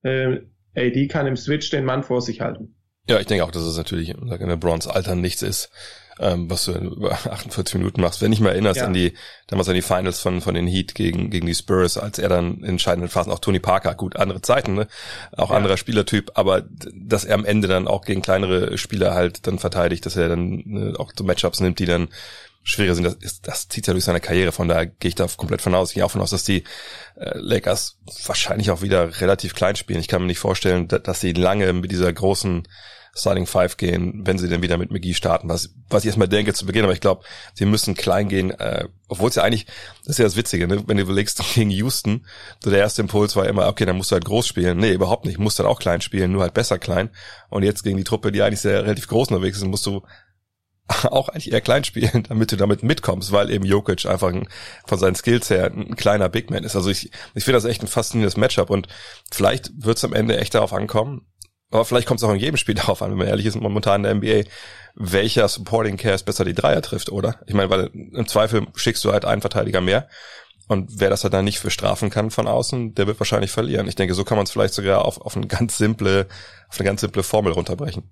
äh, 0.02 0.38
AD 0.76 1.08
kann 1.08 1.26
im 1.26 1.36
Switch 1.36 1.70
den 1.70 1.84
Mann 1.84 2.02
vor 2.02 2.20
sich 2.20 2.40
halten. 2.40 2.76
Ja, 3.08 3.18
ich 3.18 3.26
denke 3.26 3.44
auch, 3.44 3.50
dass 3.50 3.62
es 3.62 3.76
natürlich 3.76 4.10
in 4.10 4.28
LeBrons 4.28 4.86
Alter 4.86 5.14
nichts 5.14 5.42
ist. 5.42 5.70
ähm, 6.20 6.50
was 6.50 6.64
du 6.64 6.72
über 6.72 7.12
48 7.30 7.76
Minuten 7.76 8.00
machst. 8.00 8.20
Wenn 8.20 8.32
ich 8.32 8.40
mal 8.40 8.50
erinnerst 8.50 8.80
ja. 8.80 8.86
an 8.86 8.92
die, 8.92 9.14
damals 9.46 9.68
an 9.68 9.74
die 9.74 9.82
Finals 9.82 10.20
von, 10.20 10.40
von 10.40 10.54
den 10.54 10.66
Heat 10.66 10.94
gegen, 10.94 11.30
gegen 11.30 11.46
die 11.46 11.54
Spurs, 11.54 11.96
als 11.96 12.18
er 12.18 12.28
dann 12.28 12.58
in 12.58 12.64
entscheidenden 12.64 13.08
Phasen, 13.08 13.32
auch 13.32 13.38
Tony 13.38 13.60
Parker, 13.60 13.94
gut, 13.94 14.16
andere 14.16 14.42
Zeiten, 14.42 14.74
ne? 14.74 14.88
Auch 15.36 15.50
ja. 15.50 15.56
anderer 15.56 15.76
Spielertyp, 15.76 16.32
aber 16.34 16.64
dass 16.92 17.24
er 17.24 17.34
am 17.34 17.44
Ende 17.44 17.68
dann 17.68 17.86
auch 17.86 18.04
gegen 18.04 18.22
kleinere 18.22 18.76
Spieler 18.78 19.14
halt 19.14 19.46
dann 19.46 19.58
verteidigt, 19.58 20.06
dass 20.06 20.16
er 20.16 20.28
dann 20.28 20.62
ne, 20.66 20.94
auch 20.98 21.12
so 21.16 21.24
Matchups 21.24 21.60
nimmt, 21.60 21.78
die 21.78 21.86
dann 21.86 22.08
schwieriger 22.64 22.94
sind, 22.94 23.04
das, 23.04 23.14
ist, 23.14 23.48
das 23.48 23.68
zieht 23.68 23.86
ja 23.86 23.94
durch 23.94 24.04
seine 24.04 24.20
Karriere. 24.20 24.52
Von 24.52 24.68
daher 24.68 24.86
gehe 24.86 25.08
ich 25.08 25.14
da 25.14 25.26
komplett 25.36 25.62
von 25.62 25.74
aus. 25.74 25.90
Ich 25.90 25.94
gehe 25.94 26.04
auch 26.04 26.10
von 26.10 26.20
aus, 26.20 26.30
dass 26.30 26.44
die 26.44 26.64
äh, 27.16 27.38
Lakers 27.38 27.96
wahrscheinlich 28.26 28.70
auch 28.70 28.82
wieder 28.82 29.20
relativ 29.20 29.54
klein 29.54 29.76
spielen. 29.76 30.00
Ich 30.00 30.08
kann 30.08 30.20
mir 30.20 30.26
nicht 30.26 30.38
vorstellen, 30.38 30.86
dass, 30.86 31.02
dass 31.02 31.20
sie 31.20 31.32
lange 31.32 31.72
mit 31.72 31.90
dieser 31.90 32.12
großen 32.12 32.68
Starting 33.14 33.46
Five 33.46 33.76
gehen, 33.76 34.22
wenn 34.24 34.38
sie 34.38 34.48
denn 34.48 34.62
wieder 34.62 34.78
mit 34.78 34.90
McGee 34.90 35.14
starten, 35.14 35.48
was, 35.48 35.70
was 35.88 36.04
ich 36.04 36.08
erstmal 36.08 36.28
denke 36.28 36.54
zu 36.54 36.66
Beginn, 36.66 36.84
aber 36.84 36.92
ich 36.92 37.00
glaube, 37.00 37.24
sie 37.54 37.64
müssen 37.64 37.94
klein 37.94 38.28
gehen, 38.28 38.50
äh, 38.50 38.86
obwohl 39.08 39.30
es 39.30 39.36
ja 39.36 39.42
eigentlich, 39.42 39.66
das 40.02 40.10
ist 40.10 40.18
ja 40.18 40.24
das 40.24 40.36
Witzige, 40.36 40.68
ne? 40.68 40.84
wenn 40.86 40.96
du 40.96 41.02
überlegst, 41.02 41.42
gegen 41.54 41.70
Houston, 41.70 42.26
so 42.62 42.70
der 42.70 42.80
erste 42.80 43.02
Impuls 43.02 43.36
war 43.36 43.46
immer, 43.46 43.66
okay, 43.68 43.86
dann 43.86 43.96
musst 43.96 44.10
du 44.10 44.14
halt 44.14 44.24
groß 44.24 44.46
spielen. 44.46 44.78
Nee, 44.78 44.92
überhaupt 44.92 45.24
nicht, 45.24 45.38
musst 45.38 45.58
dann 45.58 45.66
auch 45.66 45.80
klein 45.80 46.00
spielen, 46.00 46.32
nur 46.32 46.42
halt 46.42 46.54
besser 46.54 46.78
klein. 46.78 47.10
Und 47.48 47.62
jetzt 47.62 47.82
gegen 47.82 47.96
die 47.96 48.04
Truppe, 48.04 48.32
die 48.32 48.42
eigentlich 48.42 48.60
sehr 48.60 48.82
relativ 48.84 49.08
groß 49.08 49.28
unterwegs 49.28 49.58
ist, 49.58 49.64
musst 49.64 49.86
du 49.86 50.02
auch 51.10 51.28
eigentlich 51.28 51.52
eher 51.52 51.60
klein 51.60 51.84
spielen, 51.84 52.24
damit 52.28 52.52
du 52.52 52.56
damit 52.56 52.82
mitkommst, 52.82 53.32
weil 53.32 53.50
eben 53.50 53.64
Jokic 53.64 54.06
einfach 54.06 54.28
ein, 54.28 54.48
von 54.86 54.98
seinen 54.98 55.14
Skills 55.14 55.50
her 55.50 55.66
ein 55.66 55.96
kleiner 55.96 56.28
Big 56.28 56.50
Man 56.50 56.64
ist. 56.64 56.76
Also 56.76 56.90
ich, 56.90 57.10
ich 57.34 57.44
finde 57.44 57.56
das 57.56 57.64
echt 57.64 57.82
ein 57.82 57.88
faszinierendes 57.88 58.36
Matchup 58.36 58.70
und 58.70 58.88
vielleicht 59.30 59.70
wird 59.76 59.98
es 59.98 60.04
am 60.04 60.12
Ende 60.12 60.38
echt 60.38 60.54
darauf 60.54 60.72
ankommen, 60.72 61.26
aber 61.70 61.84
vielleicht 61.84 62.06
kommt 62.06 62.20
es 62.20 62.24
auch 62.24 62.32
in 62.32 62.40
jedem 62.40 62.56
Spiel 62.56 62.74
darauf 62.76 63.02
an, 63.02 63.10
wenn 63.10 63.18
man 63.18 63.28
ehrlich 63.28 63.46
ist, 63.46 63.60
momentan 63.60 64.04
in 64.04 64.20
der 64.20 64.42
NBA, 64.44 64.50
welcher 64.94 65.48
Supporting 65.48 65.96
Cast 65.96 66.26
besser 66.26 66.44
die 66.44 66.54
Dreier 66.54 66.82
trifft, 66.82 67.10
oder? 67.10 67.40
Ich 67.46 67.54
meine, 67.54 67.70
weil 67.70 67.90
im 67.92 68.26
Zweifel 68.26 68.66
schickst 68.74 69.04
du 69.04 69.12
halt 69.12 69.24
einen 69.24 69.40
Verteidiger 69.40 69.80
mehr. 69.80 70.08
Und 70.66 71.00
wer 71.00 71.08
das 71.08 71.24
halt 71.24 71.32
dann 71.32 71.46
nicht 71.46 71.60
für 71.60 71.70
strafen 71.70 72.10
kann 72.10 72.30
von 72.30 72.46
außen, 72.46 72.94
der 72.94 73.06
wird 73.06 73.18
wahrscheinlich 73.20 73.50
verlieren. 73.50 73.88
Ich 73.88 73.94
denke, 73.94 74.12
so 74.12 74.24
kann 74.24 74.36
man 74.36 74.44
es 74.44 74.50
vielleicht 74.50 74.74
sogar 74.74 75.04
auf, 75.04 75.18
auf 75.20 75.34
eine 75.34 75.46
ganz 75.46 75.78
simple, 75.78 76.26
auf 76.68 76.78
eine 76.78 76.86
ganz 76.86 77.00
simple 77.00 77.22
Formel 77.22 77.52
runterbrechen. 77.52 78.10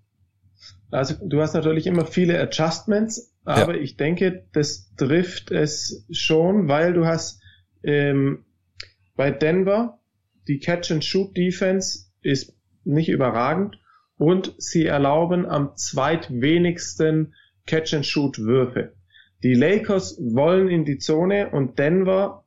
Also 0.90 1.14
du 1.21 1.40
hast 1.42 1.53
natürlich 1.53 1.87
immer 1.87 2.07
viele 2.07 2.40
Adjustments, 2.40 3.35
aber 3.45 3.77
ja. 3.77 3.83
ich 3.83 3.97
denke, 3.97 4.47
das 4.53 4.95
trifft 4.97 5.51
es 5.51 6.07
schon, 6.11 6.69
weil 6.69 6.95
du 6.95 7.05
hast 7.05 7.40
ähm, 7.83 8.45
bei 9.16 9.31
Denver 9.31 9.99
die 10.49 10.61
Catch-and-Shoot-Defense 10.61 12.07
ist 12.23 12.56
nicht 12.87 13.09
überragend 13.09 13.79
und 14.16 14.55
sie 14.59 14.87
erlauben 14.87 15.46
am 15.46 15.77
zweitwenigsten 15.77 17.35
Catch-and-Shoot-Würfe. 17.66 18.94
Die 19.42 19.55
Lakers 19.55 20.18
wollen 20.20 20.68
in 20.68 20.85
die 20.85 20.99
Zone 20.99 21.51
und 21.51 21.79
Denver 21.79 22.44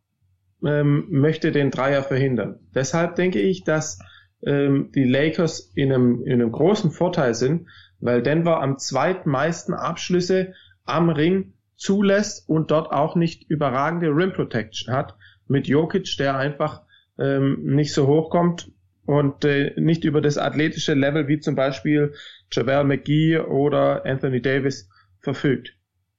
ähm, 0.65 1.07
möchte 1.09 1.51
den 1.51 1.71
Dreier 1.71 2.03
verhindern. 2.03 2.59
Deshalb 2.73 3.15
denke 3.15 3.39
ich, 3.39 3.63
dass 3.63 3.99
ähm, 4.45 4.91
die 4.95 5.03
Lakers 5.03 5.71
in 5.75 5.91
einem, 5.93 6.23
in 6.23 6.33
einem 6.33 6.51
großen 6.51 6.91
Vorteil 6.91 7.33
sind, 7.35 7.67
weil 7.99 8.23
Denver 8.23 8.61
am 8.61 8.77
zweitmeisten 8.77 9.73
Abschlüsse 9.73 10.53
am 10.85 11.09
Ring 11.09 11.53
zulässt 11.75 12.49
und 12.49 12.71
dort 12.71 12.91
auch 12.91 13.15
nicht 13.15 13.49
überragende 13.49 14.07
Rim 14.07 14.33
Protection 14.33 14.93
hat. 14.93 15.15
Mit 15.47 15.67
Jokic, 15.67 16.17
der 16.17 16.37
einfach 16.37 16.81
ähm, 17.17 17.59
nicht 17.63 17.93
so 17.93 18.07
hoch 18.07 18.29
kommt 18.29 18.71
und 19.09 19.43
äh, 19.43 19.73
nicht 19.75 20.03
über 20.03 20.21
das 20.21 20.37
athletische 20.37 20.93
Level 20.93 21.27
wie 21.27 21.39
zum 21.39 21.55
Beispiel 21.55 22.13
Javel 22.51 22.83
McGee 22.83 23.39
oder 23.39 24.05
Anthony 24.05 24.39
Davis 24.39 24.87
verfügt. 25.19 25.73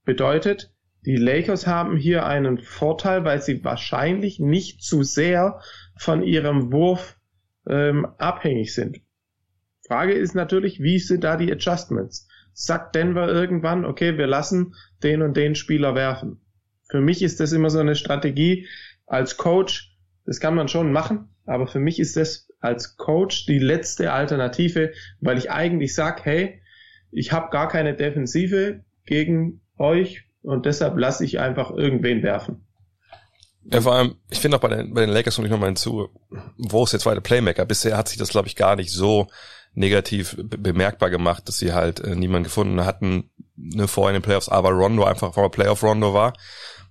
Bedeutet, 0.04 0.74
die 1.06 1.14
Lakers 1.14 1.68
haben 1.68 1.96
hier 1.96 2.26
einen 2.26 2.58
Vorteil, 2.58 3.24
weil 3.24 3.40
sie 3.40 3.62
wahrscheinlich 3.62 4.40
nicht 4.40 4.82
zu 4.82 5.04
sehr 5.04 5.60
von 5.96 6.24
ihrem 6.24 6.72
Wurf 6.72 7.16
ähm, 7.68 8.06
abhängig 8.18 8.74
sind. 8.74 8.98
Frage 9.86 10.14
ist 10.14 10.34
natürlich, 10.34 10.82
wie 10.82 10.98
sind 10.98 11.22
da 11.22 11.36
die 11.36 11.52
Adjustments? 11.52 12.26
Sagt 12.54 12.96
Denver 12.96 13.28
irgendwann, 13.28 13.84
okay, 13.84 14.18
wir 14.18 14.26
lassen 14.26 14.74
den 15.04 15.22
und 15.22 15.36
den 15.36 15.54
Spieler 15.54 15.94
werfen. 15.94 16.40
Für 16.88 17.00
mich 17.00 17.22
ist 17.22 17.38
das 17.38 17.52
immer 17.52 17.70
so 17.70 17.78
eine 17.78 17.94
Strategie 17.94 18.66
als 19.06 19.36
Coach, 19.36 19.96
das 20.26 20.40
kann 20.40 20.56
man 20.56 20.66
schon 20.66 20.90
machen, 20.90 21.28
aber 21.46 21.68
für 21.68 21.78
mich 21.78 22.00
ist 22.00 22.16
das 22.16 22.49
als 22.60 22.96
Coach 22.96 23.46
die 23.46 23.58
letzte 23.58 24.12
Alternative, 24.12 24.92
weil 25.20 25.38
ich 25.38 25.50
eigentlich 25.50 25.94
sage, 25.94 26.22
hey, 26.24 26.62
ich 27.10 27.32
habe 27.32 27.50
gar 27.50 27.68
keine 27.68 27.94
Defensive 27.94 28.84
gegen 29.06 29.60
euch 29.78 30.24
und 30.42 30.66
deshalb 30.66 30.96
lasse 30.96 31.24
ich 31.24 31.40
einfach 31.40 31.70
irgendwen 31.70 32.22
werfen. 32.22 32.64
Ja, 33.64 33.80
vor 33.80 33.94
allem, 33.94 34.16
ich 34.30 34.38
finde 34.38 34.56
auch 34.56 34.60
bei 34.60 34.68
den, 34.68 34.94
bei 34.94 35.02
den 35.02 35.10
Lakers 35.10 35.36
komme 35.36 35.46
ich 35.46 35.52
nochmal 35.52 35.68
hinzu, 35.68 36.08
wo 36.56 36.84
ist 36.84 36.92
der 36.92 37.00
zweite 37.00 37.20
Playmaker? 37.20 37.64
Bisher 37.66 37.96
hat 37.96 38.08
sich 38.08 38.18
das, 38.18 38.30
glaube 38.30 38.48
ich, 38.48 38.56
gar 38.56 38.76
nicht 38.76 38.90
so 38.90 39.28
negativ 39.74 40.36
bemerkbar 40.38 41.10
gemacht, 41.10 41.46
dass 41.46 41.58
sie 41.58 41.72
halt 41.72 42.00
äh, 42.00 42.16
niemanden 42.16 42.44
gefunden 42.44 42.84
hatten, 42.84 43.30
ne, 43.56 43.86
vorher 43.86 44.16
in 44.16 44.20
den 44.20 44.24
Playoffs, 44.24 44.48
aber 44.48 44.70
Rondo 44.70 45.04
einfach 45.04 45.34
vor 45.34 45.50
Playoff 45.50 45.82
Rondo 45.82 46.14
war. 46.14 46.32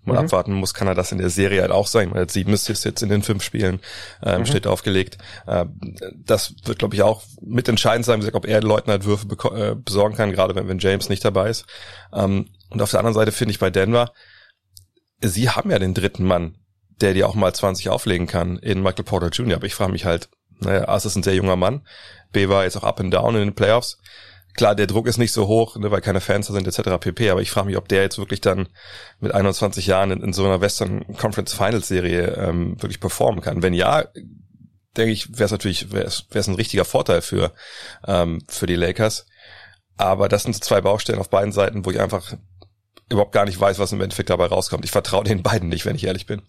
Man 0.03 0.15
mhm. 0.15 0.25
abwarten 0.25 0.53
muss, 0.53 0.73
kann 0.73 0.87
er 0.87 0.95
das 0.95 1.11
in 1.11 1.17
der 1.17 1.29
Serie 1.29 1.61
halt 1.61 1.71
auch 1.71 1.87
sein. 1.87 2.13
Hat 2.13 2.31
sieben 2.31 2.53
Assists 2.53 2.85
jetzt 2.85 3.01
in 3.01 3.09
den 3.09 3.21
fünf 3.21 3.43
Spielen, 3.43 3.79
ähm, 4.23 4.41
mhm. 4.41 4.45
steht 4.45 4.65
aufgelegt. 4.65 5.17
Äh, 5.45 5.65
das 6.15 6.55
wird, 6.65 6.79
glaube 6.79 6.95
ich, 6.95 7.01
auch 7.01 7.23
mitentscheidend 7.41 8.05
sein, 8.05 8.27
ob 8.33 8.45
er 8.45 8.61
Leuten 8.61 8.91
halt 8.91 9.05
Würfe 9.05 9.27
äh, 9.55 9.75
besorgen 9.75 10.15
kann, 10.15 10.31
gerade 10.31 10.55
wenn, 10.55 10.67
wenn 10.67 10.79
James 10.79 11.09
nicht 11.09 11.23
dabei 11.25 11.49
ist. 11.49 11.65
Ähm, 12.13 12.47
und 12.69 12.81
auf 12.81 12.91
der 12.91 12.99
anderen 12.99 13.15
Seite 13.15 13.31
finde 13.31 13.51
ich 13.51 13.59
bei 13.59 13.69
Denver, 13.69 14.13
sie 15.21 15.49
haben 15.49 15.71
ja 15.71 15.79
den 15.79 15.93
dritten 15.93 16.25
Mann, 16.25 16.55
der 17.01 17.13
dir 17.13 17.27
auch 17.27 17.35
mal 17.35 17.53
20 17.53 17.89
auflegen 17.89 18.27
kann 18.27 18.57
in 18.57 18.81
Michael 18.81 19.05
Porter 19.05 19.29
Jr. 19.29 19.57
Aber 19.57 19.65
ich 19.65 19.75
frage 19.75 19.91
mich 19.91 20.05
halt, 20.05 20.29
naja, 20.59 20.87
A 20.87 20.97
ist 20.97 21.15
ein 21.15 21.23
sehr 21.23 21.35
junger 21.35 21.55
Mann, 21.55 21.85
B 22.31 22.49
war 22.49 22.63
jetzt 22.63 22.77
auch 22.77 22.83
up 22.83 22.99
and 22.99 23.13
down 23.13 23.35
in 23.35 23.41
den 23.41 23.55
Playoffs. 23.55 23.97
Klar, 24.59 24.75
der 24.75 24.87
Druck 24.87 25.07
ist 25.07 25.17
nicht 25.17 25.31
so 25.31 25.47
hoch, 25.47 25.77
ne, 25.77 25.89
weil 25.89 26.01
keine 26.01 26.19
Fans 26.19 26.47
da 26.47 26.53
sind 26.53 26.67
etc. 26.67 26.99
pp. 26.99 27.29
Aber 27.29 27.41
ich 27.41 27.49
frage 27.49 27.67
mich, 27.67 27.77
ob 27.77 27.87
der 27.87 28.01
jetzt 28.01 28.17
wirklich 28.17 28.41
dann 28.41 28.67
mit 29.21 29.33
21 29.33 29.87
Jahren 29.87 30.11
in, 30.11 30.21
in 30.21 30.33
so 30.33 30.43
einer 30.43 30.59
Western 30.59 31.05
Conference 31.15 31.53
Finals 31.53 31.87
Serie 31.87 32.35
ähm, 32.35 32.75
wirklich 32.81 32.99
performen 32.99 33.39
kann. 33.39 33.63
Wenn 33.63 33.73
ja, 33.73 34.03
denke 34.97 35.13
ich, 35.13 35.29
wäre 35.37 35.45
es 35.45 35.51
natürlich 35.51 35.93
wäre 35.93 36.07
es 36.07 36.47
ein 36.49 36.55
richtiger 36.55 36.83
Vorteil 36.83 37.21
für 37.21 37.53
ähm, 38.05 38.41
für 38.49 38.65
die 38.67 38.75
Lakers. 38.75 39.27
Aber 39.95 40.27
das 40.27 40.43
sind 40.43 40.51
so 40.51 40.59
zwei 40.59 40.81
Baustellen 40.81 41.19
auf 41.19 41.29
beiden 41.29 41.53
Seiten, 41.53 41.85
wo 41.85 41.91
ich 41.91 42.01
einfach 42.01 42.33
überhaupt 43.09 43.31
gar 43.31 43.45
nicht 43.45 43.61
weiß, 43.61 43.79
was 43.79 43.93
im 43.93 44.01
Endeffekt 44.01 44.29
dabei 44.29 44.47
rauskommt. 44.47 44.83
Ich 44.83 44.91
vertraue 44.91 45.23
den 45.23 45.41
beiden 45.41 45.69
nicht, 45.69 45.85
wenn 45.85 45.95
ich 45.95 46.03
ehrlich 46.03 46.25
bin. 46.25 46.41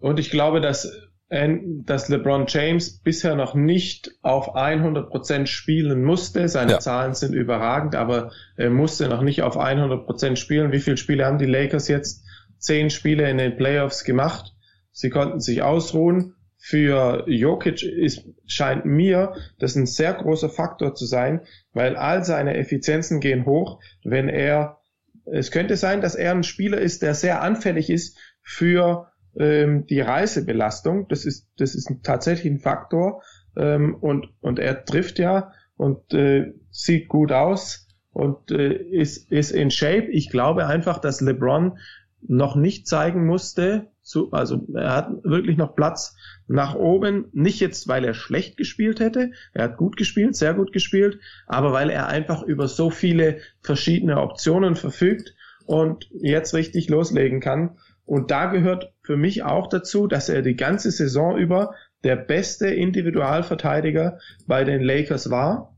Und 0.00 0.18
ich 0.18 0.30
glaube, 0.30 0.62
dass 0.62 0.90
dass 1.32 2.10
LeBron 2.10 2.44
James 2.46 2.98
bisher 2.98 3.34
noch 3.34 3.54
nicht 3.54 4.10
auf 4.20 4.54
100% 4.54 5.46
spielen 5.46 6.04
musste. 6.04 6.46
Seine 6.46 6.72
ja. 6.72 6.78
Zahlen 6.78 7.14
sind 7.14 7.32
überragend, 7.32 7.94
aber 7.94 8.32
er 8.56 8.68
musste 8.68 9.08
noch 9.08 9.22
nicht 9.22 9.40
auf 9.40 9.56
100% 9.56 10.36
spielen. 10.36 10.72
Wie 10.72 10.80
viele 10.80 10.98
Spiele 10.98 11.24
haben 11.24 11.38
die 11.38 11.46
Lakers 11.46 11.88
jetzt? 11.88 12.26
Zehn 12.58 12.90
Spiele 12.90 13.30
in 13.30 13.38
den 13.38 13.56
Playoffs 13.56 14.04
gemacht. 14.04 14.52
Sie 14.90 15.08
konnten 15.08 15.40
sich 15.40 15.62
ausruhen. 15.62 16.34
Für 16.58 17.24
Jokic 17.26 17.82
ist, 17.82 18.28
scheint 18.46 18.84
mir 18.84 19.32
das 19.58 19.74
ein 19.74 19.86
sehr 19.86 20.12
großer 20.12 20.50
Faktor 20.50 20.94
zu 20.94 21.06
sein, 21.06 21.40
weil 21.72 21.96
all 21.96 22.24
seine 22.24 22.58
Effizienzen 22.58 23.20
gehen 23.20 23.46
hoch, 23.46 23.80
wenn 24.04 24.28
er, 24.28 24.80
es 25.24 25.50
könnte 25.50 25.78
sein, 25.78 26.02
dass 26.02 26.14
er 26.14 26.32
ein 26.32 26.44
Spieler 26.44 26.78
ist, 26.78 27.00
der 27.00 27.14
sehr 27.14 27.40
anfällig 27.40 27.88
ist 27.88 28.18
für 28.42 29.11
ähm, 29.36 29.86
die 29.86 30.00
Reisebelastung. 30.00 31.08
Das 31.08 31.24
ist, 31.24 31.48
das 31.58 31.74
ist 31.74 31.90
tatsächlich 32.02 32.52
ein 32.52 32.60
Faktor. 32.60 33.22
Ähm, 33.56 33.94
und, 33.94 34.28
und 34.40 34.58
er 34.58 34.84
trifft 34.84 35.18
ja 35.18 35.52
und 35.76 36.12
äh, 36.14 36.52
sieht 36.70 37.08
gut 37.08 37.32
aus 37.32 37.88
und 38.12 38.50
äh, 38.50 38.72
ist, 38.72 39.30
ist 39.30 39.50
in 39.50 39.70
Shape. 39.70 40.08
Ich 40.10 40.30
glaube 40.30 40.66
einfach, 40.66 40.98
dass 40.98 41.20
LeBron 41.20 41.78
noch 42.26 42.56
nicht 42.56 42.86
zeigen 42.86 43.26
musste, 43.26 43.88
zu, 44.02 44.32
also 44.32 44.66
er 44.74 44.94
hat 44.94 45.10
wirklich 45.24 45.56
noch 45.56 45.74
Platz 45.74 46.16
nach 46.48 46.74
oben, 46.74 47.26
nicht 47.32 47.60
jetzt, 47.60 47.88
weil 47.88 48.04
er 48.04 48.14
schlecht 48.14 48.56
gespielt 48.56 49.00
hätte, 49.00 49.32
er 49.52 49.64
hat 49.64 49.76
gut 49.76 49.96
gespielt, 49.96 50.36
sehr 50.36 50.54
gut 50.54 50.72
gespielt, 50.72 51.18
aber 51.46 51.72
weil 51.72 51.90
er 51.90 52.08
einfach 52.08 52.42
über 52.42 52.68
so 52.68 52.90
viele 52.90 53.38
verschiedene 53.60 54.20
Optionen 54.20 54.76
verfügt 54.76 55.34
und 55.66 56.08
jetzt 56.12 56.54
richtig 56.54 56.88
loslegen 56.88 57.40
kann. 57.40 57.78
Und 58.04 58.30
da 58.30 58.46
gehört 58.46 58.91
für 59.02 59.16
mich 59.16 59.42
auch 59.42 59.68
dazu, 59.68 60.06
dass 60.06 60.28
er 60.28 60.42
die 60.42 60.56
ganze 60.56 60.90
Saison 60.90 61.36
über 61.36 61.74
der 62.04 62.16
beste 62.16 62.68
Individualverteidiger 62.68 64.18
bei 64.46 64.64
den 64.64 64.82
Lakers 64.82 65.30
war. 65.30 65.76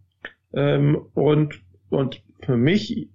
Ähm, 0.55 0.97
und, 1.14 1.61
und 1.91 2.22
für 2.41 2.57
mich 2.57 3.11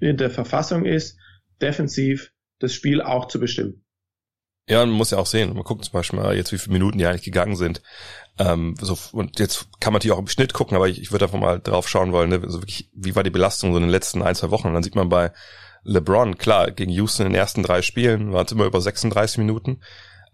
in 0.00 0.16
der 0.16 0.30
Verfassung 0.30 0.84
ist, 0.84 1.18
defensiv 1.60 2.32
das 2.58 2.74
Spiel 2.74 3.00
auch 3.00 3.28
zu 3.28 3.38
bestimmen. 3.40 3.84
Ja, 4.68 4.84
man 4.86 4.94
muss 4.94 5.10
ja 5.10 5.18
auch 5.18 5.26
sehen, 5.26 5.52
man 5.52 5.62
guckt 5.62 5.84
zum 5.84 5.92
Beispiel 5.92 6.18
mal 6.18 6.34
jetzt, 6.34 6.52
wie 6.52 6.58
viele 6.58 6.72
Minuten 6.72 6.96
die 6.96 7.06
eigentlich 7.06 7.22
gegangen 7.22 7.56
sind. 7.56 7.82
Ähm, 8.38 8.74
so, 8.80 8.96
und 9.12 9.38
jetzt 9.38 9.68
kann 9.78 9.92
man 9.92 9.98
natürlich 9.98 10.16
auch 10.16 10.20
im 10.20 10.26
Schnitt 10.26 10.54
gucken, 10.54 10.74
aber 10.74 10.88
ich, 10.88 11.00
ich 11.00 11.12
würde 11.12 11.26
einfach 11.26 11.38
mal 11.38 11.60
drauf 11.60 11.86
schauen 11.86 12.12
wollen, 12.12 12.30
ne, 12.30 12.40
so 12.46 12.62
wirklich, 12.62 12.90
wie 12.94 13.14
war 13.14 13.22
die 13.22 13.30
Belastung 13.30 13.72
so 13.72 13.76
in 13.76 13.84
den 13.84 13.90
letzten 13.90 14.22
ein, 14.22 14.34
zwei 14.34 14.50
Wochen. 14.50 14.68
Und 14.68 14.74
dann 14.74 14.82
sieht 14.82 14.94
man 14.94 15.10
bei 15.10 15.32
LeBron, 15.84 16.38
klar, 16.38 16.70
gegen 16.70 16.90
Houston 16.90 17.26
in 17.26 17.32
den 17.32 17.38
ersten 17.38 17.62
drei 17.62 17.82
Spielen 17.82 18.32
waren 18.32 18.46
es 18.46 18.52
immer 18.52 18.64
über 18.64 18.80
36 18.80 19.38
Minuten. 19.38 19.80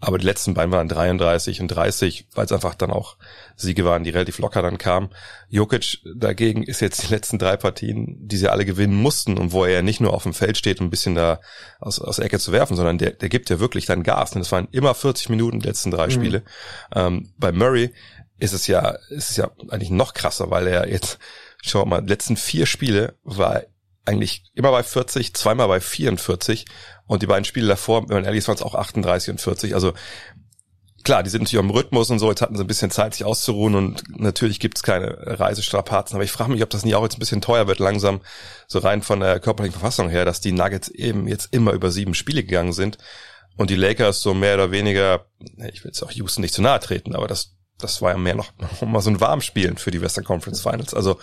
Aber 0.03 0.16
die 0.16 0.24
letzten 0.24 0.55
beiden 0.55 0.72
waren 0.72 0.88
33 0.88 1.61
und 1.61 1.68
30, 1.68 2.28
weil 2.34 2.46
es 2.46 2.53
einfach 2.53 2.74
dann 2.74 2.90
auch 2.90 3.16
Siege 3.55 3.84
waren, 3.84 4.03
die 4.03 4.09
relativ 4.09 4.38
locker 4.38 4.62
dann 4.62 4.78
kamen. 4.78 5.11
Jokic 5.51 5.98
dagegen 6.16 6.62
ist 6.62 6.80
jetzt 6.80 7.03
die 7.03 7.12
letzten 7.12 7.38
drei 7.38 7.59
Partien, 7.59 8.16
die 8.18 8.38
sie 8.38 8.48
alle 8.48 8.64
gewinnen 8.64 8.94
mussten 8.94 9.36
und 9.36 9.53
wo 9.53 9.66
er 9.66 9.72
ja 9.72 9.82
nicht 9.82 10.01
nur 10.01 10.14
auf 10.14 10.22
dem 10.22 10.32
Feld 10.32 10.57
steht, 10.57 10.80
um 10.80 10.86
ein 10.86 10.90
bisschen 10.90 11.14
da 11.14 11.40
aus, 11.80 12.01
aus 12.01 12.16
der 12.16 12.24
Ecke 12.24 12.38
zu 12.38 12.51
werfen, 12.51 12.76
sondern 12.76 12.96
der, 12.96 13.11
der 13.11 13.28
gibt 13.28 13.51
ja 13.51 13.61
wirklich 13.61 13.84
dann 13.84 14.03
Gas. 14.03 14.34
Und 14.34 14.40
es 14.40 14.51
waren 14.53 14.68
immer 14.72 14.94
40 14.94 15.28
Minuten 15.28 15.61
die 15.61 15.66
letzten 15.66 15.90
drei 15.90 16.07
mhm. 16.07 16.12
Spiele. 16.12 16.42
Ähm, 16.94 17.34
bei 17.36 17.53
Murray 17.53 17.92
ist 18.38 18.55
es 18.55 18.66
ja, 18.68 18.96
ist 19.11 19.30
es 19.32 19.36
ja 19.36 19.51
eigentlich 19.68 19.90
noch 19.90 20.14
krasser, 20.14 20.51
weil 20.51 20.66
er 20.66 20.88
jetzt, 20.88 21.18
schau 21.62 21.84
mal, 21.84 22.01
die 22.01 22.09
letzten 22.09 22.38
vier 22.38 22.64
Spiele 22.64 23.16
war 23.22 23.64
eigentlich 24.11 24.51
immer 24.55 24.71
bei 24.71 24.83
40, 24.83 25.35
zweimal 25.35 25.69
bei 25.69 25.81
44 25.81 26.67
und 27.07 27.23
die 27.23 27.27
beiden 27.27 27.45
Spiele 27.45 27.69
davor, 27.69 28.09
wenn 28.09 28.17
man 28.17 28.25
ehrlich 28.25 28.41
ist, 28.41 28.49
waren 28.49 28.57
es 28.57 28.63
auch 28.63 28.75
38 28.75 29.31
und 29.31 29.41
40. 29.41 29.75
Also 29.75 29.95
klar, 31.05 31.23
die 31.23 31.31
sind 31.31 31.43
natürlich 31.43 31.65
am 31.65 31.71
Rhythmus 31.71 32.11
und 32.11 32.19
so, 32.19 32.29
jetzt 32.29 32.43
hatten 32.43 32.57
sie 32.57 32.65
ein 32.65 32.67
bisschen 32.67 32.91
Zeit, 32.91 33.15
sich 33.15 33.25
auszuruhen. 33.25 33.75
Und 33.75 34.03
natürlich 34.21 34.61
gibt's 34.61 34.83
keine 34.83 35.17
Reisestrapazen, 35.41 36.17
aber 36.17 36.25
ich 36.25 36.33
frage 36.33 36.51
mich, 36.51 36.63
ob 36.63 36.71
das 36.71 36.85
nicht 36.85 36.95
auch 36.95 37.03
jetzt 37.03 37.17
ein 37.17 37.21
bisschen 37.21 37.41
teuer 37.41 37.67
wird, 37.67 37.79
langsam, 37.79 38.21
so 38.67 38.81
rein 38.81 39.03
von 39.03 39.21
der 39.21 39.41
körperlichen 39.41 39.79
Verfassung 39.79 40.09
her, 40.09 40.25
dass 40.25 40.41
die 40.41 40.53
Nuggets 40.53 40.89
eben 40.89 41.29
jetzt 41.29 41.49
immer 41.53 41.73
über 41.73 41.91
sieben 41.91 42.15
Spiele 42.15 42.45
gegangen 42.45 42.73
sind. 42.73 42.99
Und 43.57 43.71
die 43.71 43.77
Lakers 43.77 44.23
so 44.23 44.35
mehr 44.35 44.55
oder 44.55 44.71
weniger, 44.71 45.27
ich 45.73 45.85
will 45.85 45.91
jetzt 45.91 46.03
auch 46.03 46.13
Houston 46.13 46.43
nicht 46.43 46.55
zu 46.55 46.63
nahe 46.63 46.81
treten, 46.81 47.15
aber 47.15 47.29
das 47.29 47.57
das 47.81 48.03
war 48.03 48.12
ja 48.12 48.18
mehr 48.18 48.35
noch 48.35 48.53
mal 48.87 49.01
so 49.01 49.11
ein 49.11 49.20
Warmspielen 49.20 49.76
für 49.76 49.91
die 49.91 50.01
Western 50.01 50.24
Conference 50.24 50.61
Finals. 50.61 50.95
Also 50.95 51.18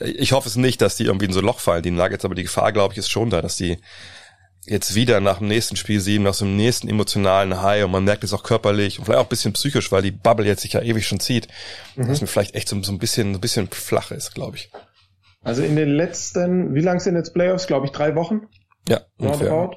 ich 0.00 0.32
hoffe 0.32 0.48
es 0.48 0.56
nicht, 0.56 0.80
dass 0.80 0.96
die 0.96 1.04
irgendwie 1.04 1.26
in 1.26 1.32
so 1.32 1.40
ein 1.40 1.44
Loch 1.44 1.60
fallen, 1.60 1.82
die 1.82 1.90
Nuggets, 1.90 2.24
aber 2.24 2.34
die 2.34 2.44
Gefahr, 2.44 2.72
glaube 2.72 2.94
ich, 2.94 2.98
ist 2.98 3.10
schon 3.10 3.30
da, 3.30 3.42
dass 3.42 3.56
die 3.56 3.78
jetzt 4.66 4.94
wieder 4.94 5.20
nach 5.20 5.38
dem 5.38 5.48
nächsten 5.48 5.76
Spiel 5.76 6.00
sieben, 6.00 6.24
nach 6.24 6.34
so 6.34 6.44
einem 6.44 6.56
nächsten 6.56 6.88
emotionalen 6.88 7.62
High 7.62 7.84
und 7.84 7.90
man 7.90 8.04
merkt 8.04 8.24
es 8.24 8.32
auch 8.32 8.42
körperlich 8.42 8.98
und 8.98 9.04
vielleicht 9.04 9.18
auch 9.18 9.26
ein 9.26 9.30
bisschen 9.30 9.52
psychisch, 9.52 9.90
weil 9.90 10.02
die 10.02 10.10
Bubble 10.10 10.46
jetzt 10.46 10.62
sich 10.62 10.74
ja 10.74 10.82
ewig 10.82 11.06
schon 11.06 11.20
zieht, 11.20 11.48
mhm. 11.96 12.08
dass 12.08 12.20
mir 12.20 12.26
vielleicht 12.26 12.54
echt 12.54 12.68
so, 12.68 12.80
so 12.82 12.92
ein 12.92 12.98
bisschen, 12.98 13.32
so 13.32 13.38
ein 13.38 13.40
bisschen 13.40 13.68
flach 13.68 14.10
ist, 14.10 14.34
glaube 14.34 14.56
ich. 14.56 14.70
Also 15.42 15.62
in 15.62 15.76
den 15.76 15.88
letzten, 15.88 16.74
wie 16.74 16.82
lang 16.82 17.00
sind 17.00 17.16
jetzt 17.16 17.32
Playoffs? 17.32 17.66
Glaube 17.66 17.86
ich 17.86 17.92
drei 17.92 18.14
Wochen. 18.14 18.42
Ja, 18.88 19.00
ungefähr. 19.18 19.70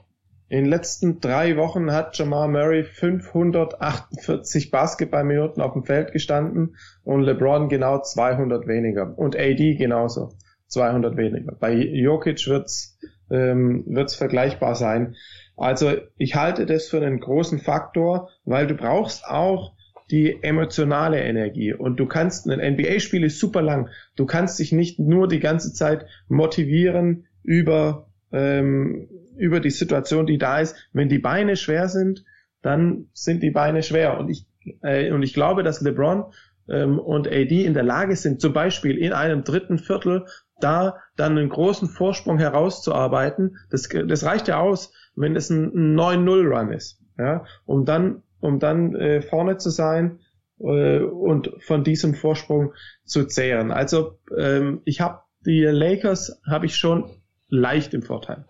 In 0.49 0.65
den 0.65 0.69
letzten 0.69 1.19
drei 1.19 1.57
Wochen 1.57 1.91
hat 1.91 2.17
Jamal 2.17 2.47
Murray 2.47 2.83
548 2.83 4.71
Basketballminuten 4.71 5.63
auf 5.63 5.73
dem 5.73 5.83
Feld 5.83 6.11
gestanden 6.11 6.75
und 7.03 7.23
LeBron 7.23 7.69
genau 7.69 8.01
200 8.01 8.67
weniger 8.67 9.17
und 9.17 9.35
AD 9.35 9.75
genauso 9.75 10.33
200 10.67 11.17
weniger. 11.17 11.55
Bei 11.59 11.73
Jokic 11.73 12.47
wird's 12.47 12.99
ähm, 13.31 13.83
wird's 13.87 14.15
vergleichbar 14.15 14.75
sein. 14.75 15.15
Also 15.55 15.93
ich 16.17 16.35
halte 16.35 16.65
das 16.65 16.87
für 16.87 16.97
einen 16.97 17.19
großen 17.19 17.59
Faktor, 17.59 18.29
weil 18.45 18.67
du 18.67 18.75
brauchst 18.75 19.25
auch 19.25 19.73
die 20.11 20.43
emotionale 20.43 21.21
Energie 21.23 21.73
und 21.73 21.99
du 21.99 22.05
kannst 22.05 22.47
ein 22.47 22.59
NBA-Spiel 22.73 23.23
ist 23.23 23.39
super 23.39 23.61
lang. 23.61 23.89
Du 24.15 24.25
kannst 24.25 24.59
dich 24.59 24.71
nicht 24.71 24.99
nur 24.99 25.27
die 25.27 25.39
ganze 25.39 25.73
Zeit 25.73 26.05
motivieren 26.27 27.25
über 27.43 28.07
ähm, 28.31 29.07
über 29.37 29.59
die 29.59 29.69
Situation, 29.69 30.25
die 30.25 30.37
da 30.37 30.59
ist. 30.59 30.75
Wenn 30.93 31.09
die 31.09 31.19
Beine 31.19 31.55
schwer 31.55 31.87
sind, 31.89 32.23
dann 32.61 33.07
sind 33.13 33.43
die 33.43 33.51
Beine 33.51 33.83
schwer. 33.83 34.17
Und 34.17 34.29
ich, 34.29 34.45
äh, 34.81 35.11
und 35.11 35.23
ich 35.23 35.33
glaube, 35.33 35.63
dass 35.63 35.81
LeBron 35.81 36.25
ähm, 36.69 36.99
und 36.99 37.27
AD 37.27 37.65
in 37.65 37.73
der 37.73 37.83
Lage 37.83 38.15
sind, 38.15 38.41
zum 38.41 38.53
Beispiel 38.53 38.97
in 38.97 39.13
einem 39.13 39.43
dritten 39.43 39.77
Viertel 39.77 40.25
da 40.59 40.97
dann 41.17 41.37
einen 41.37 41.49
großen 41.49 41.89
Vorsprung 41.89 42.39
herauszuarbeiten. 42.39 43.57
Das, 43.69 43.89
das 43.89 44.23
reicht 44.23 44.47
ja 44.47 44.59
aus, 44.59 44.93
wenn 45.15 45.35
es 45.35 45.49
ein 45.49 45.97
9-0-Run 45.97 46.71
ist, 46.71 47.01
ja, 47.17 47.45
um 47.65 47.85
dann, 47.85 48.23
um 48.39 48.59
dann 48.59 48.95
äh, 48.95 49.21
vorne 49.21 49.57
zu 49.57 49.69
sein 49.69 50.19
äh, 50.59 50.99
und 50.99 51.51
von 51.59 51.83
diesem 51.83 52.15
Vorsprung 52.15 52.73
zu 53.03 53.25
zehren. 53.25 53.71
Also 53.71 54.19
ähm, 54.35 54.81
ich 54.85 55.01
habe 55.01 55.19
die 55.45 55.63
Lakers 55.63 56.39
habe 56.47 56.65
ich 56.65 56.75
schon 56.77 57.09
leicht 57.49 57.93
im 57.93 58.01
Vorteil. 58.01 58.45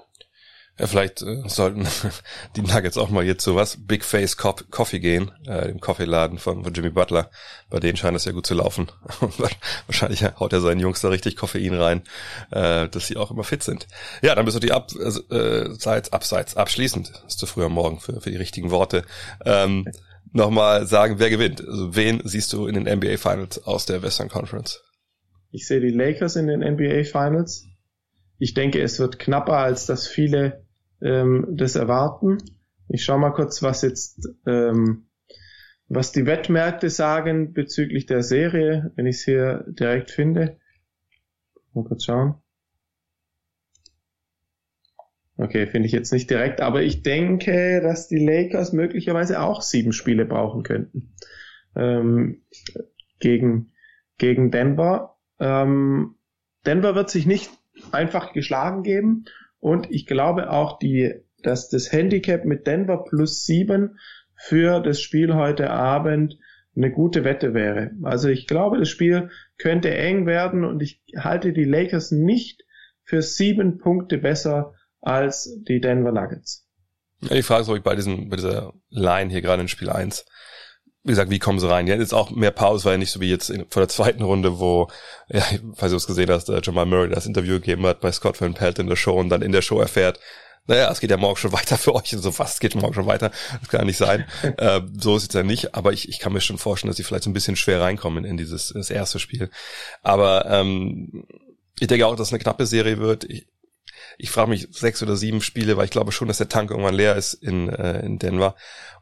Ja, 0.79 0.87
vielleicht 0.87 1.21
äh, 1.21 1.43
sollten 1.47 1.87
die 2.55 2.61
Nuggets 2.61 2.97
auch 2.97 3.09
mal 3.09 3.23
jetzt 3.23 3.43
zu 3.43 3.55
was 3.55 3.77
Big 3.85 4.03
Face 4.03 4.37
Coffee 4.37 4.99
gehen, 4.99 5.31
äh, 5.45 5.67
dem 5.67 5.79
Coffeeladen 5.79 6.39
von, 6.39 6.63
von 6.63 6.73
Jimmy 6.73 6.89
Butler. 6.89 7.29
Bei 7.69 7.79
denen 7.79 7.95
scheint 7.95 8.17
es 8.17 8.25
ja 8.25 8.31
gut 8.31 8.47
zu 8.47 8.55
laufen. 8.55 8.91
Wahrscheinlich 9.87 10.23
haut 10.23 10.51
er 10.53 10.61
seinen 10.61 10.79
Jungs 10.79 11.01
da 11.01 11.09
richtig 11.09 11.35
Koffein 11.35 11.75
rein, 11.75 12.01
äh, 12.51 12.89
dass 12.89 13.07
sie 13.07 13.17
auch 13.17 13.29
immer 13.29 13.43
fit 13.43 13.61
sind. 13.61 13.87
Ja, 14.23 14.33
dann 14.33 14.45
bist 14.45 14.55
du 14.55 14.61
die 14.61 14.71
Ab 14.71 14.91
äh, 14.93 15.69
Seits, 15.75 16.11
Abseits 16.11 16.57
abschließend. 16.57 17.23
ist 17.27 17.39
zu 17.39 17.45
früh 17.45 17.63
am 17.63 17.73
Morgen 17.73 17.99
für, 17.99 18.19
für 18.21 18.31
die 18.31 18.37
richtigen 18.37 18.71
Worte. 18.71 19.03
Ähm, 19.45 19.85
Nochmal 20.35 20.87
sagen, 20.87 21.19
wer 21.19 21.29
gewinnt. 21.29 21.65
Also 21.65 21.95
wen 21.95 22.19
siehst 22.23 22.51
du 22.53 22.65
in 22.65 22.73
den 22.73 22.97
NBA 22.97 23.17
Finals 23.17 23.63
aus 23.65 23.85
der 23.85 24.01
Western 24.01 24.29
Conference? 24.29 24.81
Ich 25.51 25.67
sehe 25.67 25.79
die 25.79 25.91
Lakers 25.91 26.35
in 26.35 26.47
den 26.47 26.61
NBA 26.61 27.03
Finals. 27.03 27.67
Ich 28.37 28.53
denke, 28.53 28.81
es 28.81 28.99
wird 28.99 29.19
knapper, 29.19 29.57
als 29.57 29.85
das 29.85 30.07
viele 30.07 30.65
ähm, 31.01 31.47
das 31.51 31.75
erwarten. 31.75 32.37
Ich 32.89 33.03
schaue 33.03 33.19
mal 33.19 33.31
kurz, 33.31 33.63
was 33.63 33.81
jetzt, 33.81 34.27
ähm, 34.45 35.07
was 35.87 36.11
die 36.11 36.25
Wettmärkte 36.25 36.89
sagen 36.89 37.53
bezüglich 37.53 38.05
der 38.05 38.23
Serie, 38.23 38.91
wenn 38.95 39.05
ich 39.05 39.17
es 39.17 39.23
hier 39.23 39.65
direkt 39.67 40.11
finde. 40.11 40.57
Mal 41.73 41.85
kurz 41.85 42.05
schauen. 42.05 42.35
Okay, 45.37 45.65
finde 45.65 45.87
ich 45.87 45.93
jetzt 45.93 46.13
nicht 46.13 46.29
direkt, 46.29 46.61
aber 46.61 46.83
ich 46.83 47.01
denke, 47.01 47.81
dass 47.81 48.07
die 48.07 48.23
Lakers 48.23 48.71
möglicherweise 48.71 49.41
auch 49.41 49.61
sieben 49.61 49.91
Spiele 49.91 50.25
brauchen 50.25 50.61
könnten 50.61 51.15
ähm, 51.75 52.43
gegen 53.19 53.71
gegen 54.17 54.51
Denver. 54.51 55.17
Ähm, 55.39 56.15
Denver 56.65 56.95
wird 56.95 57.09
sich 57.09 57.25
nicht 57.25 57.51
einfach 57.91 58.33
geschlagen 58.33 58.83
geben. 58.83 59.25
Und 59.59 59.91
ich 59.91 60.05
glaube 60.05 60.49
auch, 60.49 60.79
die, 60.79 61.13
dass 61.41 61.69
das 61.69 61.91
Handicap 61.91 62.45
mit 62.45 62.67
Denver 62.67 63.03
plus 63.03 63.45
sieben 63.45 63.97
für 64.35 64.79
das 64.79 65.01
Spiel 65.01 65.35
heute 65.35 65.69
Abend 65.69 66.37
eine 66.75 66.91
gute 66.91 67.23
Wette 67.23 67.53
wäre. 67.53 67.91
Also 68.01 68.29
ich 68.29 68.47
glaube, 68.47 68.79
das 68.79 68.89
Spiel 68.89 69.29
könnte 69.57 69.93
eng 69.93 70.25
werden 70.25 70.65
und 70.65 70.81
ich 70.81 71.01
halte 71.15 71.53
die 71.53 71.65
Lakers 71.65 72.11
nicht 72.11 72.63
für 73.03 73.21
sieben 73.21 73.77
Punkte 73.77 74.17
besser 74.17 74.73
als 75.01 75.59
die 75.67 75.79
Denver 75.79 76.11
Nuggets. 76.11 76.67
Die 77.21 77.43
Frage 77.43 77.69
ob 77.69 77.77
ich 77.77 77.83
bei 77.83 77.95
diesem, 77.95 78.29
bei 78.29 78.35
dieser 78.35 78.73
Line 78.89 79.29
hier 79.29 79.41
gerade 79.41 79.61
in 79.61 79.67
Spiel 79.67 79.89
1 79.89 80.25
wie 81.03 81.11
gesagt, 81.11 81.31
wie 81.31 81.39
kommen 81.39 81.59
sie 81.59 81.69
rein? 81.69 81.87
Ja, 81.87 81.95
jetzt 81.95 82.13
auch 82.13 82.31
mehr 82.31 82.51
Pause, 82.51 82.85
weil 82.85 82.97
nicht 82.97 83.11
so 83.11 83.19
wie 83.19 83.29
jetzt 83.29 83.49
in, 83.49 83.65
vor 83.69 83.81
der 83.81 83.89
zweiten 83.89 84.23
Runde, 84.23 84.59
wo, 84.59 84.87
ja, 85.27 85.43
falls 85.75 85.91
du 85.91 85.97
es 85.97 86.07
gesehen 86.07 86.29
hast, 86.29 86.49
äh, 86.49 86.61
Jamal 86.63 86.85
Murray 86.85 87.09
das 87.09 87.25
Interview 87.25 87.55
gegeben 87.55 87.85
hat 87.85 87.99
bei 87.99 88.11
Scott 88.11 88.39
Van 88.39 88.53
Pelt 88.53 88.79
in 88.79 88.87
der 88.87 88.95
Show 88.95 89.19
und 89.19 89.29
dann 89.29 89.41
in 89.41 89.51
der 89.51 89.61
Show 89.61 89.79
erfährt, 89.79 90.19
naja, 90.65 90.89
es 90.89 91.01
geht 91.01 91.11
ja 91.11 91.17
morgen 91.17 91.35
schon 91.35 91.51
weiter 91.51 91.77
für 91.77 91.93
euch 91.93 92.15
und 92.15 92.21
so 92.21 92.31
fast 92.31 92.61
geht 92.61 92.75
morgen 92.75 92.93
schon 92.93 93.05
weiter. 93.05 93.31
Das 93.59 93.67
kann 93.67 93.81
ja 93.81 93.85
nicht 93.85 93.97
sein. 93.97 94.25
äh, 94.57 94.79
so 94.97 95.17
ist 95.17 95.29
es 95.29 95.33
ja 95.33 95.43
nicht, 95.43 95.75
aber 95.75 95.91
ich, 95.91 96.07
ich 96.07 96.19
kann 96.19 96.31
mir 96.31 96.39
schon 96.39 96.57
vorstellen, 96.57 96.89
dass 96.89 96.97
sie 96.97 97.03
vielleicht 97.03 97.25
so 97.25 97.29
ein 97.29 97.33
bisschen 97.33 97.57
schwer 97.57 97.81
reinkommen 97.81 98.23
in 98.23 98.37
dieses 98.37 98.71
in 98.71 98.79
das 98.79 98.89
erste 98.89 99.19
Spiel. 99.19 99.49
Aber 100.03 100.45
ähm, 100.49 101.25
ich 101.79 101.87
denke 101.87 102.07
auch, 102.07 102.15
dass 102.15 102.27
es 102.27 102.33
eine 102.33 102.41
knappe 102.41 102.65
Serie 102.65 102.99
wird. 102.99 103.25
Ich, 103.25 103.47
ich 104.17 104.29
frage 104.29 104.51
mich 104.51 104.69
sechs 104.71 105.03
oder 105.03 105.17
sieben 105.17 105.41
Spiele, 105.41 105.75
weil 105.75 105.85
ich 105.85 105.91
glaube 105.91 106.13
schon, 106.13 106.29
dass 106.29 106.37
der 106.37 106.47
Tank 106.47 106.71
irgendwann 106.71 106.95
leer 106.95 107.17
ist 107.17 107.33
in, 107.33 107.67
äh, 107.67 107.99
in 108.05 108.19
Denver. 108.19 108.55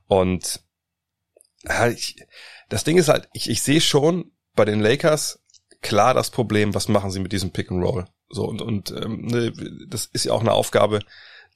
Und 0.07 0.61
ich, 1.93 2.15
das 2.69 2.83
Ding 2.83 2.97
ist 2.97 3.09
halt, 3.09 3.29
ich, 3.33 3.49
ich 3.49 3.61
sehe 3.61 3.81
schon 3.81 4.31
bei 4.55 4.65
den 4.65 4.79
Lakers 4.79 5.39
klar 5.81 6.13
das 6.13 6.29
Problem, 6.29 6.73
was 6.73 6.87
machen 6.87 7.11
sie 7.11 7.19
mit 7.19 7.31
diesem 7.31 7.51
Pick 7.51 7.71
and 7.71 7.83
Roll. 7.83 8.05
So 8.29 8.45
und 8.45 8.61
und 8.61 8.91
ähm, 8.91 9.25
ne, 9.25 9.51
das 9.87 10.05
ist 10.05 10.25
ja 10.25 10.33
auch 10.33 10.41
eine 10.41 10.53
Aufgabe, 10.53 10.99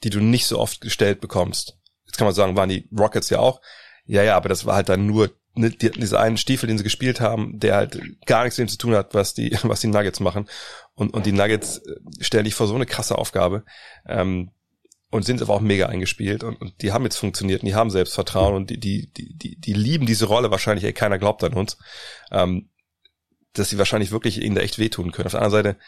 die 0.03 0.09
du 0.09 0.19
nicht 0.19 0.45
so 0.47 0.59
oft 0.59 0.81
gestellt 0.81 1.21
bekommst. 1.21 1.77
Jetzt 2.05 2.17
kann 2.17 2.25
man 2.25 2.33
sagen, 2.33 2.57
waren 2.57 2.69
die 2.69 2.89
Rockets 2.97 3.29
ja 3.29 3.39
auch. 3.39 3.61
Ja, 4.05 4.23
ja, 4.23 4.35
aber 4.35 4.49
das 4.49 4.65
war 4.65 4.75
halt 4.75 4.89
dann 4.89 5.05
nur 5.05 5.31
ne, 5.55 5.69
die, 5.69 5.91
dieser 5.91 6.19
einen 6.19 6.37
Stiefel, 6.37 6.67
den 6.67 6.77
sie 6.77 6.83
gespielt 6.83 7.21
haben, 7.21 7.59
der 7.59 7.75
halt 7.75 8.01
gar 8.25 8.43
nichts 8.43 8.57
mit 8.57 8.67
dem 8.67 8.71
zu 8.71 8.77
tun 8.77 8.95
hat, 8.95 9.13
was 9.13 9.33
die 9.33 9.57
was 9.63 9.81
die 9.81 9.87
Nuggets 9.87 10.19
machen. 10.19 10.49
Und 10.95 11.13
und 11.13 11.25
die 11.25 11.31
Nuggets 11.31 11.77
äh, 11.77 11.95
stellen 12.19 12.45
dich 12.45 12.55
vor 12.55 12.67
so 12.67 12.75
eine 12.75 12.85
krasse 12.85 13.17
Aufgabe. 13.17 13.63
Ähm, 14.07 14.51
und 15.11 15.23
sind 15.23 15.41
aber 15.41 15.53
auch 15.53 15.61
mega 15.61 15.87
eingespielt 15.87 16.43
und, 16.43 16.59
und 16.59 16.81
die 16.81 16.91
haben 16.91 17.03
jetzt 17.03 17.17
funktioniert 17.17 17.61
und 17.61 17.67
die 17.67 17.75
haben 17.75 17.89
Selbstvertrauen 17.89 18.55
und 18.55 18.69
die, 18.69 18.79
die, 18.79 19.11
die, 19.13 19.59
die 19.59 19.73
lieben 19.73 20.05
diese 20.05 20.25
Rolle 20.25 20.51
wahrscheinlich, 20.51 20.83
ey, 20.83 20.93
keiner 20.93 21.19
glaubt 21.19 21.43
an 21.43 21.53
uns, 21.53 21.77
ähm, 22.31 22.69
dass 23.53 23.69
sie 23.69 23.77
wahrscheinlich 23.77 24.11
wirklich 24.11 24.41
ihnen 24.41 24.55
da 24.55 24.61
echt 24.61 24.79
wehtun 24.79 25.11
können. 25.11 25.27
Auf 25.27 25.33
der 25.33 25.41
anderen 25.41 25.63
Seite 25.63 25.79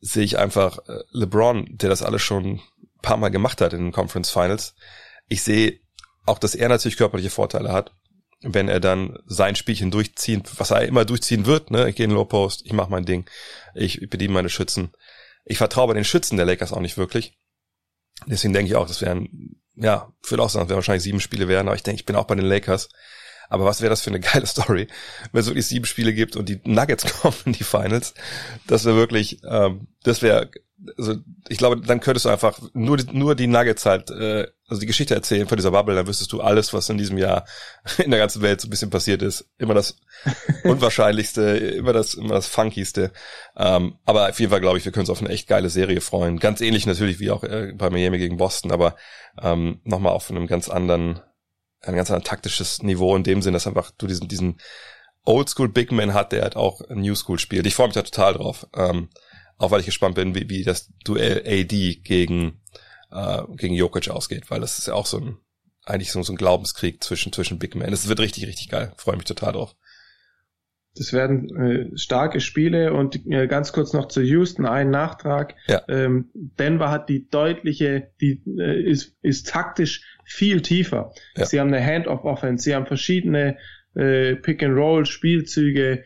sehe 0.00 0.24
ich 0.24 0.38
einfach 0.38 0.78
äh, 0.88 1.00
LeBron, 1.10 1.66
der 1.70 1.90
das 1.90 2.02
alles 2.02 2.22
schon 2.22 2.44
ein 2.54 2.60
paar 3.02 3.16
Mal 3.16 3.30
gemacht 3.30 3.60
hat 3.60 3.72
in 3.72 3.80
den 3.80 3.92
Conference 3.92 4.30
Finals. 4.30 4.74
Ich 5.28 5.42
sehe 5.42 5.80
auch, 6.24 6.38
dass 6.38 6.54
er 6.54 6.68
natürlich 6.68 6.96
körperliche 6.96 7.30
Vorteile 7.30 7.72
hat, 7.72 7.92
wenn 8.42 8.68
er 8.68 8.80
dann 8.80 9.18
sein 9.26 9.54
Spielchen 9.54 9.90
durchziehen, 9.90 10.42
was 10.56 10.70
er 10.70 10.82
immer 10.82 11.04
durchziehen 11.04 11.46
wird, 11.46 11.70
ne? 11.70 11.88
Ich 11.88 11.96
gehe 11.96 12.04
in 12.04 12.10
Low 12.10 12.24
Post, 12.24 12.62
ich 12.64 12.72
mache 12.72 12.90
mein 12.90 13.04
Ding, 13.04 13.28
ich 13.74 14.08
bediene 14.08 14.34
meine 14.34 14.48
Schützen. 14.48 14.92
Ich 15.44 15.58
vertraue 15.58 15.88
bei 15.88 15.94
den 15.94 16.04
Schützen 16.04 16.36
der 16.36 16.46
Lakers 16.46 16.72
auch 16.72 16.80
nicht 16.80 16.96
wirklich. 16.96 17.38
Deswegen 18.26 18.52
denke 18.52 18.70
ich 18.70 18.76
auch, 18.76 18.86
das 18.86 19.00
wären, 19.02 19.56
ja, 19.74 20.12
ich 20.24 20.30
würde 20.30 20.42
auch 20.42 20.50
sagen, 20.50 20.64
es 20.64 20.68
werden 20.68 20.78
wahrscheinlich 20.78 21.02
sieben 21.02 21.20
Spiele 21.20 21.48
werden, 21.48 21.68
aber 21.68 21.76
ich 21.76 21.82
denke, 21.82 22.00
ich 22.00 22.06
bin 22.06 22.16
auch 22.16 22.26
bei 22.26 22.34
den 22.34 22.44
Lakers. 22.44 22.88
Aber 23.48 23.66
was 23.66 23.82
wäre 23.82 23.90
das 23.90 24.00
für 24.00 24.10
eine 24.10 24.20
geile 24.20 24.46
Story, 24.46 24.88
wenn 25.32 25.40
es 25.40 25.46
wirklich 25.46 25.66
sieben 25.66 25.84
Spiele 25.84 26.14
gibt 26.14 26.36
und 26.36 26.48
die 26.48 26.60
Nuggets 26.64 27.04
kommen 27.20 27.36
in 27.44 27.52
die 27.52 27.64
Finals? 27.64 28.14
Das 28.66 28.84
wäre 28.84 28.96
wirklich, 28.96 29.40
ähm, 29.44 29.88
das 30.04 30.22
wäre, 30.22 30.50
also 30.96 31.16
ich 31.48 31.58
glaube, 31.58 31.80
dann 31.80 32.00
könntest 32.00 32.24
du 32.24 32.30
einfach 32.30 32.58
nur, 32.72 32.98
nur 33.12 33.34
die 33.34 33.46
Nuggets 33.46 33.84
halt, 33.84 34.10
äh, 34.10 34.48
also 34.72 34.80
die 34.80 34.86
Geschichte 34.86 35.14
erzählen 35.14 35.46
von 35.46 35.56
dieser 35.56 35.70
Bubble, 35.70 35.94
dann 35.94 36.06
wüsstest 36.06 36.32
du 36.32 36.40
alles, 36.40 36.72
was 36.72 36.88
in 36.88 36.98
diesem 36.98 37.18
Jahr 37.18 37.44
in 37.98 38.10
der 38.10 38.18
ganzen 38.18 38.42
Welt 38.42 38.60
so 38.60 38.66
ein 38.66 38.70
bisschen 38.70 38.90
passiert 38.90 39.22
ist. 39.22 39.48
Immer 39.58 39.74
das 39.74 40.00
Unwahrscheinlichste, 40.64 41.42
immer 41.42 41.92
das, 41.92 42.14
immer 42.14 42.34
das 42.34 42.46
Funkigste. 42.46 43.12
Ähm, 43.56 43.98
aber 44.04 44.30
auf 44.30 44.40
jeden 44.40 44.50
Fall 44.50 44.60
glaube 44.60 44.78
ich, 44.78 44.84
wir 44.84 44.92
können 44.92 45.02
uns 45.02 45.10
auf 45.10 45.20
eine 45.20 45.30
echt 45.30 45.46
geile 45.46 45.68
Serie 45.68 46.00
freuen. 46.00 46.38
Ganz 46.38 46.60
ähnlich 46.60 46.86
natürlich 46.86 47.20
wie 47.20 47.30
auch 47.30 47.44
äh, 47.44 47.72
bei 47.76 47.90
Miami 47.90 48.18
gegen 48.18 48.38
Boston, 48.38 48.72
aber 48.72 48.96
ähm, 49.40 49.80
nochmal 49.84 50.12
auf 50.12 50.30
einem 50.30 50.46
ganz 50.46 50.68
anderen 50.68 51.20
ein 51.84 51.96
ganz 51.96 52.10
anderes 52.10 52.28
taktisches 52.28 52.82
Niveau 52.82 53.16
in 53.16 53.24
dem 53.24 53.42
Sinn, 53.42 53.54
dass 53.54 53.66
einfach 53.66 53.90
du 53.98 54.06
diesen, 54.06 54.28
diesen 54.28 54.60
Oldschool 55.24 55.68
Big 55.68 55.92
Man 55.92 56.14
hat, 56.14 56.32
der 56.32 56.42
halt 56.42 56.56
auch 56.56 56.80
New 56.88 57.14
School 57.14 57.38
spielt. 57.38 57.66
Ich 57.66 57.74
freue 57.74 57.88
mich 57.88 57.94
da 57.94 58.02
total 58.02 58.34
drauf. 58.34 58.66
Ähm, 58.76 59.08
auch 59.58 59.70
weil 59.70 59.80
ich 59.80 59.86
gespannt 59.86 60.16
bin, 60.16 60.34
wie, 60.34 60.48
wie 60.48 60.64
das 60.64 60.90
Duell 61.04 61.42
AD 61.46 62.00
gegen, 62.02 62.60
äh, 63.12 63.42
gegen 63.56 63.74
Jokic 63.74 64.10
ausgeht, 64.10 64.50
weil 64.50 64.60
das 64.60 64.78
ist 64.78 64.88
ja 64.88 64.94
auch 64.94 65.06
so 65.06 65.18
ein, 65.18 65.36
eigentlich 65.84 66.12
so, 66.12 66.22
so 66.22 66.32
ein 66.32 66.36
Glaubenskrieg 66.36 67.02
zwischen, 67.02 67.32
zwischen 67.32 67.58
Big 67.58 67.74
Men. 67.74 67.92
Es 67.92 68.08
wird 68.08 68.20
richtig, 68.20 68.46
richtig 68.46 68.68
geil. 68.68 68.92
Freue 68.96 69.16
mich 69.16 69.24
total 69.24 69.52
drauf. 69.52 69.74
Das 70.94 71.14
werden 71.14 71.56
äh, 71.56 71.96
starke 71.96 72.40
Spiele 72.40 72.92
und 72.92 73.24
äh, 73.26 73.46
ganz 73.46 73.72
kurz 73.72 73.94
noch 73.94 74.08
zu 74.08 74.20
Houston 74.20 74.66
ein 74.66 74.90
Nachtrag. 74.90 75.54
Ja. 75.66 75.82
Ähm, 75.88 76.30
Denver 76.34 76.90
hat 76.90 77.08
die 77.08 77.28
deutliche, 77.30 78.10
die 78.20 78.42
äh, 78.58 78.82
ist, 78.82 79.16
ist 79.22 79.48
taktisch 79.48 80.02
viel 80.24 80.60
tiefer. 80.60 81.14
Ja. 81.34 81.46
Sie 81.46 81.60
haben 81.60 81.72
eine 81.72 81.84
Hand-off-Offense, 81.84 82.64
sie 82.64 82.74
haben 82.74 82.86
verschiedene 82.86 83.56
äh, 83.94 84.36
Pick-and-Roll-Spielzüge, 84.36 86.04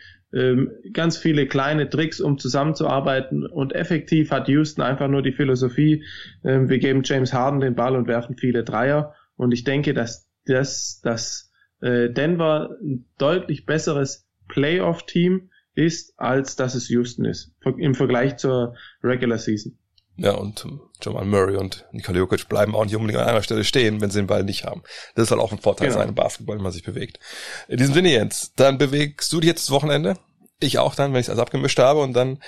ganz 0.92 1.16
viele 1.16 1.46
kleine 1.46 1.88
Tricks, 1.88 2.20
um 2.20 2.38
zusammenzuarbeiten 2.38 3.46
und 3.46 3.74
effektiv 3.74 4.30
hat 4.30 4.48
Houston 4.48 4.82
einfach 4.82 5.08
nur 5.08 5.22
die 5.22 5.32
Philosophie, 5.32 6.04
ähm, 6.44 6.68
wir 6.68 6.78
geben 6.78 7.02
James 7.04 7.32
Harden 7.32 7.60
den 7.60 7.74
Ball 7.74 7.96
und 7.96 8.08
werfen 8.08 8.36
viele 8.36 8.64
Dreier 8.64 9.14
und 9.36 9.52
ich 9.52 9.64
denke, 9.64 9.94
dass 9.94 10.28
das, 10.44 11.00
dass 11.02 11.52
äh, 11.80 12.10
Denver 12.10 12.76
ein 12.82 13.06
deutlich 13.18 13.66
besseres 13.66 14.28
Playoff-Team 14.48 15.50
ist, 15.74 16.14
als 16.18 16.56
dass 16.56 16.74
es 16.74 16.88
Houston 16.88 17.24
ist, 17.24 17.54
im 17.78 17.94
Vergleich 17.94 18.36
zur 18.36 18.74
Regular 19.02 19.38
Season. 19.38 19.78
Ja, 20.18 20.32
und 20.32 20.66
Jamal 21.02 21.26
Murray 21.26 21.56
und 21.56 21.84
Nikola 21.92 22.18
Jokic 22.18 22.48
bleiben 22.48 22.74
auch 22.74 22.84
nicht 22.84 22.96
unbedingt 22.96 23.20
an 23.20 23.28
einer 23.28 23.42
Stelle 23.42 23.64
stehen, 23.64 24.00
wenn 24.00 24.10
sie 24.10 24.20
den 24.20 24.26
Ball 24.26 24.44
nicht 24.44 24.64
haben. 24.64 24.82
Das 25.14 25.24
ist 25.24 25.30
halt 25.30 25.40
auch 25.40 25.52
ein 25.52 25.58
Vorteil 25.58 25.88
genau. 25.88 26.00
seines 26.00 26.14
Basketball, 26.14 26.56
wenn 26.56 26.62
man 26.62 26.72
sich 26.72 26.84
bewegt. 26.84 27.20
In 27.68 27.76
diesem 27.76 27.94
Sinne, 27.94 28.10
Jens, 28.10 28.52
dann 28.56 28.78
bewegst 28.78 29.32
du 29.32 29.40
dich 29.40 29.48
jetzt 29.48 29.64
das 29.64 29.70
Wochenende. 29.70 30.16
Ich 30.58 30.78
auch 30.78 30.94
dann, 30.94 31.12
wenn 31.12 31.20
ich 31.20 31.26
es 31.26 31.30
alles 31.30 31.42
abgemischt 31.42 31.78
habe 31.78 32.00
und 32.00 32.14
dann 32.14 32.38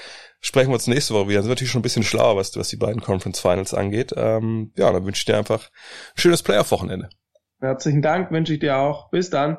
sprechen 0.40 0.70
wir 0.70 0.74
uns 0.74 0.86
nächste 0.86 1.12
Woche 1.12 1.28
wieder. 1.28 1.36
Dann 1.36 1.42
sind 1.42 1.50
wir 1.50 1.54
natürlich 1.56 1.70
schon 1.72 1.80
ein 1.80 1.82
bisschen 1.82 2.04
schlauer, 2.04 2.36
was, 2.36 2.56
was 2.56 2.68
die 2.68 2.76
beiden 2.76 3.02
Conference 3.02 3.40
Finals 3.40 3.74
angeht. 3.74 4.14
Ähm, 4.16 4.72
ja, 4.76 4.90
dann 4.90 5.04
wünsche 5.04 5.20
ich 5.20 5.24
dir 5.26 5.36
einfach 5.36 5.64
ein 5.64 6.20
schönes 6.20 6.42
Playoff-Wochenende. 6.42 7.10
Herzlichen 7.60 8.00
Dank, 8.00 8.30
wünsche 8.30 8.54
ich 8.54 8.60
dir 8.60 8.78
auch. 8.78 9.10
Bis 9.10 9.28
dann. 9.28 9.58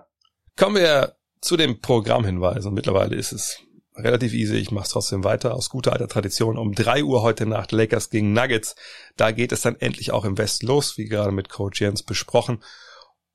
Kommen 0.58 0.78
wir 0.78 1.16
zu 1.42 1.58
dem 1.58 1.80
Programmhinweis. 1.80 2.66
Und 2.66 2.74
mittlerweile 2.74 3.16
ist 3.16 3.34
es 3.34 3.60
relativ 4.04 4.34
easy. 4.34 4.56
Ich 4.56 4.72
mache 4.72 4.90
trotzdem 4.90 5.24
weiter 5.24 5.54
aus 5.54 5.70
guter 5.70 5.94
alter 5.94 6.08
Tradition. 6.08 6.58
Um 6.58 6.74
drei 6.74 7.04
Uhr 7.04 7.22
heute 7.22 7.46
Nacht 7.46 7.72
Lakers 7.72 8.10
gegen 8.10 8.34
Nuggets. 8.34 8.76
Da 9.18 9.32
geht 9.32 9.52
es 9.52 9.62
dann 9.62 9.76
endlich 9.80 10.12
auch 10.12 10.26
im 10.26 10.38
Westen 10.38 10.68
los, 10.68 10.98
wie 10.98 11.06
gerade 11.06 11.32
mit 11.32 11.50
Coach 11.50 11.82
Jens 11.82 12.04
besprochen. 12.04 12.64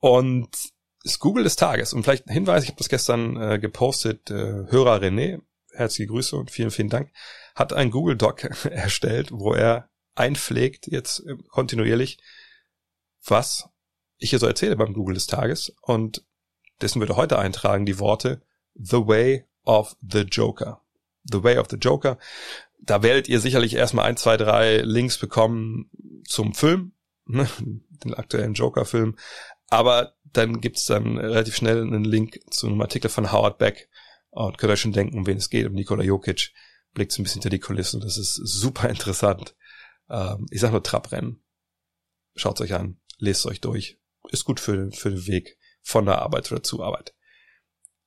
Und 0.01 0.49
das 1.05 1.19
Google 1.19 1.45
des 1.45 1.57
Tages. 1.57 1.93
Und 1.93 2.03
vielleicht 2.03 2.27
ein 2.27 2.33
Hinweis, 2.33 2.65
ich 2.65 2.71
habe 2.71 2.79
das 2.79 2.89
gestern 2.89 3.37
äh, 3.41 3.59
gepostet. 3.59 4.31
Äh, 4.31 4.67
Hörer 4.71 5.01
René, 5.01 5.41
herzliche 5.73 6.09
Grüße 6.09 6.37
und 6.37 6.51
vielen, 6.51 6.71
vielen 6.71 6.89
Dank, 6.89 7.13
hat 7.55 7.73
ein 7.73 7.91
Google 7.91 8.17
Doc 8.17 8.45
erstellt, 8.65 9.31
wo 9.31 9.53
er 9.53 9.91
einpflegt 10.15 10.87
jetzt 10.87 11.21
äh, 11.27 11.37
kontinuierlich, 11.49 12.19
was 13.25 13.69
ich 14.19 14.31
hier 14.31 14.39
so 14.39 14.47
erzähle 14.47 14.77
beim 14.77 14.95
Google 14.95 15.15
des 15.15 15.27
Tages. 15.27 15.75
Und 15.83 16.25
dessen 16.81 17.01
würde 17.01 17.17
heute 17.17 17.39
eintragen 17.39 17.87
die 17.87 17.99
Worte 17.99 18.43
The 18.75 19.07
Way 19.07 19.45
of 19.65 19.97
the 20.01 20.23
Joker. 20.23 20.81
The 21.31 21.43
Way 21.43 21.59
of 21.59 21.69
the 21.71 21.77
Joker. 21.77 22.19
Da 22.81 23.03
werdet 23.03 23.29
ihr 23.29 23.41
sicherlich 23.41 23.75
erstmal 23.75 24.07
ein, 24.07 24.17
zwei, 24.17 24.37
drei 24.37 24.79
Links 24.79 25.19
bekommen 25.19 25.91
zum 26.27 26.55
Film, 26.55 26.93
ne, 27.27 27.49
den 28.05 28.15
aktuellen 28.15 28.55
Joker-Film. 28.55 29.17
Aber 29.69 30.15
dann 30.25 30.61
gibt's 30.61 30.85
dann 30.85 31.17
relativ 31.17 31.57
schnell 31.57 31.81
einen 31.81 32.05
Link 32.05 32.41
zu 32.51 32.67
einem 32.67 32.81
Artikel 32.81 33.09
von 33.09 33.33
Howard 33.33 33.59
Beck. 33.59 33.89
Und 34.31 34.59
könnt 34.59 34.73
euch 34.73 34.81
schon 34.81 34.93
denken, 34.93 35.19
um 35.19 35.27
wen 35.27 35.39
es 35.39 35.49
geht, 35.49 35.67
um 35.67 35.75
Nikola 35.75 36.03
Jokic. 36.03 36.53
Blickt 36.93 37.13
so 37.13 37.23
ein 37.23 37.25
bisschen 37.25 37.41
hinter 37.41 37.51
die 37.51 37.61
Kulissen. 37.61 38.01
Das 38.01 38.19
ist 38.19 38.35
super 38.35 38.89
interessant. 38.89 39.55
Ähm, 40.11 40.47
ich 40.51 40.61
sag 40.61 40.73
nur 40.73 40.83
Trabrennen. 40.83 41.43
Schaut's 42.35 42.61
euch 42.61 42.75
an. 42.75 43.01
Lest 43.19 43.47
euch 43.47 43.61
durch. 43.61 43.99
Ist 44.31 44.45
gut 44.45 44.59
für, 44.61 44.91
für 44.91 45.11
den 45.11 45.27
Weg 45.27 45.57
von 45.83 46.07
der 46.07 46.21
Arbeit 46.21 46.51
oder 46.51 46.63
zur 46.63 46.85
Arbeit. 46.85 47.15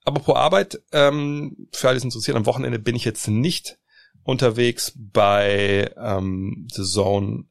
Aber 0.08 0.22
pro 0.22 0.36
Arbeit, 0.36 0.82
ähm, 0.93 1.68
für 1.74 1.89
alles 1.89 2.05
interessiert, 2.05 2.38
am 2.38 2.45
Wochenende 2.45 2.80
bin 2.80 2.95
ich 2.95 3.03
jetzt 3.03 3.28
nicht 3.28 3.78
unterwegs 4.24 4.93
bei 4.95 5.93
ähm, 5.97 6.66
The 6.72 6.84
Zone, 6.86 7.43